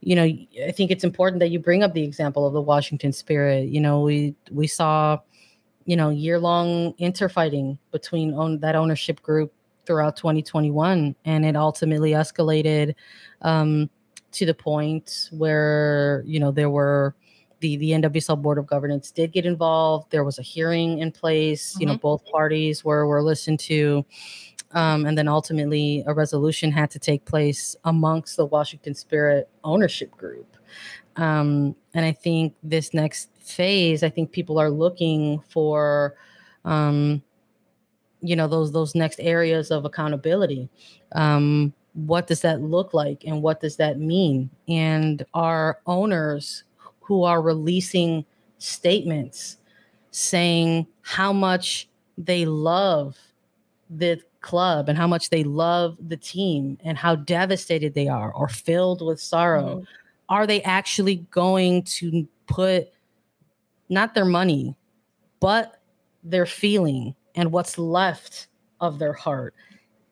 you 0.00 0.14
know 0.14 0.24
i 0.24 0.72
think 0.72 0.90
it's 0.90 1.04
important 1.04 1.40
that 1.40 1.48
you 1.48 1.58
bring 1.58 1.82
up 1.82 1.94
the 1.94 2.04
example 2.04 2.46
of 2.46 2.52
the 2.52 2.60
washington 2.60 3.12
spirit 3.12 3.68
you 3.68 3.80
know 3.80 4.00
we 4.00 4.34
we 4.50 4.66
saw 4.66 5.18
you 5.86 5.96
know, 5.96 6.10
year 6.10 6.38
long 6.38 6.94
interfighting 6.98 7.78
between 7.92 8.60
that 8.60 8.74
ownership 8.74 9.22
group 9.22 9.52
throughout 9.86 10.16
2021. 10.16 11.14
And 11.24 11.46
it 11.46 11.56
ultimately 11.56 12.10
escalated 12.10 12.94
um, 13.42 13.88
to 14.32 14.44
the 14.44 14.52
point 14.54 15.30
where, 15.30 16.24
you 16.26 16.40
know, 16.40 16.50
there 16.50 16.70
were 16.70 17.14
the, 17.60 17.76
the 17.76 17.90
NWSL 17.90 18.40
Board 18.40 18.58
of 18.58 18.66
Governance 18.66 19.10
did 19.10 19.32
get 19.32 19.46
involved. 19.46 20.10
There 20.10 20.24
was 20.24 20.38
a 20.38 20.42
hearing 20.42 20.98
in 20.98 21.12
place. 21.12 21.72
Mm-hmm. 21.72 21.80
You 21.80 21.86
know, 21.86 21.92
mm-hmm. 21.94 22.00
both 22.00 22.24
parties 22.30 22.84
were, 22.84 23.06
were 23.06 23.22
listened 23.22 23.60
to. 23.60 24.04
Um, 24.72 25.06
and 25.06 25.16
then 25.16 25.28
ultimately, 25.28 26.04
a 26.06 26.12
resolution 26.12 26.70
had 26.70 26.90
to 26.90 26.98
take 26.98 27.24
place 27.24 27.76
amongst 27.84 28.36
the 28.36 28.46
Washington 28.46 28.94
Spirit 28.94 29.48
ownership 29.64 30.10
group. 30.16 30.56
Um, 31.16 31.74
and 31.94 32.04
I 32.04 32.12
think 32.12 32.54
this 32.62 32.92
next 32.92 33.30
phase, 33.40 34.02
I 34.02 34.10
think 34.10 34.32
people 34.32 34.58
are 34.58 34.70
looking 34.70 35.40
for, 35.48 36.14
um, 36.64 37.22
you 38.20 38.36
know, 38.36 38.48
those 38.48 38.72
those 38.72 38.94
next 38.94 39.20
areas 39.20 39.70
of 39.70 39.84
accountability. 39.84 40.68
Um, 41.12 41.72
what 41.94 42.26
does 42.26 42.42
that 42.42 42.60
look 42.60 42.92
like, 42.92 43.24
and 43.24 43.42
what 43.42 43.60
does 43.60 43.76
that 43.76 43.98
mean? 43.98 44.50
And 44.68 45.24
our 45.32 45.78
owners 45.86 46.64
who 47.06 47.22
are 47.22 47.40
releasing 47.40 48.24
statements 48.58 49.58
saying 50.10 50.86
how 51.02 51.32
much 51.32 51.88
they 52.18 52.44
love 52.44 53.16
the 53.90 54.20
club 54.40 54.88
and 54.88 54.98
how 54.98 55.06
much 55.06 55.30
they 55.30 55.44
love 55.44 55.96
the 56.08 56.16
team 56.16 56.78
and 56.82 56.98
how 56.98 57.14
devastated 57.14 57.94
they 57.94 58.08
are 58.08 58.32
or 58.32 58.48
filled 58.48 59.04
with 59.04 59.20
sorrow. 59.20 59.76
Mm-hmm. 59.76 59.84
Are 60.28 60.46
they 60.46 60.62
actually 60.62 61.16
going 61.30 61.84
to 61.84 62.26
put 62.48 62.88
not 63.88 64.14
their 64.14 64.24
money, 64.24 64.74
but 65.38 65.80
their 66.24 66.46
feeling 66.46 67.14
and 67.36 67.52
what's 67.52 67.78
left 67.78 68.48
of 68.80 68.98
their 68.98 69.12
heart 69.12 69.54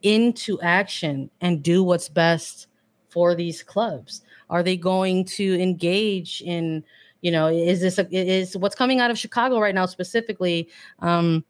into 0.03 0.61
action 0.61 1.29
and 1.41 1.63
do 1.63 1.83
what's 1.83 2.09
best 2.09 2.69
for 3.15 3.37
these 3.37 3.63
clubs? 3.63 4.23
Are 4.51 4.65
they 4.65 4.77
going 4.77 5.25
to 5.27 5.63
engage 5.63 6.43
in, 6.45 6.85
you 7.23 7.31
know, 7.31 7.47
is 7.47 7.81
this 7.81 7.97
a, 7.97 8.07
is 8.11 8.57
what's 8.57 8.75
coming 8.75 8.99
out 8.99 9.13
of 9.13 9.19
Chicago 9.19 9.61
right 9.61 9.75
now 9.75 9.87
specifically 9.87 10.69
um, 10.99 11.45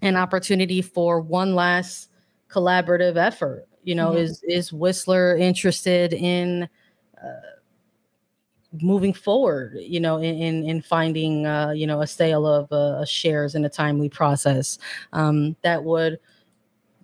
an 0.00 0.16
opportunity 0.16 0.80
for 0.80 1.20
one 1.20 1.54
last 1.54 2.08
collaborative 2.48 3.16
effort? 3.16 3.68
You 3.82 3.94
know, 3.94 4.08
mm-hmm. 4.08 4.18
is 4.18 4.42
is 4.44 4.70
Whisler 4.70 5.38
interested 5.38 6.14
in 6.14 6.70
uh, 7.22 7.40
moving 8.82 9.12
forward 9.12 9.76
you 9.78 10.00
know 10.00 10.16
in 10.16 10.34
in, 10.36 10.68
in 10.68 10.82
finding 10.82 11.46
uh, 11.46 11.70
you 11.70 11.86
know 11.86 12.00
a 12.00 12.06
sale 12.06 12.44
of 12.44 12.72
uh, 12.72 13.04
shares 13.04 13.54
in 13.54 13.64
a 13.64 13.68
timely 13.68 14.08
process 14.08 14.78
um, 15.12 15.54
that 15.62 15.84
would 15.84 16.18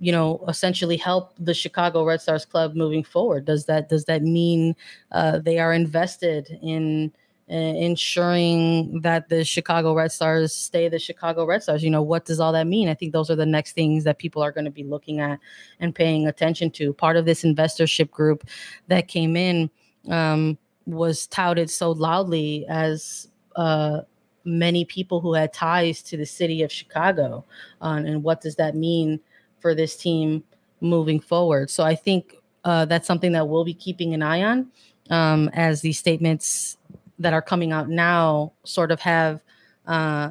you 0.00 0.10
know 0.10 0.42
essentially 0.48 0.96
help 0.96 1.34
the 1.38 1.54
chicago 1.54 2.04
red 2.04 2.20
stars 2.20 2.44
club 2.44 2.74
moving 2.74 3.04
forward? 3.04 3.44
Does 3.44 3.66
that 3.66 3.88
does 3.88 4.06
that 4.06 4.22
mean 4.22 4.74
uh, 5.12 5.38
they 5.38 5.58
are 5.58 5.72
invested 5.72 6.58
in 6.62 7.12
uh, 7.50 7.54
ensuring 7.54 9.00
that 9.02 9.28
the 9.28 9.44
chicago 9.44 9.92
red 9.92 10.10
stars 10.10 10.52
stay 10.52 10.88
the 10.88 10.98
chicago 10.98 11.44
red 11.44 11.62
stars? 11.62 11.84
You 11.84 11.90
know 11.90 12.02
what 12.02 12.24
does 12.24 12.40
all 12.40 12.52
that 12.52 12.66
mean? 12.66 12.88
I 12.88 12.94
think 12.94 13.12
those 13.12 13.30
are 13.30 13.36
the 13.36 13.46
next 13.46 13.72
things 13.72 14.04
that 14.04 14.18
people 14.18 14.42
are 14.42 14.52
going 14.52 14.64
to 14.64 14.70
be 14.70 14.84
looking 14.84 15.20
at 15.20 15.38
and 15.78 15.94
paying 15.94 16.26
attention 16.26 16.70
to. 16.72 16.94
Part 16.94 17.16
of 17.16 17.26
this 17.26 17.44
investorship 17.44 18.10
group 18.10 18.48
that 18.88 19.06
came 19.06 19.36
in 19.36 19.70
um, 20.08 20.56
was 20.86 21.26
touted 21.26 21.68
so 21.70 21.90
loudly 21.92 22.64
as 22.68 23.28
uh, 23.56 24.00
many 24.44 24.84
people 24.84 25.20
who 25.20 25.34
had 25.34 25.52
ties 25.52 26.02
to 26.02 26.16
the 26.16 26.24
city 26.26 26.62
of 26.62 26.72
Chicago. 26.72 27.44
Uh, 27.82 28.02
and 28.04 28.22
what 28.22 28.40
does 28.40 28.56
that 28.56 28.74
mean 28.74 29.20
for 29.60 29.74
this 29.74 29.96
team 29.96 30.42
moving 30.80 31.20
forward? 31.20 31.70
So 31.70 31.84
I 31.84 31.94
think 31.94 32.36
uh, 32.64 32.84
that's 32.84 33.06
something 33.06 33.32
that 33.32 33.48
we'll 33.48 33.64
be 33.64 33.74
keeping 33.74 34.14
an 34.14 34.22
eye 34.22 34.42
on 34.42 34.70
um, 35.10 35.50
as 35.52 35.80
these 35.80 35.98
statements 35.98 36.76
that 37.18 37.32
are 37.32 37.42
coming 37.42 37.72
out 37.72 37.88
now 37.88 38.52
sort 38.64 38.90
of 38.90 39.00
have 39.00 39.40
uh, 39.86 40.30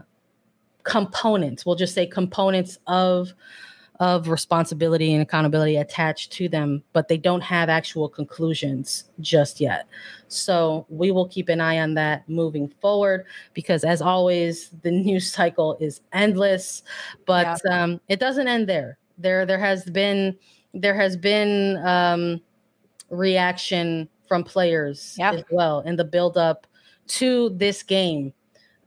components, 0.83 1.65
we'll 1.65 1.75
just 1.75 1.93
say 1.93 2.05
components 2.05 2.77
of 2.87 3.33
of 3.99 4.29
responsibility 4.29 5.11
and 5.13 5.21
accountability 5.21 5.75
attached 5.75 6.31
to 6.31 6.47
them, 6.47 6.81
but 6.93 7.09
they 7.09 7.17
don't 7.17 7.41
have 7.41 7.67
actual 7.67 8.07
conclusions 8.07 9.09
just 9.19 9.59
yet. 9.59 9.87
So 10.29 10.85
we 10.87 11.11
will 11.11 11.27
keep 11.27 11.49
an 11.49 11.59
eye 11.59 11.79
on 11.79 11.95
that 11.95 12.27
moving 12.29 12.73
forward 12.81 13.25
because, 13.53 13.83
as 13.83 14.01
always, 14.01 14.69
the 14.83 14.91
news 15.07 15.29
cycle 15.29 15.77
is 15.81 15.99
endless, 16.13 16.81
but 17.25 17.59
yeah. 17.65 17.83
um, 17.83 17.99
it 18.07 18.21
doesn't 18.21 18.47
end 18.47 18.69
there. 18.69 18.97
There, 19.19 19.45
there 19.45 19.60
has 19.60 19.84
been 19.86 20.38
there 20.73 20.95
has 20.95 21.17
been 21.17 21.77
um, 21.86 22.41
reaction 23.10 24.08
from 24.27 24.43
players 24.43 25.15
yep. 25.17 25.34
as 25.34 25.43
well 25.51 25.82
in 25.82 25.95
the 25.95 26.03
build 26.03 26.38
up 26.38 26.67
to 27.08 27.49
this 27.49 27.82
game 27.84 28.34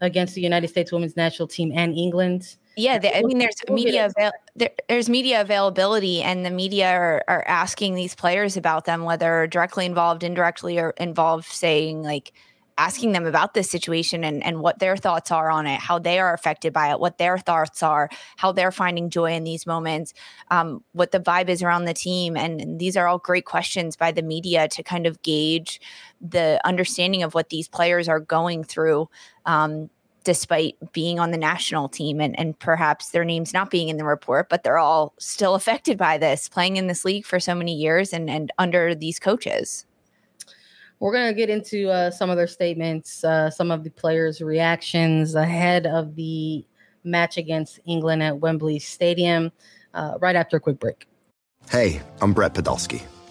against 0.00 0.34
the 0.34 0.40
United 0.40 0.68
States 0.68 0.92
women's 0.92 1.16
national 1.16 1.48
team 1.48 1.72
and 1.74 1.94
England. 1.94 2.56
Yeah, 2.76 2.98
they, 2.98 3.12
I 3.12 3.22
mean, 3.22 3.38
there's 3.38 3.56
media 3.68 4.06
avail- 4.06 4.32
there, 4.56 4.70
there's 4.88 5.08
media 5.08 5.42
availability, 5.42 6.22
and 6.22 6.46
the 6.46 6.50
media 6.50 6.90
are, 6.90 7.22
are 7.28 7.44
asking 7.46 7.94
these 7.94 8.14
players 8.14 8.56
about 8.56 8.86
them, 8.86 9.04
whether 9.04 9.46
directly 9.46 9.84
involved, 9.84 10.22
indirectly, 10.22 10.78
or 10.78 10.90
involved, 10.96 11.46
saying 11.46 12.02
like 12.02 12.32
asking 12.82 13.12
them 13.12 13.26
about 13.26 13.54
this 13.54 13.70
situation 13.70 14.24
and, 14.24 14.42
and 14.42 14.60
what 14.60 14.80
their 14.80 14.96
thoughts 14.96 15.30
are 15.30 15.50
on 15.50 15.68
it, 15.68 15.78
how 15.78 16.00
they 16.00 16.18
are 16.18 16.34
affected 16.34 16.72
by 16.72 16.90
it, 16.90 16.98
what 16.98 17.16
their 17.16 17.38
thoughts 17.38 17.80
are, 17.80 18.10
how 18.36 18.50
they're 18.50 18.72
finding 18.72 19.08
joy 19.08 19.32
in 19.32 19.44
these 19.44 19.66
moments, 19.66 20.12
um, 20.50 20.82
what 20.90 21.12
the 21.12 21.20
vibe 21.20 21.48
is 21.48 21.62
around 21.62 21.84
the 21.84 21.94
team. 21.94 22.36
And, 22.36 22.72
these 22.82 22.96
are 22.96 23.06
all 23.06 23.18
great 23.18 23.44
questions 23.44 23.96
by 23.96 24.10
the 24.10 24.22
media 24.22 24.66
to 24.66 24.82
kind 24.82 25.06
of 25.06 25.22
gauge 25.22 25.80
the 26.20 26.60
understanding 26.64 27.22
of 27.22 27.34
what 27.34 27.50
these 27.50 27.68
players 27.68 28.08
are 28.08 28.18
going 28.18 28.64
through. 28.64 29.08
Um, 29.46 29.90
despite 30.24 30.76
being 30.92 31.18
on 31.18 31.32
the 31.32 31.36
national 31.36 31.88
team 31.88 32.20
and, 32.20 32.38
and 32.38 32.56
perhaps 32.60 33.10
their 33.10 33.24
names 33.24 33.52
not 33.52 33.70
being 33.70 33.88
in 33.88 33.96
the 33.96 34.04
report, 34.04 34.48
but 34.48 34.62
they're 34.62 34.78
all 34.78 35.12
still 35.18 35.54
affected 35.60 35.98
by 35.98 36.16
this, 36.16 36.48
playing 36.48 36.76
in 36.76 36.86
this 36.86 37.04
league 37.04 37.26
for 37.26 37.40
so 37.40 37.54
many 37.54 37.74
years 37.74 38.12
and, 38.12 38.30
and 38.30 38.52
under 38.58 38.94
these 38.94 39.18
coaches. 39.18 39.84
We're 41.02 41.12
going 41.12 41.26
to 41.26 41.34
get 41.34 41.50
into 41.50 41.90
uh, 41.90 42.12
some 42.12 42.30
of 42.30 42.36
their 42.36 42.46
statements, 42.46 43.24
uh, 43.24 43.50
some 43.50 43.72
of 43.72 43.82
the 43.82 43.90
players' 43.90 44.40
reactions 44.40 45.34
ahead 45.34 45.84
of 45.84 46.14
the 46.14 46.64
match 47.02 47.38
against 47.38 47.80
England 47.86 48.22
at 48.22 48.38
Wembley 48.38 48.78
Stadium 48.78 49.50
uh, 49.94 50.14
right 50.20 50.36
after 50.36 50.58
a 50.58 50.60
quick 50.60 50.78
break. 50.78 51.08
Hey, 51.68 52.00
I'm 52.20 52.32
Brett 52.32 52.54
Podolsky 52.54 53.02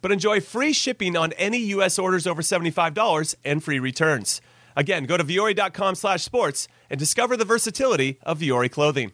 but 0.00 0.12
enjoy 0.12 0.40
free 0.40 0.72
shipping 0.72 1.16
on 1.16 1.32
any 1.34 1.58
U.S. 1.58 1.98
orders 1.98 2.26
over 2.26 2.42
$75 2.42 3.34
and 3.44 3.62
free 3.62 3.78
returns. 3.78 4.40
Again, 4.76 5.04
go 5.04 5.16
to 5.16 5.24
vuori.com 5.24 5.94
slash 5.94 6.22
sports 6.22 6.68
and 6.88 6.98
discover 6.98 7.36
the 7.36 7.44
versatility 7.44 8.18
of 8.22 8.40
Vuori 8.40 8.70
clothing. 8.70 9.12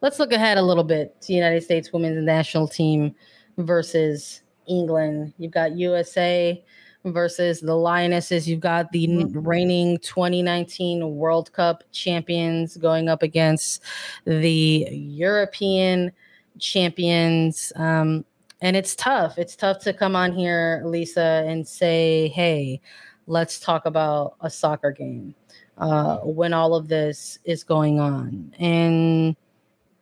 Let's 0.00 0.18
look 0.18 0.32
ahead 0.32 0.58
a 0.58 0.62
little 0.62 0.84
bit 0.84 1.20
to 1.22 1.32
United 1.32 1.62
States 1.62 1.92
women's 1.92 2.22
national 2.24 2.68
team 2.68 3.14
versus 3.58 4.42
England. 4.66 5.32
You've 5.38 5.52
got 5.52 5.76
USA 5.76 6.62
versus 7.04 7.60
the 7.60 7.74
Lionesses. 7.74 8.48
You've 8.48 8.60
got 8.60 8.90
the 8.92 9.24
reigning 9.32 9.98
2019 9.98 11.16
World 11.16 11.52
Cup 11.52 11.84
champions 11.92 12.76
going 12.76 13.08
up 13.08 13.22
against 13.22 13.82
the 14.24 14.88
European 14.90 16.12
champions. 16.58 17.72
Um, 17.76 18.24
and 18.64 18.76
it's 18.76 18.96
tough. 18.96 19.36
It's 19.36 19.54
tough 19.54 19.80
to 19.80 19.92
come 19.92 20.16
on 20.16 20.32
here, 20.32 20.82
Lisa, 20.86 21.44
and 21.46 21.68
say, 21.68 22.28
hey, 22.28 22.80
let's 23.26 23.60
talk 23.60 23.84
about 23.84 24.36
a 24.40 24.48
soccer 24.48 24.90
game 24.90 25.34
uh, 25.76 26.16
when 26.20 26.54
all 26.54 26.74
of 26.74 26.88
this 26.88 27.38
is 27.44 27.62
going 27.62 28.00
on. 28.00 28.54
And 28.58 29.36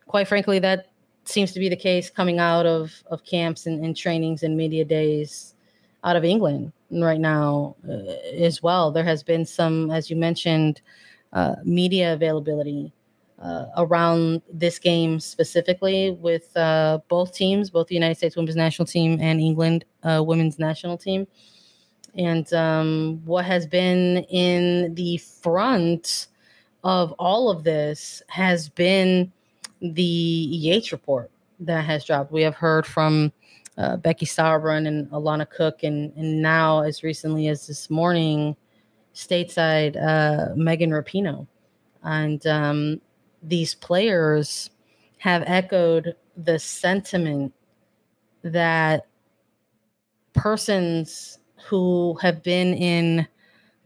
quite 0.06 0.28
frankly, 0.28 0.60
that 0.60 0.86
seems 1.24 1.50
to 1.52 1.58
be 1.58 1.68
the 1.68 1.76
case 1.76 2.08
coming 2.08 2.38
out 2.38 2.64
of, 2.64 2.92
of 3.10 3.24
camps 3.24 3.66
and, 3.66 3.84
and 3.84 3.96
trainings 3.96 4.44
and 4.44 4.56
media 4.56 4.84
days 4.84 5.56
out 6.04 6.14
of 6.14 6.24
England 6.24 6.72
right 6.92 7.20
now 7.20 7.74
uh, 7.88 8.12
as 8.38 8.62
well. 8.62 8.92
There 8.92 9.02
has 9.04 9.24
been 9.24 9.44
some, 9.44 9.90
as 9.90 10.08
you 10.08 10.14
mentioned, 10.14 10.82
uh, 11.32 11.56
media 11.64 12.12
availability 12.12 12.92
uh, 13.42 13.66
around 13.76 14.40
this 14.52 14.78
game 14.78 15.18
specifically 15.18 16.12
with 16.12 16.56
uh, 16.56 17.00
both 17.08 17.34
teams, 17.34 17.70
both 17.70 17.88
the 17.88 17.94
United 17.94 18.16
States 18.16 18.36
women's 18.36 18.56
national 18.56 18.86
team 18.86 19.18
and 19.20 19.40
England 19.40 19.84
uh, 20.04 20.22
women's 20.24 20.58
national 20.58 20.96
team. 20.96 21.26
And 22.14 22.52
um, 22.52 23.20
what 23.24 23.44
has 23.44 23.66
been 23.66 24.18
in 24.24 24.94
the 24.94 25.16
front 25.16 26.28
of 26.84 27.12
all 27.18 27.50
of 27.50 27.64
this 27.64 28.22
has 28.28 28.68
been 28.68 29.32
the 29.80 30.02
Yates 30.02 30.92
report 30.92 31.30
that 31.60 31.84
has 31.84 32.04
dropped. 32.04 32.32
We 32.32 32.42
have 32.42 32.54
heard 32.54 32.86
from 32.86 33.32
uh, 33.78 33.96
Becky 33.96 34.26
Sauerbrunn 34.26 34.86
and 34.86 35.10
Alana 35.10 35.48
Cook, 35.48 35.82
and 35.82 36.12
and 36.16 36.42
now 36.42 36.82
as 36.82 37.02
recently 37.02 37.48
as 37.48 37.66
this 37.66 37.88
morning, 37.88 38.56
stateside 39.14 39.96
uh, 39.96 40.54
Megan 40.54 40.90
Rapinoe, 40.90 41.46
and 42.02 42.46
um, 42.46 43.00
these 43.42 43.74
players 43.74 44.70
have 45.18 45.44
echoed 45.46 46.16
the 46.36 46.58
sentiment 46.58 47.52
that 48.42 49.06
persons 50.32 51.38
who 51.68 52.18
have 52.20 52.42
been 52.42 52.74
in 52.74 53.26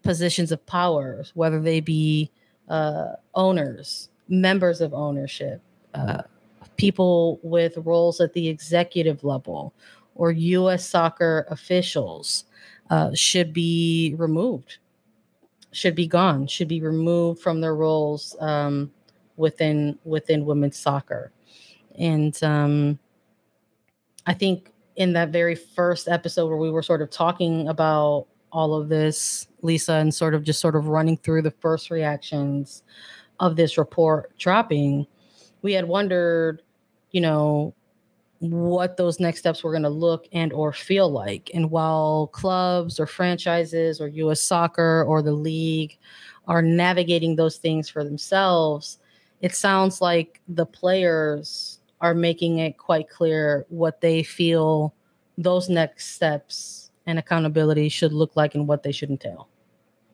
positions 0.03 0.53
of 0.53 0.65
power, 0.67 1.25
whether 1.35 1.61
they 1.61 1.81
be 1.81 2.31
uh, 2.69 3.13
owners, 3.35 4.09
members 4.29 4.81
of 4.81 4.95
ownership, 4.95 5.61
uh, 5.95 6.23
people 6.77 7.39
with 7.43 7.77
roles 7.79 8.21
at 8.21 8.33
the 8.33 8.49
executive 8.49 9.25
level 9.25 9.75
or 10.15 10.31
U.S. 10.31 10.89
soccer 10.89 11.47
officials 11.51 12.45
uh, 12.91 13.11
should 13.15 13.53
be 13.53 14.15
removed, 14.17 14.79
should 15.73 15.95
be 15.95 16.07
gone, 16.07 16.47
should 16.47 16.69
be 16.69 16.81
removed 16.81 17.41
from 17.41 17.61
their 17.61 17.75
roles 17.75 18.37
um, 18.41 18.91
within 19.37 19.99
within 20.05 20.45
women's 20.45 20.79
soccer. 20.79 21.33
And 21.99 22.41
um, 22.43 22.99
I 24.27 24.35
think 24.35 24.73
in 24.97 25.13
that 25.13 25.31
very 25.31 25.55
first 25.55 26.09
episode 26.09 26.49
where 26.49 26.57
we 26.57 26.71
were 26.71 26.83
sort 26.83 27.03
of 27.03 27.11
talking 27.11 27.69
about 27.69 28.27
all 28.53 28.75
of 28.75 28.89
this, 28.89 29.49
Lisa, 29.63 29.95
and 29.95 30.15
sort 30.15 30.35
of 30.35 30.43
just 30.43 30.61
sort 30.61 30.77
of 30.77 30.89
running 30.89 31.17
through 31.19 31.43
the 31.43 31.51
first 31.51 31.91
reactions 31.91 32.83
of 33.41 33.57
this 33.57 33.77
report 33.77 34.37
dropping, 34.39 35.07
we 35.63 35.73
had 35.73 35.87
wondered 35.87 36.63
you 37.11 37.21
know 37.21 37.75
what 38.41 38.97
those 38.97 39.19
next 39.19 39.39
steps 39.39 39.65
were 39.65 39.71
going 39.71 39.83
to 39.83 39.89
look 39.89 40.27
and 40.33 40.53
or 40.53 40.73
feel 40.73 41.09
like 41.09 41.51
and 41.55 41.71
while 41.71 42.27
clubs 42.29 43.01
or 43.01 43.07
franchises 43.07 44.01
or 44.01 44.09
US 44.09 44.43
soccer 44.43 45.05
or 45.05 45.23
the 45.23 45.33
league 45.33 45.97
are 46.47 46.61
navigating 46.61 47.35
those 47.35 47.57
things 47.57 47.89
for 47.89 48.05
themselves 48.05 48.99
it 49.41 49.55
sounds 49.55 50.01
like 50.01 50.41
the 50.49 50.67
players 50.67 51.81
are 52.01 52.15
making 52.15 52.59
it 52.59 52.77
quite 52.79 53.09
clear 53.09 53.67
what 53.69 54.01
they 54.01 54.23
feel 54.23 54.95
those 55.39 55.69
next 55.69 56.15
steps 56.15 56.91
and 57.07 57.19
accountability 57.19 57.89
should 57.89 58.13
look 58.13 58.37
like 58.37 58.55
and 58.55 58.67
what 58.67 58.83
they 58.83 58.93
should 58.93 59.11
entail 59.11 59.49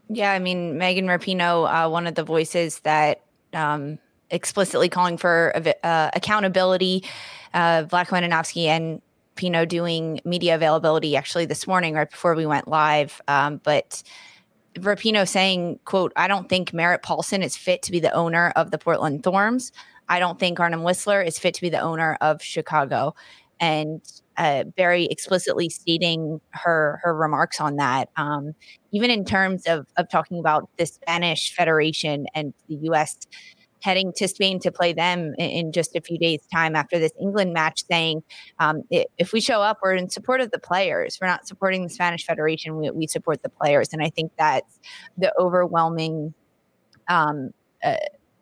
yeah 0.09 0.33
i 0.33 0.39
mean 0.39 0.79
megan 0.79 1.07
rapinoe 1.07 1.67
uh, 1.69 1.89
one 1.89 2.07
of 2.07 2.15
the 2.15 2.25
voices 2.25 2.81
that 2.81 3.23
um, 3.55 3.99
explicitly 4.33 4.89
calling 4.89 5.17
for 5.17 5.53
uh, 5.85 6.11
accountability. 6.15 7.05
Uh, 7.55 7.85
Andonovski 7.85 8.67
and 8.67 9.01
Pino 9.37 9.65
doing 9.65 10.21
media 10.25 10.55
availability 10.55 11.17
actually 11.17 11.47
this 11.47 11.67
morning, 11.67 11.95
right 11.95 12.11
before 12.11 12.35
we 12.35 12.47
went 12.47 12.67
live. 12.67 13.21
Um, 13.29 13.61
but 13.63 14.03
Rapinoe 14.75 15.29
saying, 15.29 15.81
"quote 15.85 16.13
I 16.17 16.29
don't 16.29 16.49
think 16.49 16.73
Merritt 16.73 17.03
Paulson 17.03 17.43
is 17.43 17.57
fit 17.57 17.83
to 17.83 17.93
be 17.93 18.01
the 18.01 18.13
owner 18.13 18.53
of 18.57 18.71
the 18.71 18.79
Portland 18.79 19.23
Thorns. 19.23 19.73
I 20.09 20.19
don't 20.19 20.39
think 20.39 20.61
Arnim 20.61 20.83
Whisler 20.83 21.27
is 21.27 21.39
fit 21.39 21.55
to 21.55 21.61
be 21.61 21.71
the 21.71 21.81
owner 21.81 22.17
of 22.21 22.43
Chicago." 22.43 23.15
And 23.61 24.01
uh, 24.39 24.65
very 24.77 25.05
explicitly 25.05 25.69
stating 25.69 26.41
her 26.51 27.01
her 27.03 27.15
remarks 27.15 27.61
on 27.61 27.77
that. 27.77 28.09
Um, 28.17 28.55
even 28.93 29.11
in 29.11 29.25
terms 29.25 29.67
of 29.67 29.87
of 29.97 30.09
talking 30.09 30.39
about 30.39 30.69
the 30.79 30.87
Spanish 30.87 31.55
Federation 31.55 32.27
and 32.35 32.55
the 32.69 32.77
U.S 32.83 33.17
heading 33.83 34.13
to 34.17 34.29
Spain 34.29 34.61
to 34.61 34.71
play 34.71 34.93
them 34.93 35.35
in, 35.39 35.73
just 35.73 35.95
a 35.97 36.01
few 36.01 36.17
days' 36.19 36.41
time 36.53 36.75
after 36.75 36.99
this 36.99 37.13
England 37.21 37.53
match, 37.53 37.85
saying, 37.87 38.23
um, 38.59 38.83
if 38.91 39.33
we 39.33 39.41
show 39.41 39.61
up, 39.61 39.79
we're 39.83 39.95
in 39.95 40.09
support 40.09 40.41
of 40.41 40.51
the 40.51 40.59
players. 40.59 41.19
We're 41.21 41.27
not 41.27 41.47
supporting 41.47 41.83
the 41.83 41.91
Spanish 41.91 42.25
Federation. 42.25 42.77
We, 42.77 42.91
we 42.91 43.07
support 43.07 43.43
the 43.43 43.49
players. 43.49 43.93
And 43.93 44.03
I 44.03 44.09
think 44.09 44.33
that's 44.39 44.79
the 45.19 45.33
overwhelming 45.39 46.33
um, 47.09 47.51
uh, 47.83 47.97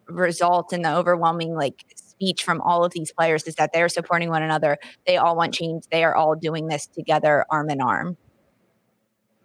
result 0.07 0.73
and 0.73 0.85
the 0.85 0.95
overwhelming 0.95 1.55
like 1.55 1.85
speech 1.95 2.43
from 2.43 2.61
all 2.61 2.85
of 2.85 2.93
these 2.93 3.13
players 3.13 3.45
is 3.45 3.55
that 3.55 3.73
they're 3.73 3.89
supporting 3.89 4.29
one 4.29 4.43
another. 4.43 4.79
They 5.07 5.17
all 5.17 5.37
want 5.37 5.55
change. 5.55 5.85
They 5.91 6.05
are 6.05 6.15
all 6.15 6.35
doing 6.35 6.67
this 6.67 6.87
together, 6.87 7.47
arm 7.51 7.71
in 7.71 7.81
arm. 7.81 8.17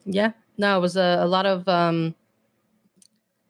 Yeah, 0.06 0.32
no, 0.58 0.78
it 0.78 0.82
was 0.82 0.98
a, 0.98 1.20
a 1.22 1.26
lot 1.28 1.46
of 1.46 1.68
um, 1.68 2.16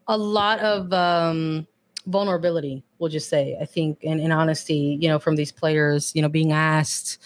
a 0.07 0.17
lot 0.17 0.59
of 0.59 0.93
um, 0.93 1.67
vulnerability 2.07 2.83
we'll 2.99 3.09
just 3.09 3.29
say 3.29 3.57
i 3.59 3.65
think 3.65 3.97
and, 4.03 4.19
in 4.19 4.31
honesty 4.31 4.97
you 5.01 5.07
know 5.07 5.19
from 5.19 5.35
these 5.35 5.51
players 5.51 6.11
you 6.15 6.21
know 6.21 6.29
being 6.29 6.51
asked 6.51 7.21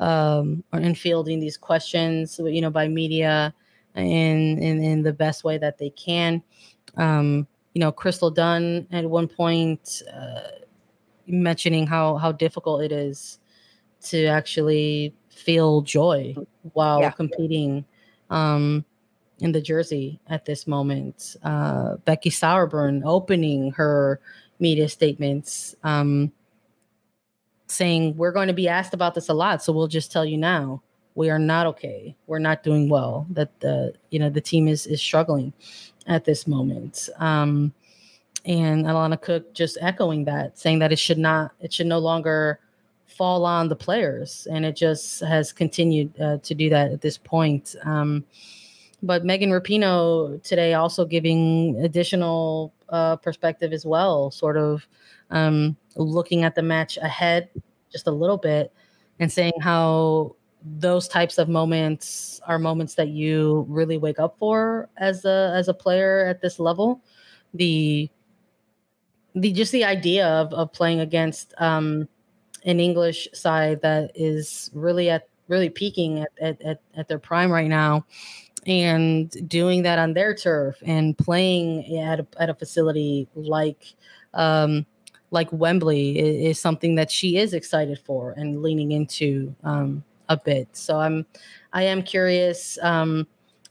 um 0.00 0.64
and 0.72 0.98
fielding 0.98 1.38
these 1.38 1.56
questions 1.56 2.40
you 2.44 2.60
know 2.60 2.70
by 2.70 2.88
media 2.88 3.54
in 3.94 4.58
in, 4.58 4.82
in 4.82 5.02
the 5.02 5.12
best 5.12 5.44
way 5.44 5.56
that 5.56 5.78
they 5.78 5.90
can 5.90 6.42
um 6.96 7.46
you 7.74 7.80
know 7.80 7.92
crystal 7.92 8.30
dunn 8.30 8.86
at 8.90 9.08
one 9.08 9.28
point 9.28 10.02
uh, 10.12 10.40
mentioning 11.26 11.86
how 11.86 12.16
how 12.16 12.32
difficult 12.32 12.82
it 12.82 12.92
is 12.92 13.38
to 14.02 14.26
actually 14.26 15.14
feel 15.30 15.80
joy 15.80 16.34
while 16.72 17.00
yeah. 17.00 17.10
competing 17.10 17.84
um 18.30 18.84
in 19.40 19.52
the 19.52 19.60
jersey 19.60 20.20
at 20.28 20.44
this 20.44 20.66
moment. 20.66 21.36
Uh, 21.42 21.96
Becky 22.04 22.30
Sauerbrunn 22.30 23.02
opening 23.04 23.72
her 23.72 24.20
media 24.60 24.88
statements, 24.88 25.74
um, 25.82 26.32
saying 27.66 28.16
we're 28.16 28.32
going 28.32 28.48
to 28.48 28.54
be 28.54 28.68
asked 28.68 28.94
about 28.94 29.14
this 29.14 29.28
a 29.28 29.34
lot, 29.34 29.62
so 29.62 29.72
we'll 29.72 29.88
just 29.88 30.12
tell 30.12 30.24
you 30.24 30.36
now 30.36 30.82
we 31.14 31.30
are 31.30 31.38
not 31.38 31.66
okay. 31.66 32.14
We're 32.26 32.38
not 32.38 32.62
doing 32.62 32.88
well. 32.88 33.26
That 33.30 33.60
the 33.60 33.94
you 34.10 34.18
know 34.18 34.30
the 34.30 34.40
team 34.40 34.68
is 34.68 34.86
is 34.86 35.00
struggling 35.00 35.52
at 36.06 36.24
this 36.24 36.46
moment. 36.46 37.08
Um, 37.18 37.72
and 38.44 38.84
Alana 38.84 39.20
Cook 39.20 39.54
just 39.54 39.78
echoing 39.80 40.24
that, 40.26 40.58
saying 40.58 40.78
that 40.80 40.92
it 40.92 40.98
should 40.98 41.18
not, 41.18 41.52
it 41.60 41.72
should 41.72 41.86
no 41.86 41.98
longer 41.98 42.60
fall 43.06 43.46
on 43.46 43.68
the 43.68 43.76
players, 43.76 44.46
and 44.50 44.66
it 44.66 44.76
just 44.76 45.20
has 45.20 45.52
continued 45.52 46.12
uh, 46.20 46.38
to 46.38 46.54
do 46.54 46.68
that 46.68 46.92
at 46.92 47.00
this 47.00 47.16
point. 47.16 47.74
Um, 47.84 48.24
but 49.04 49.24
Megan 49.24 49.50
Rapinoe 49.50 50.42
today 50.42 50.72
also 50.72 51.04
giving 51.04 51.78
additional 51.84 52.72
uh, 52.88 53.16
perspective 53.16 53.72
as 53.72 53.84
well, 53.84 54.30
sort 54.30 54.56
of 54.56 54.86
um, 55.30 55.76
looking 55.96 56.42
at 56.42 56.54
the 56.54 56.62
match 56.62 56.96
ahead 56.96 57.50
just 57.92 58.06
a 58.06 58.10
little 58.10 58.38
bit 58.38 58.72
and 59.20 59.30
saying 59.30 59.52
how 59.60 60.34
those 60.78 61.06
types 61.06 61.36
of 61.36 61.50
moments 61.50 62.40
are 62.46 62.58
moments 62.58 62.94
that 62.94 63.08
you 63.08 63.66
really 63.68 63.98
wake 63.98 64.18
up 64.18 64.38
for 64.38 64.88
as 64.96 65.26
a 65.26 65.52
as 65.54 65.68
a 65.68 65.74
player 65.74 66.26
at 66.26 66.40
this 66.40 66.58
level. 66.58 67.02
The 67.52 68.08
the 69.34 69.52
just 69.52 69.72
the 69.72 69.84
idea 69.84 70.26
of 70.26 70.52
of 70.54 70.72
playing 70.72 71.00
against 71.00 71.52
um, 71.58 72.08
an 72.64 72.80
English 72.80 73.28
side 73.34 73.82
that 73.82 74.12
is 74.14 74.70
really 74.72 75.10
at 75.10 75.28
really 75.46 75.68
peaking 75.68 76.20
at, 76.20 76.30
at, 76.40 76.62
at, 76.62 76.80
at 76.96 77.08
their 77.08 77.18
prime 77.18 77.52
right 77.52 77.68
now 77.68 78.06
and 78.66 79.48
doing 79.48 79.82
that 79.82 79.98
on 79.98 80.14
their 80.14 80.34
turf 80.34 80.76
and 80.84 81.16
playing 81.16 81.98
at 81.98 82.20
a, 82.20 82.26
at 82.38 82.50
a 82.50 82.54
facility 82.54 83.28
like 83.34 83.94
um, 84.34 84.86
like 85.30 85.52
Wembley 85.52 86.18
is, 86.18 86.56
is, 86.56 86.60
something 86.60 86.94
that 86.94 87.10
she 87.10 87.36
is 87.36 87.54
excited 87.54 87.98
for 88.04 88.32
and 88.32 88.62
leaning 88.62 88.92
into 88.92 89.54
um, 89.64 90.02
a 90.28 90.36
bit. 90.36 90.68
So 90.72 90.98
I'm 90.98 91.26
I 91.72 91.84
am 91.84 92.02
curious 92.02 92.78
um, 92.82 93.26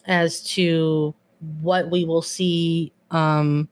as 0.05 0.43
to 0.53 1.13
what 1.61 1.89
we 1.89 2.05
will 2.05 2.21
see 2.21 2.91
um, 3.11 3.69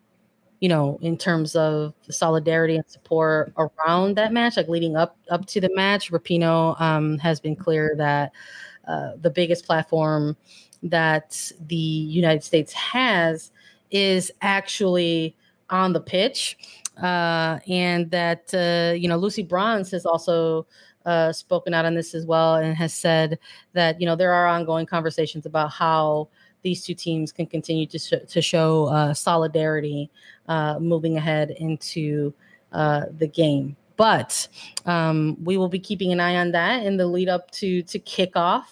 you 0.62 0.70
know, 0.70 1.00
in 1.02 1.18
terms 1.18 1.56
of 1.56 1.94
solidarity 2.10 2.76
and 2.76 2.88
support 2.88 3.52
around 3.58 4.16
that 4.16 4.32
match, 4.32 4.58
like 4.58 4.68
leading 4.68 4.96
up 4.96 5.18
up 5.30 5.46
to 5.48 5.60
the 5.60 5.72
match, 5.76 6.12
Rapinoe 6.12 6.80
um, 6.80 7.18
has 7.18 7.40
been 7.40 7.56
clear 7.56 7.96
that 7.98 8.32
uh, 8.88 9.14
the 9.20 9.32
biggest 9.32 9.66
platform 9.66 10.38
that 10.84 11.52
the 11.68 11.76
United 11.76 12.44
States 12.44 12.74
has 12.74 13.52
is 13.92 14.32
actually 14.42 15.36
on 15.70 15.94
the 15.94 16.02
pitch, 16.02 16.58
uh, 17.02 17.60
and 17.68 18.10
that 18.12 18.54
uh, 18.54 18.94
you 18.96 19.08
know 19.08 19.18
Lucy 19.18 19.44
Bronze 19.44 19.92
has 19.92 20.06
also 20.06 20.66
uh, 21.06 21.32
spoken 21.32 21.74
out 21.74 21.86
on 21.86 21.96
this 21.96 22.14
as 22.14 22.26
well 22.26 22.56
and 22.56 22.76
has 22.76 22.94
said 22.94 23.40
that 23.74 24.00
you 24.00 24.06
know 24.06 24.16
there 24.16 24.34
are 24.34 24.48
ongoing 24.48 24.86
conversations 24.86 25.46
about 25.46 25.72
how 25.72 26.28
these 26.62 26.84
two 26.84 26.94
teams 26.94 27.32
can 27.32 27.46
continue 27.46 27.88
to, 27.88 27.98
sh- 27.98 28.14
to 28.28 28.42
show 28.42 28.86
uh, 28.86 29.14
solidarity 29.14 30.10
uh, 30.48 30.78
moving 30.80 31.18
ahead 31.18 31.52
into 31.58 32.34
uh, 32.72 33.06
the 33.18 33.28
game. 33.28 33.76
But 33.98 34.48
um, 34.86 35.38
we 35.44 35.58
will 35.58 35.70
be 35.70 35.80
keeping 35.80 36.12
an 36.12 36.20
eye 36.20 36.38
on 36.38 36.52
that 36.52 36.86
in 36.86 36.98
the 36.98 37.06
lead 37.06 37.30
up 37.30 37.52
to 37.52 37.84
to 37.84 38.00
kickoff. 38.00 38.66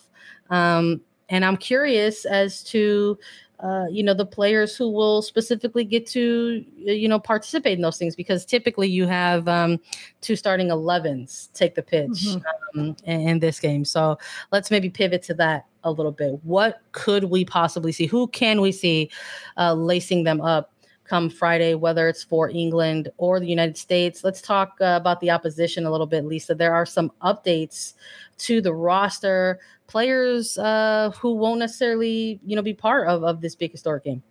Um, 0.49 1.01
and 1.29 1.45
I'm 1.45 1.57
curious 1.57 2.25
as 2.25 2.63
to 2.65 3.17
uh, 3.59 3.85
you 3.91 4.03
know 4.03 4.13
the 4.13 4.25
players 4.25 4.75
who 4.75 4.89
will 4.89 5.21
specifically 5.21 5.83
get 5.83 6.05
to 6.07 6.63
you 6.77 7.07
know 7.07 7.19
participate 7.19 7.77
in 7.77 7.81
those 7.81 7.97
things 7.97 8.15
because 8.15 8.45
typically 8.45 8.87
you 8.87 9.05
have 9.05 9.47
um, 9.47 9.79
two 10.21 10.35
starting 10.35 10.69
11s 10.69 11.51
take 11.53 11.75
the 11.75 11.81
pitch 11.81 12.09
mm-hmm. 12.09 12.79
um, 12.79 12.95
in, 13.03 13.21
in, 13.21 13.39
this 13.39 13.59
game. 13.59 13.83
So 13.83 14.17
let's 14.51 14.71
maybe 14.71 14.89
pivot 14.89 15.23
to 15.23 15.33
that 15.35 15.65
a 15.83 15.91
little 15.91 16.13
bit. 16.13 16.39
What 16.43 16.79
could 16.93 17.25
we 17.25 17.43
possibly 17.43 17.91
see? 17.91 18.05
Who 18.05 18.27
can 18.27 18.61
we 18.61 18.71
see 18.71 19.11
uh, 19.57 19.73
lacing 19.73 20.23
them 20.23 20.41
up 20.41 20.73
come 21.03 21.27
friday 21.27 21.73
whether 21.73 22.07
it's 22.07 22.23
for 22.23 22.51
england 22.51 23.09
or 23.17 23.41
the 23.41 23.47
united 23.47 23.77
states? 23.77 24.23
Let's 24.23 24.41
talk 24.41 24.77
uh, 24.79 24.95
about 25.01 25.19
the 25.19 25.31
opposition 25.31 25.85
a 25.85 25.91
little 25.91 26.07
bit 26.07 26.23
lisa. 26.23 26.55
There 26.55 26.73
are 26.73 26.85
some 26.85 27.11
updates 27.23 27.93
to 28.37 28.61
the 28.61 28.73
roster 28.73 29.59
players 29.89 30.57
uh, 30.57 31.11
who 31.19 31.33
won't 31.35 31.59
necessarily, 31.59 32.39
you 32.45 32.55
know, 32.55 32.61
be 32.61 32.73
part 32.73 33.07
of, 33.07 33.23
of 33.23 33.41
this 33.41 33.55
big 33.55 33.71
historic 33.71 34.05
game. 34.05 34.23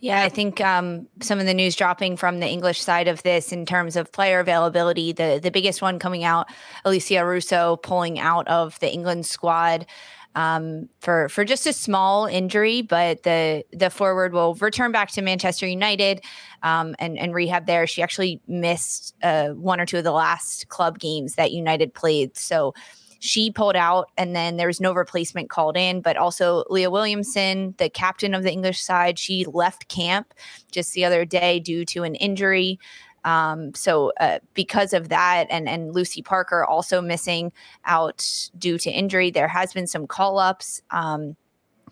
Yeah, 0.00 0.22
I 0.22 0.28
think 0.28 0.60
um, 0.60 1.08
some 1.20 1.40
of 1.40 1.46
the 1.46 1.54
news 1.54 1.74
dropping 1.74 2.16
from 2.16 2.38
the 2.38 2.46
English 2.46 2.80
side 2.80 3.08
of 3.08 3.20
this 3.24 3.50
in 3.50 3.66
terms 3.66 3.96
of 3.96 4.12
player 4.12 4.38
availability, 4.38 5.10
the 5.10 5.40
the 5.42 5.50
biggest 5.50 5.82
one 5.82 5.98
coming 5.98 6.22
out, 6.22 6.46
Alessia 6.84 7.26
Russo 7.26 7.76
pulling 7.82 8.20
out 8.20 8.46
of 8.46 8.78
the 8.78 8.92
England 8.92 9.26
squad 9.26 9.86
um, 10.36 10.88
for 11.00 11.28
for 11.28 11.44
just 11.44 11.66
a 11.66 11.72
small 11.72 12.26
injury, 12.26 12.80
but 12.80 13.24
the 13.24 13.64
the 13.72 13.90
forward 13.90 14.32
will 14.32 14.54
return 14.54 14.92
back 14.92 15.10
to 15.12 15.22
Manchester 15.22 15.66
United 15.66 16.22
um, 16.62 16.94
and 17.00 17.18
and 17.18 17.34
rehab 17.34 17.66
there. 17.66 17.88
She 17.88 18.00
actually 18.00 18.40
missed 18.46 19.16
uh, 19.24 19.48
one 19.48 19.80
or 19.80 19.86
two 19.86 19.98
of 19.98 20.04
the 20.04 20.12
last 20.12 20.68
club 20.68 21.00
games 21.00 21.34
that 21.34 21.50
United 21.50 21.92
played, 21.92 22.36
so 22.36 22.72
she 23.18 23.50
pulled 23.50 23.76
out, 23.76 24.10
and 24.16 24.34
then 24.34 24.56
there 24.56 24.66
was 24.66 24.80
no 24.80 24.92
replacement 24.92 25.50
called 25.50 25.76
in. 25.76 26.00
But 26.00 26.16
also, 26.16 26.64
Leah 26.70 26.90
Williamson, 26.90 27.74
the 27.78 27.90
captain 27.90 28.34
of 28.34 28.42
the 28.42 28.52
English 28.52 28.80
side, 28.80 29.18
she 29.18 29.44
left 29.44 29.88
camp 29.88 30.34
just 30.70 30.92
the 30.92 31.04
other 31.04 31.24
day 31.24 31.58
due 31.58 31.84
to 31.86 32.04
an 32.04 32.14
injury. 32.14 32.78
Um, 33.24 33.74
so 33.74 34.12
uh, 34.20 34.38
because 34.54 34.92
of 34.92 35.08
that, 35.08 35.46
and 35.50 35.68
and 35.68 35.94
Lucy 35.94 36.22
Parker 36.22 36.64
also 36.64 37.00
missing 37.00 37.52
out 37.84 38.50
due 38.56 38.78
to 38.78 38.90
injury, 38.90 39.30
there 39.30 39.48
has 39.48 39.72
been 39.72 39.86
some 39.86 40.06
call 40.06 40.38
ups. 40.38 40.80
Um, 40.90 41.36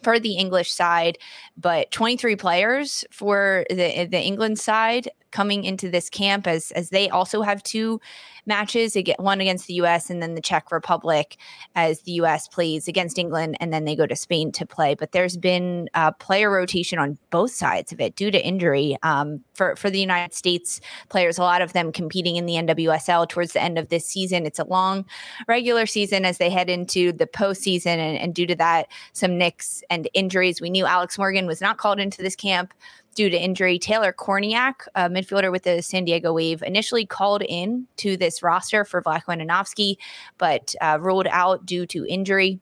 for 0.03 0.21
the 0.21 0.37
English 0.37 0.71
side, 0.71 1.19
but 1.57 1.91
23 1.91 2.37
players 2.37 3.05
for 3.11 3.65
the 3.71 4.07
the 4.11 4.21
England 4.21 4.59
side 4.59 5.09
coming 5.31 5.65
into 5.65 5.91
this 5.91 6.09
camp 6.09 6.47
as 6.47 6.71
as 6.73 6.91
they 6.91 7.09
also 7.09 7.43
have 7.43 7.63
two 7.63 8.01
matches, 8.47 8.97
one 9.19 9.41
against 9.41 9.67
the 9.67 9.75
US 9.75 10.11
and 10.11 10.23
then 10.23 10.35
the 10.35 10.41
Czech 10.41 10.71
Republic 10.71 11.37
as 11.75 12.01
the 12.03 12.13
US 12.13 12.49
plays 12.49 12.89
against 12.89 13.19
England 13.19 13.57
and 13.61 13.73
then 13.73 13.85
they 13.85 13.97
go 13.97 14.07
to 14.07 14.17
Spain 14.17 14.53
to 14.53 14.67
play. 14.67 14.95
But 14.95 15.13
there's 15.13 15.37
been 15.37 15.89
player 16.19 16.51
rotation 16.51 16.99
on 16.99 17.19
both 17.31 17.51
sides 17.51 17.93
of 17.93 18.01
it 18.01 18.17
due 18.17 18.31
to 18.31 18.45
injury. 18.45 18.97
Um, 19.03 19.43
for, 19.55 19.77
for 19.77 19.91
the 19.91 20.01
United 20.01 20.35
States 20.35 20.81
players, 21.09 21.39
a 21.39 21.43
lot 21.43 21.63
of 21.63 21.73
them 21.73 21.93
competing 21.93 22.37
in 22.37 22.47
the 22.47 22.55
NWSL 22.55 23.29
towards 23.29 23.53
the 23.53 23.63
end 23.63 23.79
of 23.79 23.89
this 23.89 24.07
season. 24.07 24.47
It's 24.47 24.59
a 24.59 24.65
long 24.65 25.05
regular 25.49 25.87
season 25.87 26.25
as 26.25 26.39
they 26.39 26.51
head 26.51 26.71
into 26.71 27.13
the 27.13 27.27
postseason. 27.27 27.97
And, 27.97 28.19
and 28.19 28.35
due 28.35 28.47
to 28.47 28.55
that, 28.57 28.89
some 29.13 29.39
nicks 29.39 29.83
and 29.91 30.09
injuries. 30.15 30.61
We 30.61 30.71
knew 30.71 30.87
Alex 30.87 31.19
Morgan 31.19 31.47
was 31.47 31.61
not 31.61 31.79
called 31.79 31.99
into 31.99 32.23
this 32.23 32.37
camp 32.37 32.73
due 33.17 33.31
to 33.31 33.43
injury. 33.43 33.79
Taylor 33.79 34.13
Kornieck, 34.13 34.87
a 34.95 35.09
midfielder 35.09 35.51
with 35.51 35.65
the 35.65 35.83
San 35.83 36.05
Diego 36.05 36.33
Wave, 36.33 36.63
initially 36.63 37.05
called 37.05 37.43
in 37.43 37.89
to 37.97 38.17
this 38.17 38.36
roster 38.43 38.85
for 38.85 39.03
Andonovski, 39.03 39.97
but 40.39 40.75
uh, 40.81 40.99
ruled 41.01 41.27
out 41.31 41.67
due 41.67 41.87
to 41.87 42.07
injury. 42.07 42.61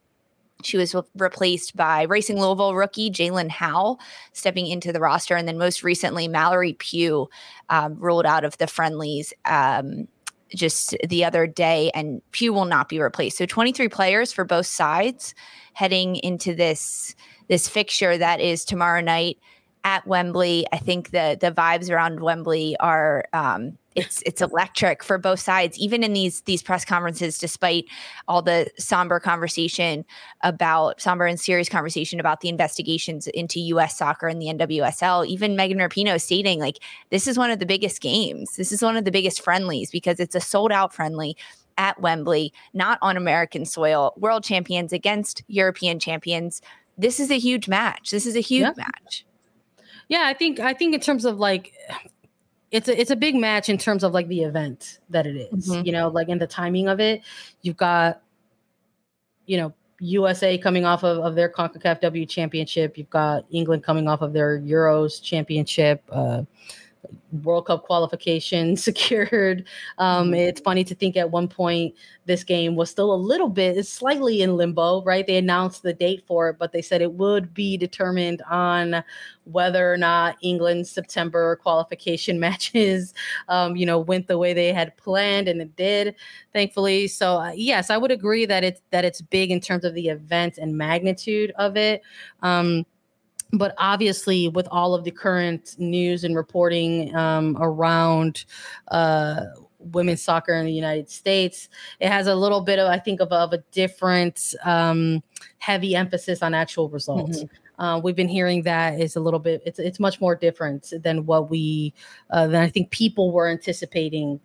She 0.63 0.77
was 0.77 0.95
replaced 1.15 1.75
by 1.75 2.03
Racing 2.03 2.39
Louisville 2.39 2.75
rookie 2.75 3.11
Jaelin 3.11 3.49
Howell, 3.49 3.99
stepping 4.33 4.67
into 4.67 4.93
the 4.93 4.99
roster. 4.99 5.35
And 5.35 5.47
then 5.47 5.57
most 5.57 5.83
recently, 5.83 6.27
Mallory 6.27 6.73
Pugh 6.73 7.29
um, 7.69 7.95
ruled 7.99 8.25
out 8.25 8.45
of 8.45 8.57
the 8.57 8.67
friendlies 8.67 9.33
um, 9.43 10.07
just 10.55 10.95
the 11.07 11.25
other 11.25 11.45
day, 11.47 11.91
and 11.93 12.21
Pugh 12.31 12.53
will 12.53 12.65
not 12.65 12.89
be 12.89 12.99
replaced. 12.99 13.37
So 13.37 13.45
23 13.45 13.89
players 13.89 14.31
for 14.31 14.45
both 14.45 14.65
sides 14.65 15.35
heading 15.73 16.15
into 16.17 16.55
this 16.55 17.15
this 17.47 17.69
fixture 17.69 18.17
that 18.17 18.39
is 18.39 18.65
tomorrow 18.65 19.01
night 19.01 19.37
at 19.83 20.07
Wembley. 20.07 20.65
I 20.71 20.77
think 20.77 21.11
the 21.11 21.37
the 21.39 21.51
vibes 21.51 21.89
around 21.89 22.21
Wembley 22.21 22.75
are 22.79 23.25
um, 23.33 23.77
it's 23.95 24.21
it's 24.25 24.41
electric 24.41 25.03
for 25.03 25.17
both 25.17 25.39
sides, 25.39 25.77
even 25.79 26.03
in 26.03 26.13
these 26.13 26.41
these 26.41 26.61
press 26.61 26.83
conferences, 26.83 27.37
despite 27.37 27.85
all 28.27 28.41
the 28.41 28.69
somber 28.77 29.19
conversation 29.19 30.05
about 30.41 31.01
somber 31.01 31.25
and 31.25 31.39
serious 31.39 31.69
conversation 31.69 32.19
about 32.19 32.41
the 32.41 32.49
investigations 32.49 33.27
into 33.27 33.59
U.S. 33.61 33.97
soccer 33.97 34.27
and 34.27 34.41
the 34.41 34.47
NWSL. 34.47 35.25
Even 35.25 35.55
Megan 35.55 35.77
Rapinoe 35.77 36.21
stating 36.21 36.59
like 36.59 36.79
this 37.09 37.27
is 37.27 37.37
one 37.37 37.51
of 37.51 37.59
the 37.59 37.65
biggest 37.65 38.01
games. 38.01 38.57
This 38.57 38.71
is 38.71 38.81
one 38.81 38.97
of 38.97 39.05
the 39.05 39.11
biggest 39.11 39.41
friendlies 39.41 39.91
because 39.91 40.19
it's 40.19 40.35
a 40.35 40.41
sold 40.41 40.71
out 40.71 40.93
friendly 40.93 41.37
at 41.77 41.99
Wembley, 42.01 42.53
not 42.73 42.99
on 43.01 43.17
American 43.17 43.65
soil. 43.65 44.13
World 44.17 44.43
champions 44.43 44.93
against 44.93 45.43
European 45.47 45.99
champions. 45.99 46.61
This 46.97 47.19
is 47.19 47.31
a 47.31 47.39
huge 47.39 47.67
match. 47.67 48.11
This 48.11 48.25
is 48.25 48.35
a 48.35 48.41
huge 48.41 48.63
yeah. 48.63 48.73
match. 48.77 49.25
Yeah, 50.07 50.23
I 50.25 50.33
think 50.33 50.59
I 50.59 50.73
think 50.73 50.93
in 50.93 51.01
terms 51.01 51.25
of 51.25 51.39
like 51.39 51.73
it's 52.71 52.87
a 52.87 52.99
it's 52.99 53.11
a 53.11 53.15
big 53.15 53.35
match 53.35 53.69
in 53.69 53.77
terms 53.77 54.03
of 54.03 54.13
like 54.13 54.27
the 54.27 54.41
event 54.41 54.99
that 55.09 55.25
it 55.27 55.35
is, 55.35 55.69
mm-hmm. 55.69 55.85
You 55.85 55.91
know, 55.91 56.09
like 56.09 56.29
in 56.29 56.39
the 56.39 56.47
timing 56.47 56.87
of 56.87 56.99
it. 56.99 57.21
You've 57.61 57.77
got 57.77 58.21
you 59.45 59.57
know 59.57 59.73
USA 59.99 60.57
coming 60.57 60.85
off 60.85 61.03
of, 61.03 61.19
of 61.19 61.35
their 61.35 61.49
CONCACAF 61.49 62.01
W 62.01 62.25
championship. 62.25 62.97
You've 62.97 63.09
got 63.09 63.45
England 63.51 63.83
coming 63.83 64.07
off 64.07 64.21
of 64.21 64.33
their 64.33 64.59
Euros 64.59 65.21
championship. 65.21 66.03
Uh, 66.09 66.43
World 67.43 67.67
Cup 67.67 67.83
qualification 67.83 68.75
secured. 68.77 69.65
Um, 69.97 70.27
mm-hmm. 70.27 70.35
it's 70.35 70.61
funny 70.61 70.83
to 70.83 70.95
think 70.95 71.17
at 71.17 71.31
one 71.31 71.47
point 71.47 71.95
this 72.25 72.43
game 72.43 72.75
was 72.75 72.89
still 72.89 73.13
a 73.13 73.15
little 73.15 73.49
bit, 73.49 73.85
slightly 73.85 74.41
in 74.41 74.57
limbo, 74.57 75.03
right? 75.03 75.25
They 75.25 75.37
announced 75.37 75.83
the 75.83 75.93
date 75.93 76.23
for 76.27 76.49
it, 76.49 76.57
but 76.57 76.71
they 76.71 76.81
said 76.81 77.01
it 77.01 77.13
would 77.13 77.53
be 77.53 77.77
determined 77.77 78.41
on 78.49 79.03
whether 79.43 79.91
or 79.91 79.97
not 79.97 80.37
England's 80.41 80.89
September 80.89 81.55
qualification 81.57 82.39
matches, 82.45 83.13
um, 83.47 83.75
you 83.75 83.85
know, 83.85 83.99
went 83.99 84.27
the 84.27 84.37
way 84.37 84.53
they 84.53 84.73
had 84.73 84.95
planned, 84.97 85.47
and 85.47 85.61
it 85.61 85.75
did, 85.75 86.15
thankfully. 86.53 87.07
So 87.07 87.37
uh, 87.37 87.51
yes, 87.55 87.89
I 87.89 87.97
would 87.97 88.11
agree 88.11 88.45
that 88.45 88.63
it's 88.63 88.81
that 88.91 89.05
it's 89.05 89.21
big 89.21 89.51
in 89.51 89.59
terms 89.59 89.85
of 89.85 89.93
the 89.93 90.09
event 90.09 90.57
and 90.57 90.77
magnitude 90.77 91.51
of 91.57 91.77
it. 91.77 92.01
Um, 92.41 92.85
but 93.53 93.73
obviously 93.77 94.47
with 94.49 94.67
all 94.71 94.93
of 94.93 95.03
the 95.03 95.11
current 95.11 95.75
news 95.77 96.23
and 96.23 96.35
reporting 96.35 97.15
um, 97.15 97.57
around 97.59 98.45
uh, 98.89 99.41
women's 99.93 100.21
soccer 100.21 100.53
in 100.53 100.65
the 100.65 100.73
United 100.73 101.09
States. 101.09 101.69
It 101.99 102.09
has 102.09 102.27
a 102.27 102.35
little 102.35 102.61
bit 102.61 102.79
of, 102.79 102.87
I 102.87 102.99
think, 102.99 103.21
of, 103.21 103.31
of 103.31 103.53
a 103.53 103.59
different 103.71 104.53
um, 104.63 105.23
heavy 105.59 105.95
emphasis 105.95 106.41
on 106.41 106.53
actual 106.53 106.89
results. 106.89 107.43
Mm-hmm. 107.43 107.55
Uh, 107.77 107.99
we've 107.99 108.15
been 108.15 108.29
hearing 108.29 108.63
that 108.63 108.99
is 109.01 109.17
a 109.17 109.19
little 109.19 109.39
bit 109.39 109.61
it's 109.65 109.79
it's 109.79 109.99
much 109.99 110.21
more 110.21 110.33
different 110.33 110.93
than 111.03 111.25
what 111.25 111.49
we 111.49 111.93
uh, 112.29 112.47
than 112.47 112.61
I 112.61 112.69
think 112.69 112.89
people 112.89 113.33
were 113.33 113.49
anticipating 113.49 114.39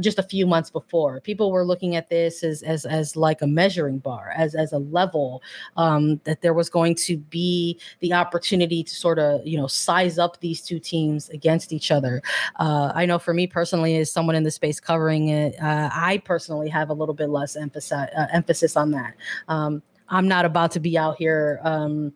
just 0.00 0.18
a 0.18 0.22
few 0.22 0.46
months 0.46 0.70
before. 0.70 1.20
People 1.20 1.50
were 1.50 1.64
looking 1.64 1.96
at 1.96 2.08
this 2.08 2.42
as 2.42 2.62
as 2.62 2.84
as 2.84 3.16
like 3.16 3.42
a 3.42 3.46
measuring 3.46 3.98
bar, 3.98 4.32
as 4.36 4.54
as 4.54 4.72
a 4.72 4.78
level 4.78 5.42
um, 5.76 6.20
that 6.24 6.42
there 6.42 6.54
was 6.54 6.68
going 6.68 6.94
to 6.94 7.16
be 7.16 7.78
the 8.00 8.12
opportunity 8.12 8.82
to 8.82 8.94
sort 8.94 9.18
of 9.18 9.46
you 9.46 9.56
know 9.56 9.66
size 9.66 10.18
up 10.18 10.40
these 10.40 10.60
two 10.60 10.78
teams 10.78 11.28
against 11.30 11.72
each 11.72 11.90
other. 11.90 12.22
Uh, 12.58 12.92
I 12.94 13.06
know 13.06 13.18
for 13.18 13.34
me 13.34 13.46
personally, 13.46 13.96
as 13.96 14.10
someone 14.10 14.36
in 14.36 14.42
the 14.42 14.50
space 14.50 14.80
covering 14.80 15.28
it, 15.28 15.54
uh, 15.60 15.90
I 15.92 16.18
personally 16.24 16.68
have 16.68 16.90
a 16.90 16.94
little 16.94 17.14
bit 17.14 17.28
less 17.28 17.56
emphasis 17.56 17.92
uh, 17.92 18.26
emphasis 18.32 18.76
on 18.76 18.90
that. 18.92 19.14
Um, 19.48 19.82
I'm 20.08 20.28
not 20.28 20.44
about 20.44 20.70
to 20.72 20.80
be 20.80 20.98
out 20.98 21.16
here. 21.16 21.60
Um, 21.62 22.12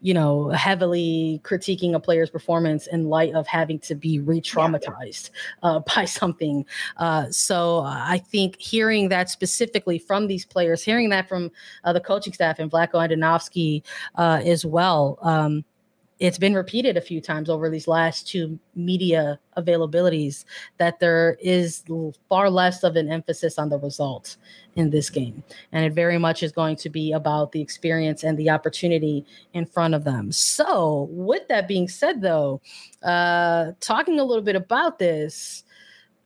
you 0.00 0.14
know, 0.14 0.48
heavily 0.50 1.40
critiquing 1.44 1.94
a 1.94 2.00
player's 2.00 2.30
performance 2.30 2.86
in 2.86 3.08
light 3.08 3.34
of 3.34 3.46
having 3.46 3.78
to 3.80 3.94
be 3.94 4.18
re-traumatized 4.18 5.30
uh, 5.62 5.80
by 5.94 6.04
something. 6.04 6.64
Uh, 6.96 7.30
so 7.30 7.80
I 7.80 8.18
think 8.18 8.58
hearing 8.58 9.08
that 9.10 9.28
specifically 9.28 9.98
from 9.98 10.26
these 10.26 10.44
players, 10.44 10.82
hearing 10.82 11.10
that 11.10 11.28
from 11.28 11.50
uh, 11.84 11.92
the 11.92 12.00
coaching 12.00 12.32
staff 12.32 12.58
and 12.58 12.70
Vlatko 12.70 12.94
Andonovski 12.94 13.82
uh, 14.16 14.40
as 14.44 14.64
well, 14.64 15.18
um, 15.22 15.64
it's 16.20 16.36
been 16.36 16.54
repeated 16.54 16.98
a 16.98 17.00
few 17.00 17.18
times 17.18 17.48
over 17.48 17.70
these 17.70 17.88
last 17.88 18.28
two 18.28 18.58
media 18.74 19.40
availabilities 19.56 20.44
that 20.76 21.00
there 21.00 21.38
is 21.40 21.82
far 22.28 22.50
less 22.50 22.84
of 22.84 22.94
an 22.96 23.10
emphasis 23.10 23.58
on 23.58 23.70
the 23.70 23.78
result 23.78 24.36
in 24.76 24.90
this 24.90 25.08
game. 25.08 25.42
And 25.72 25.82
it 25.84 25.94
very 25.94 26.18
much 26.18 26.42
is 26.42 26.52
going 26.52 26.76
to 26.76 26.90
be 26.90 27.12
about 27.12 27.52
the 27.52 27.62
experience 27.62 28.22
and 28.22 28.38
the 28.38 28.50
opportunity 28.50 29.24
in 29.54 29.64
front 29.64 29.94
of 29.94 30.04
them. 30.04 30.30
So, 30.30 31.08
with 31.10 31.48
that 31.48 31.66
being 31.66 31.88
said, 31.88 32.20
though, 32.20 32.60
uh, 33.02 33.72
talking 33.80 34.20
a 34.20 34.24
little 34.24 34.44
bit 34.44 34.56
about 34.56 34.98
this, 34.98 35.64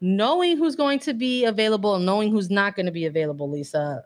knowing 0.00 0.58
who's 0.58 0.74
going 0.74 0.98
to 0.98 1.14
be 1.14 1.44
available 1.44 1.94
and 1.94 2.04
knowing 2.04 2.32
who's 2.32 2.50
not 2.50 2.74
going 2.74 2.86
to 2.86 2.92
be 2.92 3.06
available, 3.06 3.48
Lisa, 3.48 4.04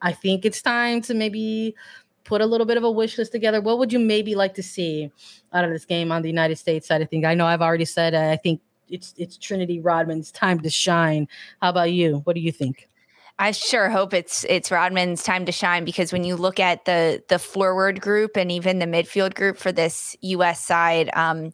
I 0.00 0.12
think 0.12 0.44
it's 0.44 0.62
time 0.62 1.00
to 1.02 1.14
maybe 1.14 1.74
put 2.24 2.40
a 2.40 2.46
little 2.46 2.66
bit 2.66 2.76
of 2.76 2.84
a 2.84 2.90
wish 2.90 3.18
list 3.18 3.32
together. 3.32 3.60
What 3.60 3.78
would 3.78 3.92
you 3.92 3.98
maybe 3.98 4.34
like 4.34 4.54
to 4.54 4.62
see 4.62 5.10
out 5.52 5.64
of 5.64 5.70
this 5.70 5.84
game 5.84 6.12
on 6.12 6.22
the 6.22 6.28
United 6.28 6.56
States 6.56 6.86
side 6.86 7.02
of 7.02 7.10
things? 7.10 7.24
I 7.24 7.34
know 7.34 7.46
I've 7.46 7.62
already 7.62 7.84
said 7.84 8.14
uh, 8.14 8.30
I 8.30 8.36
think 8.36 8.60
it's 8.88 9.14
it's 9.16 9.36
Trinity 9.38 9.80
Rodman's 9.80 10.30
time 10.30 10.60
to 10.60 10.70
shine. 10.70 11.28
How 11.60 11.70
about 11.70 11.92
you? 11.92 12.18
What 12.24 12.34
do 12.34 12.40
you 12.40 12.52
think? 12.52 12.88
I 13.38 13.50
sure 13.50 13.88
hope 13.88 14.14
it's 14.14 14.44
it's 14.44 14.70
Rodman's 14.70 15.24
time 15.24 15.46
to 15.46 15.52
shine 15.52 15.84
because 15.84 16.12
when 16.12 16.24
you 16.24 16.36
look 16.36 16.60
at 16.60 16.84
the 16.84 17.22
the 17.28 17.38
forward 17.38 18.00
group 18.00 18.36
and 18.36 18.52
even 18.52 18.78
the 18.78 18.86
midfield 18.86 19.34
group 19.34 19.56
for 19.56 19.72
this 19.72 20.16
U.S. 20.20 20.64
side, 20.64 21.10
um, 21.14 21.52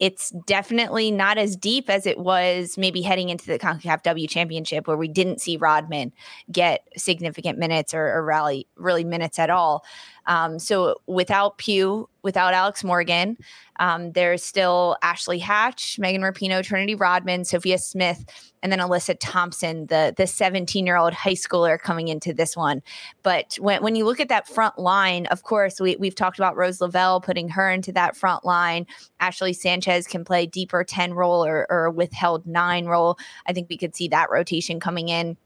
it's 0.00 0.30
definitely 0.46 1.10
not 1.10 1.36
as 1.36 1.56
deep 1.56 1.90
as 1.90 2.06
it 2.06 2.18
was 2.18 2.78
maybe 2.78 3.02
heading 3.02 3.28
into 3.28 3.46
the 3.46 3.58
CONCACAF 3.58 4.02
W 4.02 4.26
Championship, 4.26 4.88
where 4.88 4.96
we 4.96 5.08
didn't 5.08 5.42
see 5.42 5.58
Rodman 5.58 6.12
get 6.50 6.88
significant 6.96 7.58
minutes 7.58 7.92
or, 7.92 8.06
or 8.06 8.24
rally 8.24 8.66
really 8.76 9.04
minutes 9.04 9.38
at 9.38 9.50
all. 9.50 9.84
Um, 10.26 10.58
so 10.58 10.96
without 11.06 11.58
Pugh, 11.58 12.08
without 12.22 12.54
Alex 12.54 12.84
Morgan, 12.84 13.36
um, 13.80 14.12
there's 14.12 14.44
still 14.44 14.96
Ashley 15.02 15.38
Hatch, 15.38 15.98
Megan 15.98 16.20
Rapinoe, 16.20 16.62
Trinity 16.62 16.94
Rodman, 16.94 17.44
Sophia 17.44 17.78
Smith, 17.78 18.24
and 18.62 18.70
then 18.70 18.78
Alyssa 18.78 19.16
Thompson, 19.18 19.86
the 19.86 20.12
the 20.16 20.26
17 20.26 20.86
year 20.86 20.96
old 20.96 21.14
high 21.14 21.32
schooler 21.32 21.78
coming 21.78 22.08
into 22.08 22.34
this 22.34 22.56
one. 22.56 22.82
But 23.22 23.56
when, 23.58 23.82
when 23.82 23.96
you 23.96 24.04
look 24.04 24.20
at 24.20 24.28
that 24.28 24.46
front 24.46 24.78
line, 24.78 25.26
of 25.26 25.42
course, 25.44 25.80
we, 25.80 25.96
we've 25.96 26.14
talked 26.14 26.38
about 26.38 26.56
Rose 26.56 26.80
Lavelle 26.80 27.20
putting 27.20 27.48
her 27.48 27.70
into 27.70 27.92
that 27.92 28.16
front 28.16 28.44
line. 28.44 28.86
Ashley 29.18 29.54
Sanchez 29.54 30.06
can 30.06 30.24
play 30.24 30.46
deeper 30.46 30.84
10 30.84 31.14
role 31.14 31.44
or, 31.44 31.66
or 31.70 31.90
withheld 31.90 32.46
nine 32.46 32.86
role. 32.86 33.18
I 33.46 33.52
think 33.52 33.68
we 33.70 33.78
could 33.78 33.96
see 33.96 34.08
that 34.08 34.30
rotation 34.30 34.78
coming 34.78 35.08
in. 35.08 35.36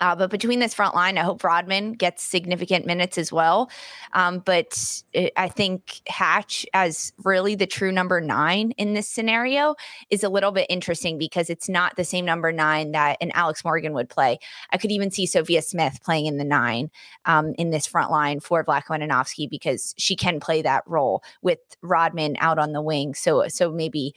Uh, 0.00 0.14
but 0.14 0.30
between 0.30 0.58
this 0.58 0.74
front 0.74 0.94
line, 0.94 1.18
I 1.18 1.22
hope 1.22 1.42
Rodman 1.42 1.92
gets 1.92 2.22
significant 2.22 2.86
minutes 2.86 3.18
as 3.18 3.32
well. 3.32 3.70
Um, 4.12 4.40
but 4.40 5.02
it, 5.12 5.32
I 5.36 5.48
think 5.48 6.02
Hatch, 6.08 6.66
as 6.74 7.12
really 7.24 7.54
the 7.54 7.66
true 7.66 7.92
number 7.92 8.20
nine 8.20 8.72
in 8.72 8.94
this 8.94 9.08
scenario, 9.08 9.74
is 10.10 10.22
a 10.22 10.28
little 10.28 10.52
bit 10.52 10.66
interesting 10.68 11.18
because 11.18 11.50
it's 11.50 11.68
not 11.68 11.96
the 11.96 12.04
same 12.04 12.24
number 12.24 12.52
nine 12.52 12.92
that 12.92 13.18
an 13.20 13.30
Alex 13.34 13.64
Morgan 13.64 13.92
would 13.94 14.08
play. 14.08 14.38
I 14.70 14.78
could 14.78 14.92
even 14.92 15.10
see 15.10 15.26
Sophia 15.26 15.62
Smith 15.62 16.00
playing 16.02 16.26
in 16.26 16.36
the 16.36 16.44
nine 16.44 16.90
um, 17.24 17.54
in 17.58 17.70
this 17.70 17.86
front 17.86 18.10
line 18.10 18.40
for 18.40 18.64
Andonovski 18.64 19.48
because 19.48 19.94
she 19.98 20.16
can 20.16 20.40
play 20.40 20.62
that 20.62 20.84
role 20.86 21.22
with 21.42 21.58
Rodman 21.82 22.36
out 22.40 22.58
on 22.58 22.72
the 22.72 22.82
wing. 22.82 23.14
So, 23.14 23.48
so 23.48 23.70
maybe 23.70 24.14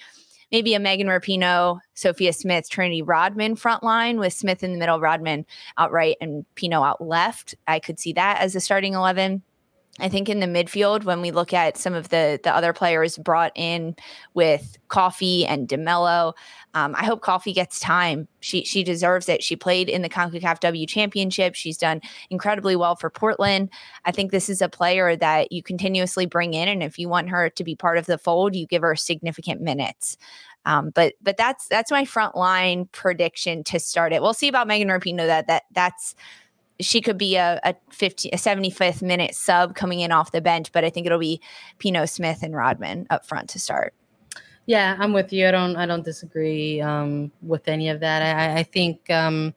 maybe 0.52 0.74
a 0.74 0.80
Megan 0.80 1.08
Rapinoe, 1.08 1.80
Sophia 1.94 2.34
Smith, 2.34 2.70
Trinity 2.70 3.02
Rodman 3.02 3.56
front 3.56 3.84
line 3.84 4.20
with 4.20 4.34
Smith 4.34 4.64
in 4.64 4.74
the 4.74 4.78
middle, 4.78 5.00
Rodman 5.00 5.46
out 5.78 5.92
right, 5.92 6.18
and 6.22 6.46
Pinoe 6.56 6.84
out 6.84 7.02
left. 7.02 7.56
I 7.68 7.80
could 7.80 8.00
see 8.00 8.14
that 8.14 8.40
as 8.42 8.56
a 8.56 8.60
starting 8.60 8.94
11. 8.94 9.42
I 10.00 10.08
think 10.08 10.30
in 10.30 10.40
the 10.40 10.48
midfield, 10.48 11.04
when 11.04 11.22
we 11.22 11.32
look 11.32 11.54
at 11.54 11.78
some 11.78 11.94
of 11.94 12.10
the 12.10 12.40
the 12.44 12.56
other 12.56 12.72
players 12.72 13.18
brought 13.18 13.52
in 13.56 13.96
with 14.34 14.78
Coffey 14.88 15.46
and 15.46 15.68
DeMelo, 15.68 16.34
um, 16.74 16.96
I 16.98 17.04
hope 17.04 17.22
Coffey 17.22 17.52
gets 17.52 17.80
time. 17.80 18.28
She 18.40 18.64
she 18.64 18.84
deserves 18.84 19.28
it. 19.28 19.44
She 19.44 19.58
played 19.58 19.90
in 19.90 20.02
the 20.02 20.10
Concacaf 20.10 20.62
W 20.62 20.86
Championship. 20.88 21.56
She's 21.56 21.78
done 21.78 22.00
incredibly 22.30 22.78
well 22.78 22.96
for 22.96 23.10
Portland. 23.10 23.70
I 24.06 24.12
think 24.12 24.32
this 24.32 24.48
is 24.48 24.62
a 24.62 24.70
player 24.70 25.18
that 25.18 25.52
you 25.52 25.62
continuously 25.62 26.26
bring 26.26 26.54
in, 26.54 26.70
and 26.70 26.82
if 26.82 26.98
you 26.98 27.10
want 27.10 27.30
her 27.30 27.50
to 27.50 27.64
be 27.64 27.76
part 27.76 27.98
of 27.98 28.06
the 28.06 28.18
fold, 28.18 28.56
you 28.56 28.66
give 28.68 28.84
her 28.84 28.96
significant 28.96 29.60
minutes. 29.60 30.18
Um, 30.66 30.92
but 30.92 31.14
but 31.22 31.38
that's 31.38 31.68
that's 31.68 31.92
my 31.92 32.06
front 32.06 32.36
line 32.36 32.86
prediction 32.92 33.64
to 33.66 33.80
start 33.80 34.14
it. 34.14 34.22
We'll 34.22 34.34
see 34.34 34.48
about 34.48 34.68
Megan 34.68 34.88
Rapinoe. 34.88 35.28
That 35.28 35.48
that 35.48 35.64
that's 35.74 36.16
she 36.82 37.02
could 37.02 37.18
be 37.18 37.36
a, 37.36 37.60
a 37.64 37.76
50 37.90 38.30
a 38.30 38.36
75th 38.36 39.02
minute 39.02 39.36
sub 39.36 39.76
coming 39.76 40.00
in 40.00 40.12
off 40.12 40.32
the 40.32 40.42
bench 40.42 40.72
but 40.72 40.84
i 40.84 40.90
think 40.90 41.06
it'll 41.06 41.20
be 41.20 41.42
Pinoe 41.80 42.06
smith 42.06 42.44
and 42.44 42.56
rodman 42.56 43.08
up 43.10 43.26
front 43.26 43.50
to 43.50 43.60
start 43.60 43.94
yeah 44.66 44.96
i'm 45.00 45.14
with 45.14 45.32
you 45.32 45.48
i 45.48 45.52
don't 45.52 45.76
i 45.76 45.86
don't 45.86 46.06
disagree 46.06 46.82
um, 46.82 47.32
with 47.42 47.68
any 47.68 47.90
of 47.90 48.00
that 48.00 48.22
i, 48.22 48.60
I 48.60 48.64
think 48.64 49.10
um, 49.10 49.54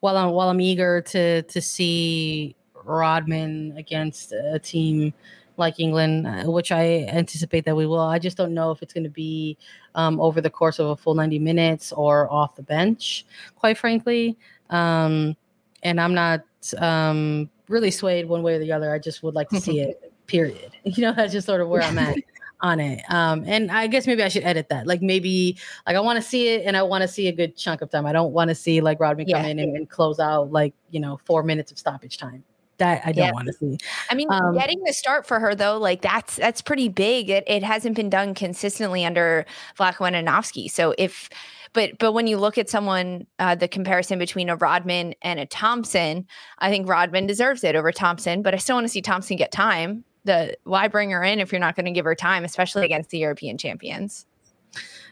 while 0.00 0.16
i'm 0.16 0.30
while 0.30 0.48
i'm 0.48 0.60
eager 0.60 1.00
to 1.02 1.42
to 1.42 1.60
see 1.60 2.54
rodman 2.84 3.74
against 3.76 4.32
a 4.32 4.58
team 4.58 5.12
like 5.60 5.78
England, 5.78 6.26
uh, 6.26 6.50
which 6.50 6.72
I 6.72 7.04
anticipate 7.04 7.64
that 7.66 7.76
we 7.76 7.86
will. 7.86 8.00
I 8.00 8.18
just 8.18 8.36
don't 8.36 8.52
know 8.52 8.72
if 8.72 8.82
it's 8.82 8.92
going 8.92 9.04
to 9.04 9.10
be 9.10 9.56
um, 9.94 10.18
over 10.18 10.40
the 10.40 10.50
course 10.50 10.80
of 10.80 10.88
a 10.88 10.96
full 10.96 11.14
90 11.14 11.38
minutes 11.38 11.92
or 11.92 12.32
off 12.32 12.56
the 12.56 12.62
bench, 12.64 13.24
quite 13.54 13.78
frankly. 13.78 14.36
Um, 14.70 15.36
and 15.82 16.00
I'm 16.00 16.14
not 16.14 16.42
um, 16.78 17.50
really 17.68 17.90
swayed 17.90 18.28
one 18.28 18.42
way 18.42 18.54
or 18.54 18.58
the 18.58 18.72
other. 18.72 18.92
I 18.92 18.98
just 18.98 19.22
would 19.22 19.34
like 19.34 19.48
to 19.50 19.60
see 19.60 19.80
it. 19.80 20.12
Period. 20.26 20.72
You 20.82 21.02
know, 21.02 21.12
that's 21.12 21.32
just 21.32 21.46
sort 21.46 21.60
of 21.60 21.68
where 21.68 21.82
I'm 21.82 21.98
at 21.98 22.16
on 22.62 22.80
it. 22.80 23.02
Um, 23.10 23.44
and 23.46 23.70
I 23.70 23.86
guess 23.86 24.06
maybe 24.06 24.22
I 24.22 24.28
should 24.28 24.44
edit 24.44 24.70
that. 24.70 24.86
Like 24.86 25.02
maybe 25.02 25.58
like 25.86 25.94
I 25.94 26.00
want 26.00 26.16
to 26.16 26.22
see 26.22 26.48
it 26.48 26.64
and 26.64 26.74
I 26.74 26.82
want 26.82 27.02
to 27.02 27.08
see 27.08 27.28
a 27.28 27.32
good 27.32 27.54
chunk 27.54 27.82
of 27.82 27.90
time. 27.90 28.06
I 28.06 28.12
don't 28.12 28.32
want 28.32 28.48
to 28.48 28.54
see 28.54 28.80
like 28.80 28.98
Rodman 28.98 29.28
yeah. 29.28 29.42
come 29.42 29.50
in 29.50 29.58
and, 29.58 29.76
and, 29.76 29.90
close 29.90 30.18
out 30.18 30.50
like 30.50 30.72
you 30.90 30.98
know 30.98 31.20
four 31.26 31.42
minutes 31.42 31.70
of 31.70 31.78
stoppage 31.78 32.16
time. 32.16 32.44
That 32.78 33.02
I 33.04 33.12
don't 33.12 33.26
yeah. 33.26 33.32
want 33.32 33.46
to 33.48 33.52
see. 33.52 33.78
I 34.10 34.14
mean, 34.14 34.28
um, 34.30 34.54
getting 34.54 34.82
the 34.84 34.94
start 34.94 35.26
for 35.26 35.38
her 35.38 35.54
though, 35.54 35.76
like 35.76 36.00
that's 36.00 36.36
that's 36.36 36.62
pretty 36.62 36.88
big. 36.88 37.28
It 37.28 37.44
it 37.46 37.62
hasn't 37.62 37.94
been 37.94 38.08
done 38.08 38.34
consistently 38.34 39.04
under 39.04 39.44
Vlatko 39.78 40.10
Andonovski. 40.10 40.70
So 40.70 40.94
if 40.96 41.28
but 41.72 41.98
but 41.98 42.12
when 42.12 42.26
you 42.26 42.36
look 42.36 42.58
at 42.58 42.68
someone, 42.68 43.26
uh, 43.38 43.54
the 43.54 43.68
comparison 43.68 44.18
between 44.18 44.48
a 44.48 44.56
Rodman 44.56 45.14
and 45.22 45.38
a 45.38 45.46
Thompson, 45.46 46.26
I 46.58 46.70
think 46.70 46.88
Rodman 46.88 47.26
deserves 47.26 47.62
it 47.64 47.76
over 47.76 47.92
Thompson. 47.92 48.42
But 48.42 48.54
I 48.54 48.56
still 48.56 48.76
want 48.76 48.84
to 48.84 48.88
see 48.88 49.02
Thompson 49.02 49.36
get 49.36 49.52
time. 49.52 50.04
The 50.24 50.56
why 50.64 50.88
bring 50.88 51.10
her 51.10 51.22
in 51.22 51.38
if 51.38 51.52
you're 51.52 51.60
not 51.60 51.76
going 51.76 51.86
to 51.86 51.92
give 51.92 52.04
her 52.04 52.14
time, 52.14 52.44
especially 52.44 52.84
against 52.84 53.10
the 53.10 53.18
European 53.18 53.56
champions? 53.56 54.26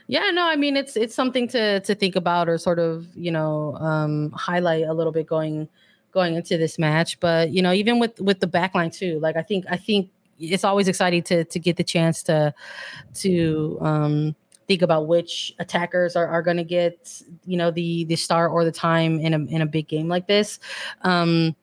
Yeah, 0.07 0.31
no, 0.31 0.47
I 0.47 0.55
mean 0.55 0.75
it's 0.75 0.97
it's 0.97 1.15
something 1.15 1.47
to 1.49 1.79
to 1.81 1.95
think 1.95 2.15
about 2.15 2.49
or 2.49 2.57
sort 2.57 2.79
of 2.79 3.07
you 3.15 3.31
know 3.31 3.75
um, 3.75 4.31
highlight 4.31 4.83
a 4.83 4.93
little 4.93 5.13
bit 5.13 5.27
going 5.27 5.69
going 6.11 6.35
into 6.35 6.57
this 6.57 6.77
match. 6.77 7.19
But 7.19 7.51
you 7.51 7.61
know, 7.61 7.71
even 7.71 7.99
with 7.99 8.19
with 8.19 8.39
the 8.39 8.47
backline 8.47 8.93
too, 8.93 9.19
like 9.19 9.37
I 9.37 9.43
think 9.43 9.65
I 9.69 9.77
think 9.77 10.09
it's 10.39 10.63
always 10.63 10.87
exciting 10.87 11.23
to 11.23 11.45
to 11.45 11.59
get 11.59 11.77
the 11.77 11.83
chance 11.83 12.23
to 12.23 12.53
to 13.15 13.77
um, 13.81 14.35
think 14.69 14.83
about 14.83 15.07
which 15.07 15.51
attackers 15.57 16.15
are, 16.15 16.27
are 16.27 16.43
going 16.43 16.55
to 16.55 16.63
get 16.63 17.21
you 17.45 17.57
know 17.57 17.71
the 17.71 18.05
the 18.05 18.15
star 18.15 18.47
or 18.47 18.63
the 18.63 18.71
time 18.71 19.19
in 19.19 19.33
a 19.33 19.39
in 19.53 19.61
a 19.61 19.65
big 19.65 19.87
game 19.87 20.07
like 20.07 20.27
this. 20.27 20.59
Um, 21.01 21.55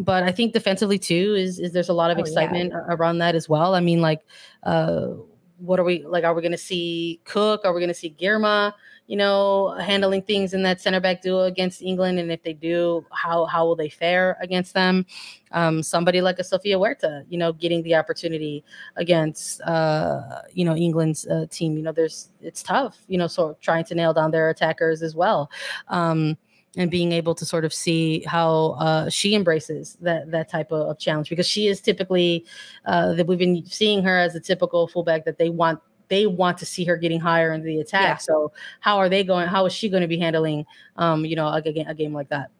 but 0.00 0.24
I 0.24 0.32
think 0.32 0.52
defensively 0.52 0.98
too 0.98 1.36
is 1.38 1.60
is 1.60 1.72
there's 1.72 1.88
a 1.88 1.94
lot 1.94 2.10
of 2.10 2.18
oh, 2.18 2.20
excitement 2.20 2.72
yeah. 2.72 2.94
around 2.94 3.18
that 3.18 3.36
as 3.36 3.48
well. 3.48 3.76
I 3.76 3.80
mean, 3.80 4.00
like, 4.00 4.22
uh, 4.64 5.10
what 5.58 5.78
are 5.78 5.84
we 5.84 6.04
like? 6.04 6.24
Are 6.24 6.34
we 6.34 6.42
going 6.42 6.52
to 6.52 6.58
see 6.58 7.20
Cook? 7.24 7.62
Are 7.64 7.72
we 7.72 7.80
going 7.80 7.88
to 7.88 7.94
see 7.94 8.14
Girma? 8.20 8.72
You 9.08 9.16
know, 9.16 9.70
handling 9.80 10.22
things 10.22 10.52
in 10.54 10.62
that 10.62 10.80
center 10.80 11.00
back 11.00 11.22
duo 11.22 11.44
against 11.44 11.82
England? 11.82 12.18
And 12.20 12.30
if 12.30 12.42
they 12.42 12.52
do, 12.52 13.04
how 13.10 13.46
how 13.46 13.66
will 13.66 13.74
they 13.74 13.88
fare 13.88 14.36
against 14.40 14.74
them? 14.74 15.06
Um, 15.50 15.82
somebody 15.82 16.20
like 16.20 16.38
a 16.38 16.44
Sofia 16.44 16.78
Huerta, 16.78 17.24
you 17.28 17.38
know, 17.38 17.52
getting 17.52 17.82
the 17.82 17.94
opportunity 17.96 18.62
against 18.96 19.62
uh, 19.62 20.42
you 20.52 20.64
know 20.64 20.76
England's 20.76 21.26
uh, 21.26 21.46
team. 21.50 21.76
You 21.76 21.82
know, 21.82 21.92
there's 21.92 22.28
it's 22.40 22.62
tough. 22.62 22.98
You 23.08 23.18
know, 23.18 23.26
so 23.26 23.56
trying 23.60 23.84
to 23.86 23.94
nail 23.94 24.12
down 24.12 24.30
their 24.30 24.50
attackers 24.50 25.02
as 25.02 25.16
well. 25.16 25.50
Um, 25.88 26.36
and 26.76 26.90
being 26.90 27.12
able 27.12 27.34
to 27.34 27.46
sort 27.46 27.64
of 27.64 27.72
see 27.72 28.22
how 28.26 28.76
uh, 28.78 29.08
she 29.08 29.34
embraces 29.34 29.96
that 30.00 30.30
that 30.30 30.48
type 30.48 30.70
of, 30.70 30.88
of, 30.88 30.98
challenge 30.98 31.30
because 31.30 31.48
she 31.48 31.66
is 31.66 31.80
typically 31.80 32.44
uh, 32.84 33.14
that 33.14 33.26
we've 33.26 33.38
been 33.38 33.64
seeing 33.64 34.02
her 34.02 34.18
as 34.18 34.34
a 34.34 34.40
typical 34.40 34.86
fullback 34.86 35.24
that 35.24 35.38
they 35.38 35.48
want 35.48 35.80
they 36.08 36.26
want 36.26 36.58
to 36.58 36.66
see 36.66 36.84
her 36.84 36.96
getting 36.96 37.20
higher 37.20 37.52
into 37.52 37.66
the 37.66 37.80
attack. 37.80 38.02
Yeah. 38.02 38.16
So 38.16 38.52
how 38.80 38.98
are 38.98 39.08
they 39.08 39.24
going? 39.24 39.48
How 39.48 39.66
is 39.66 39.72
she 39.72 39.88
going 39.88 40.02
to 40.02 40.08
be 40.08 40.18
handling, 40.18 40.66
um, 40.96 41.24
you 41.24 41.36
know, 41.36 41.48
a, 41.48 41.58
a 41.58 41.94
game 41.94 42.12
like 42.12 42.28
that? 42.30 42.50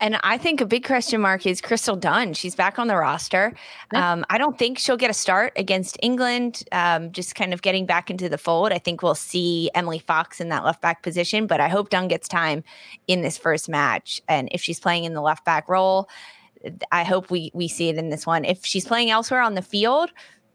And 0.00 0.18
I 0.24 0.38
think 0.38 0.60
a 0.60 0.66
big 0.66 0.84
question 0.84 1.20
mark 1.20 1.46
is 1.46 1.60
Crystal 1.60 1.96
Dunn. 1.96 2.34
She's 2.34 2.54
back 2.54 2.78
on 2.78 2.88
the 2.88 2.96
roster. 2.96 3.54
Yeah. 3.92 4.12
Um, 4.12 4.24
I 4.28 4.38
don't 4.38 4.58
think 4.58 4.78
she'll 4.78 4.96
get 4.96 5.08
a 5.08 5.14
start 5.14 5.52
against 5.56 5.96
England, 6.02 6.64
um, 6.72 7.12
just 7.12 7.34
kind 7.34 7.54
of 7.54 7.62
getting 7.62 7.86
back 7.86 8.10
into 8.10 8.28
the 8.28 8.36
fold. 8.36 8.72
I 8.72 8.78
think 8.78 9.02
we'll 9.02 9.14
see 9.14 9.70
Emily 9.74 10.00
Fox 10.00 10.40
in 10.40 10.48
that 10.48 10.64
left 10.64 10.82
back 10.82 11.02
position, 11.02 11.46
but 11.46 11.60
I 11.60 11.68
hope 11.68 11.90
Dunn 11.90 12.08
gets 12.08 12.26
time 12.26 12.64
in 13.06 13.22
this 13.22 13.38
first 13.38 13.68
match. 13.68 14.20
And 14.28 14.48
if 14.52 14.60
she's 14.60 14.80
playing 14.80 15.04
in 15.04 15.14
the 15.14 15.22
left 15.22 15.44
back 15.44 15.68
role, 15.68 16.08
I 16.90 17.04
hope 17.04 17.30
we 17.30 17.50
we 17.54 17.68
see 17.68 17.88
it 17.88 17.96
in 17.96 18.08
this 18.10 18.26
one. 18.26 18.44
If 18.44 18.64
she's 18.64 18.86
playing 18.86 19.10
elsewhere 19.10 19.42
on 19.42 19.54
the 19.54 19.62
field, 19.62 20.10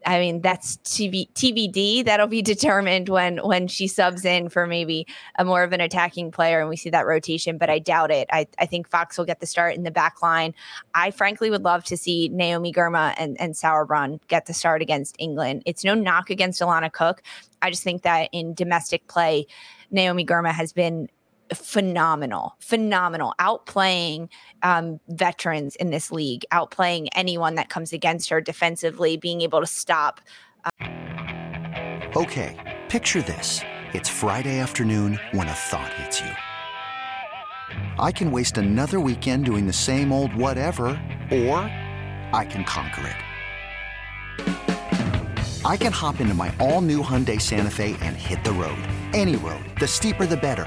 I 0.06 0.18
mean, 0.18 0.40
that's 0.40 0.76
TV, 0.78 1.30
TBD. 1.34 2.04
That'll 2.04 2.26
be 2.26 2.42
determined 2.54 3.08
when 3.08 3.38
when 3.38 3.68
she 3.68 3.86
subs 3.86 4.24
in 4.24 4.48
for 4.48 4.66
maybe 4.66 5.06
a 5.38 5.44
more 5.44 5.62
of 5.62 5.72
an 5.72 5.80
attacking 5.80 6.30
player 6.30 6.60
and 6.60 6.68
we 6.68 6.76
see 6.76 6.90
that 6.90 7.06
rotation. 7.06 7.58
But 7.58 7.70
I 7.70 7.78
doubt 7.78 8.10
it. 8.10 8.28
I, 8.32 8.46
I 8.58 8.66
think 8.66 8.88
Fox 8.88 9.18
will 9.18 9.24
get 9.24 9.40
the 9.40 9.46
start 9.46 9.74
in 9.74 9.82
the 9.82 9.90
back 9.90 10.22
line. 10.22 10.54
I 10.94 11.10
frankly 11.10 11.50
would 11.50 11.64
love 11.64 11.84
to 11.84 11.96
see 11.96 12.28
Naomi 12.28 12.72
Girma 12.72 13.14
and, 13.18 13.40
and 13.40 13.54
Sauerbrunn 13.54 14.20
get 14.28 14.46
the 14.46 14.54
start 14.54 14.82
against 14.82 15.16
England. 15.18 15.62
It's 15.66 15.84
no 15.84 15.94
knock 15.94 16.30
against 16.30 16.60
Alana 16.60 16.92
Cook. 16.92 17.22
I 17.62 17.70
just 17.70 17.82
think 17.82 18.02
that 18.02 18.28
in 18.32 18.54
domestic 18.54 19.06
play, 19.06 19.46
Naomi 19.90 20.24
Girma 20.24 20.52
has 20.52 20.72
been 20.72 21.08
phenomenal, 21.54 22.56
phenomenal, 22.60 23.34
outplaying 23.38 24.28
um, 24.62 25.00
veterans 25.08 25.76
in 25.76 25.90
this 25.90 26.10
league, 26.10 26.44
outplaying 26.52 27.08
anyone 27.14 27.54
that 27.56 27.68
comes 27.68 27.92
against 27.92 28.28
her 28.30 28.40
defensively, 28.40 29.16
being 29.16 29.40
able 29.40 29.60
to 29.60 29.66
stop. 29.66 30.20
Uh 30.64 30.70
okay, 32.16 32.80
picture 32.88 33.22
this. 33.22 33.60
It's 33.92 34.08
Friday 34.08 34.58
afternoon 34.58 35.18
when 35.32 35.48
a 35.48 35.52
thought 35.52 35.92
hits 35.94 36.20
you. 36.20 36.30
I 37.98 38.12
can 38.12 38.30
waste 38.30 38.58
another 38.58 39.00
weekend 39.00 39.44
doing 39.44 39.66
the 39.66 39.72
same 39.72 40.12
old 40.12 40.34
whatever, 40.34 40.86
or 41.30 41.58
I 42.32 42.46
can 42.48 42.64
conquer 42.64 43.06
it. 43.06 43.16
I 45.64 45.76
can 45.76 45.92
hop 45.92 46.20
into 46.20 46.34
my 46.34 46.54
all 46.58 46.80
new 46.80 47.02
Hyundai 47.02 47.40
Santa 47.40 47.70
Fe 47.70 47.96
and 48.00 48.16
hit 48.16 48.42
the 48.44 48.52
road. 48.52 48.82
Any 49.12 49.36
road. 49.36 49.64
The 49.78 49.86
steeper, 49.86 50.26
the 50.26 50.36
better 50.36 50.66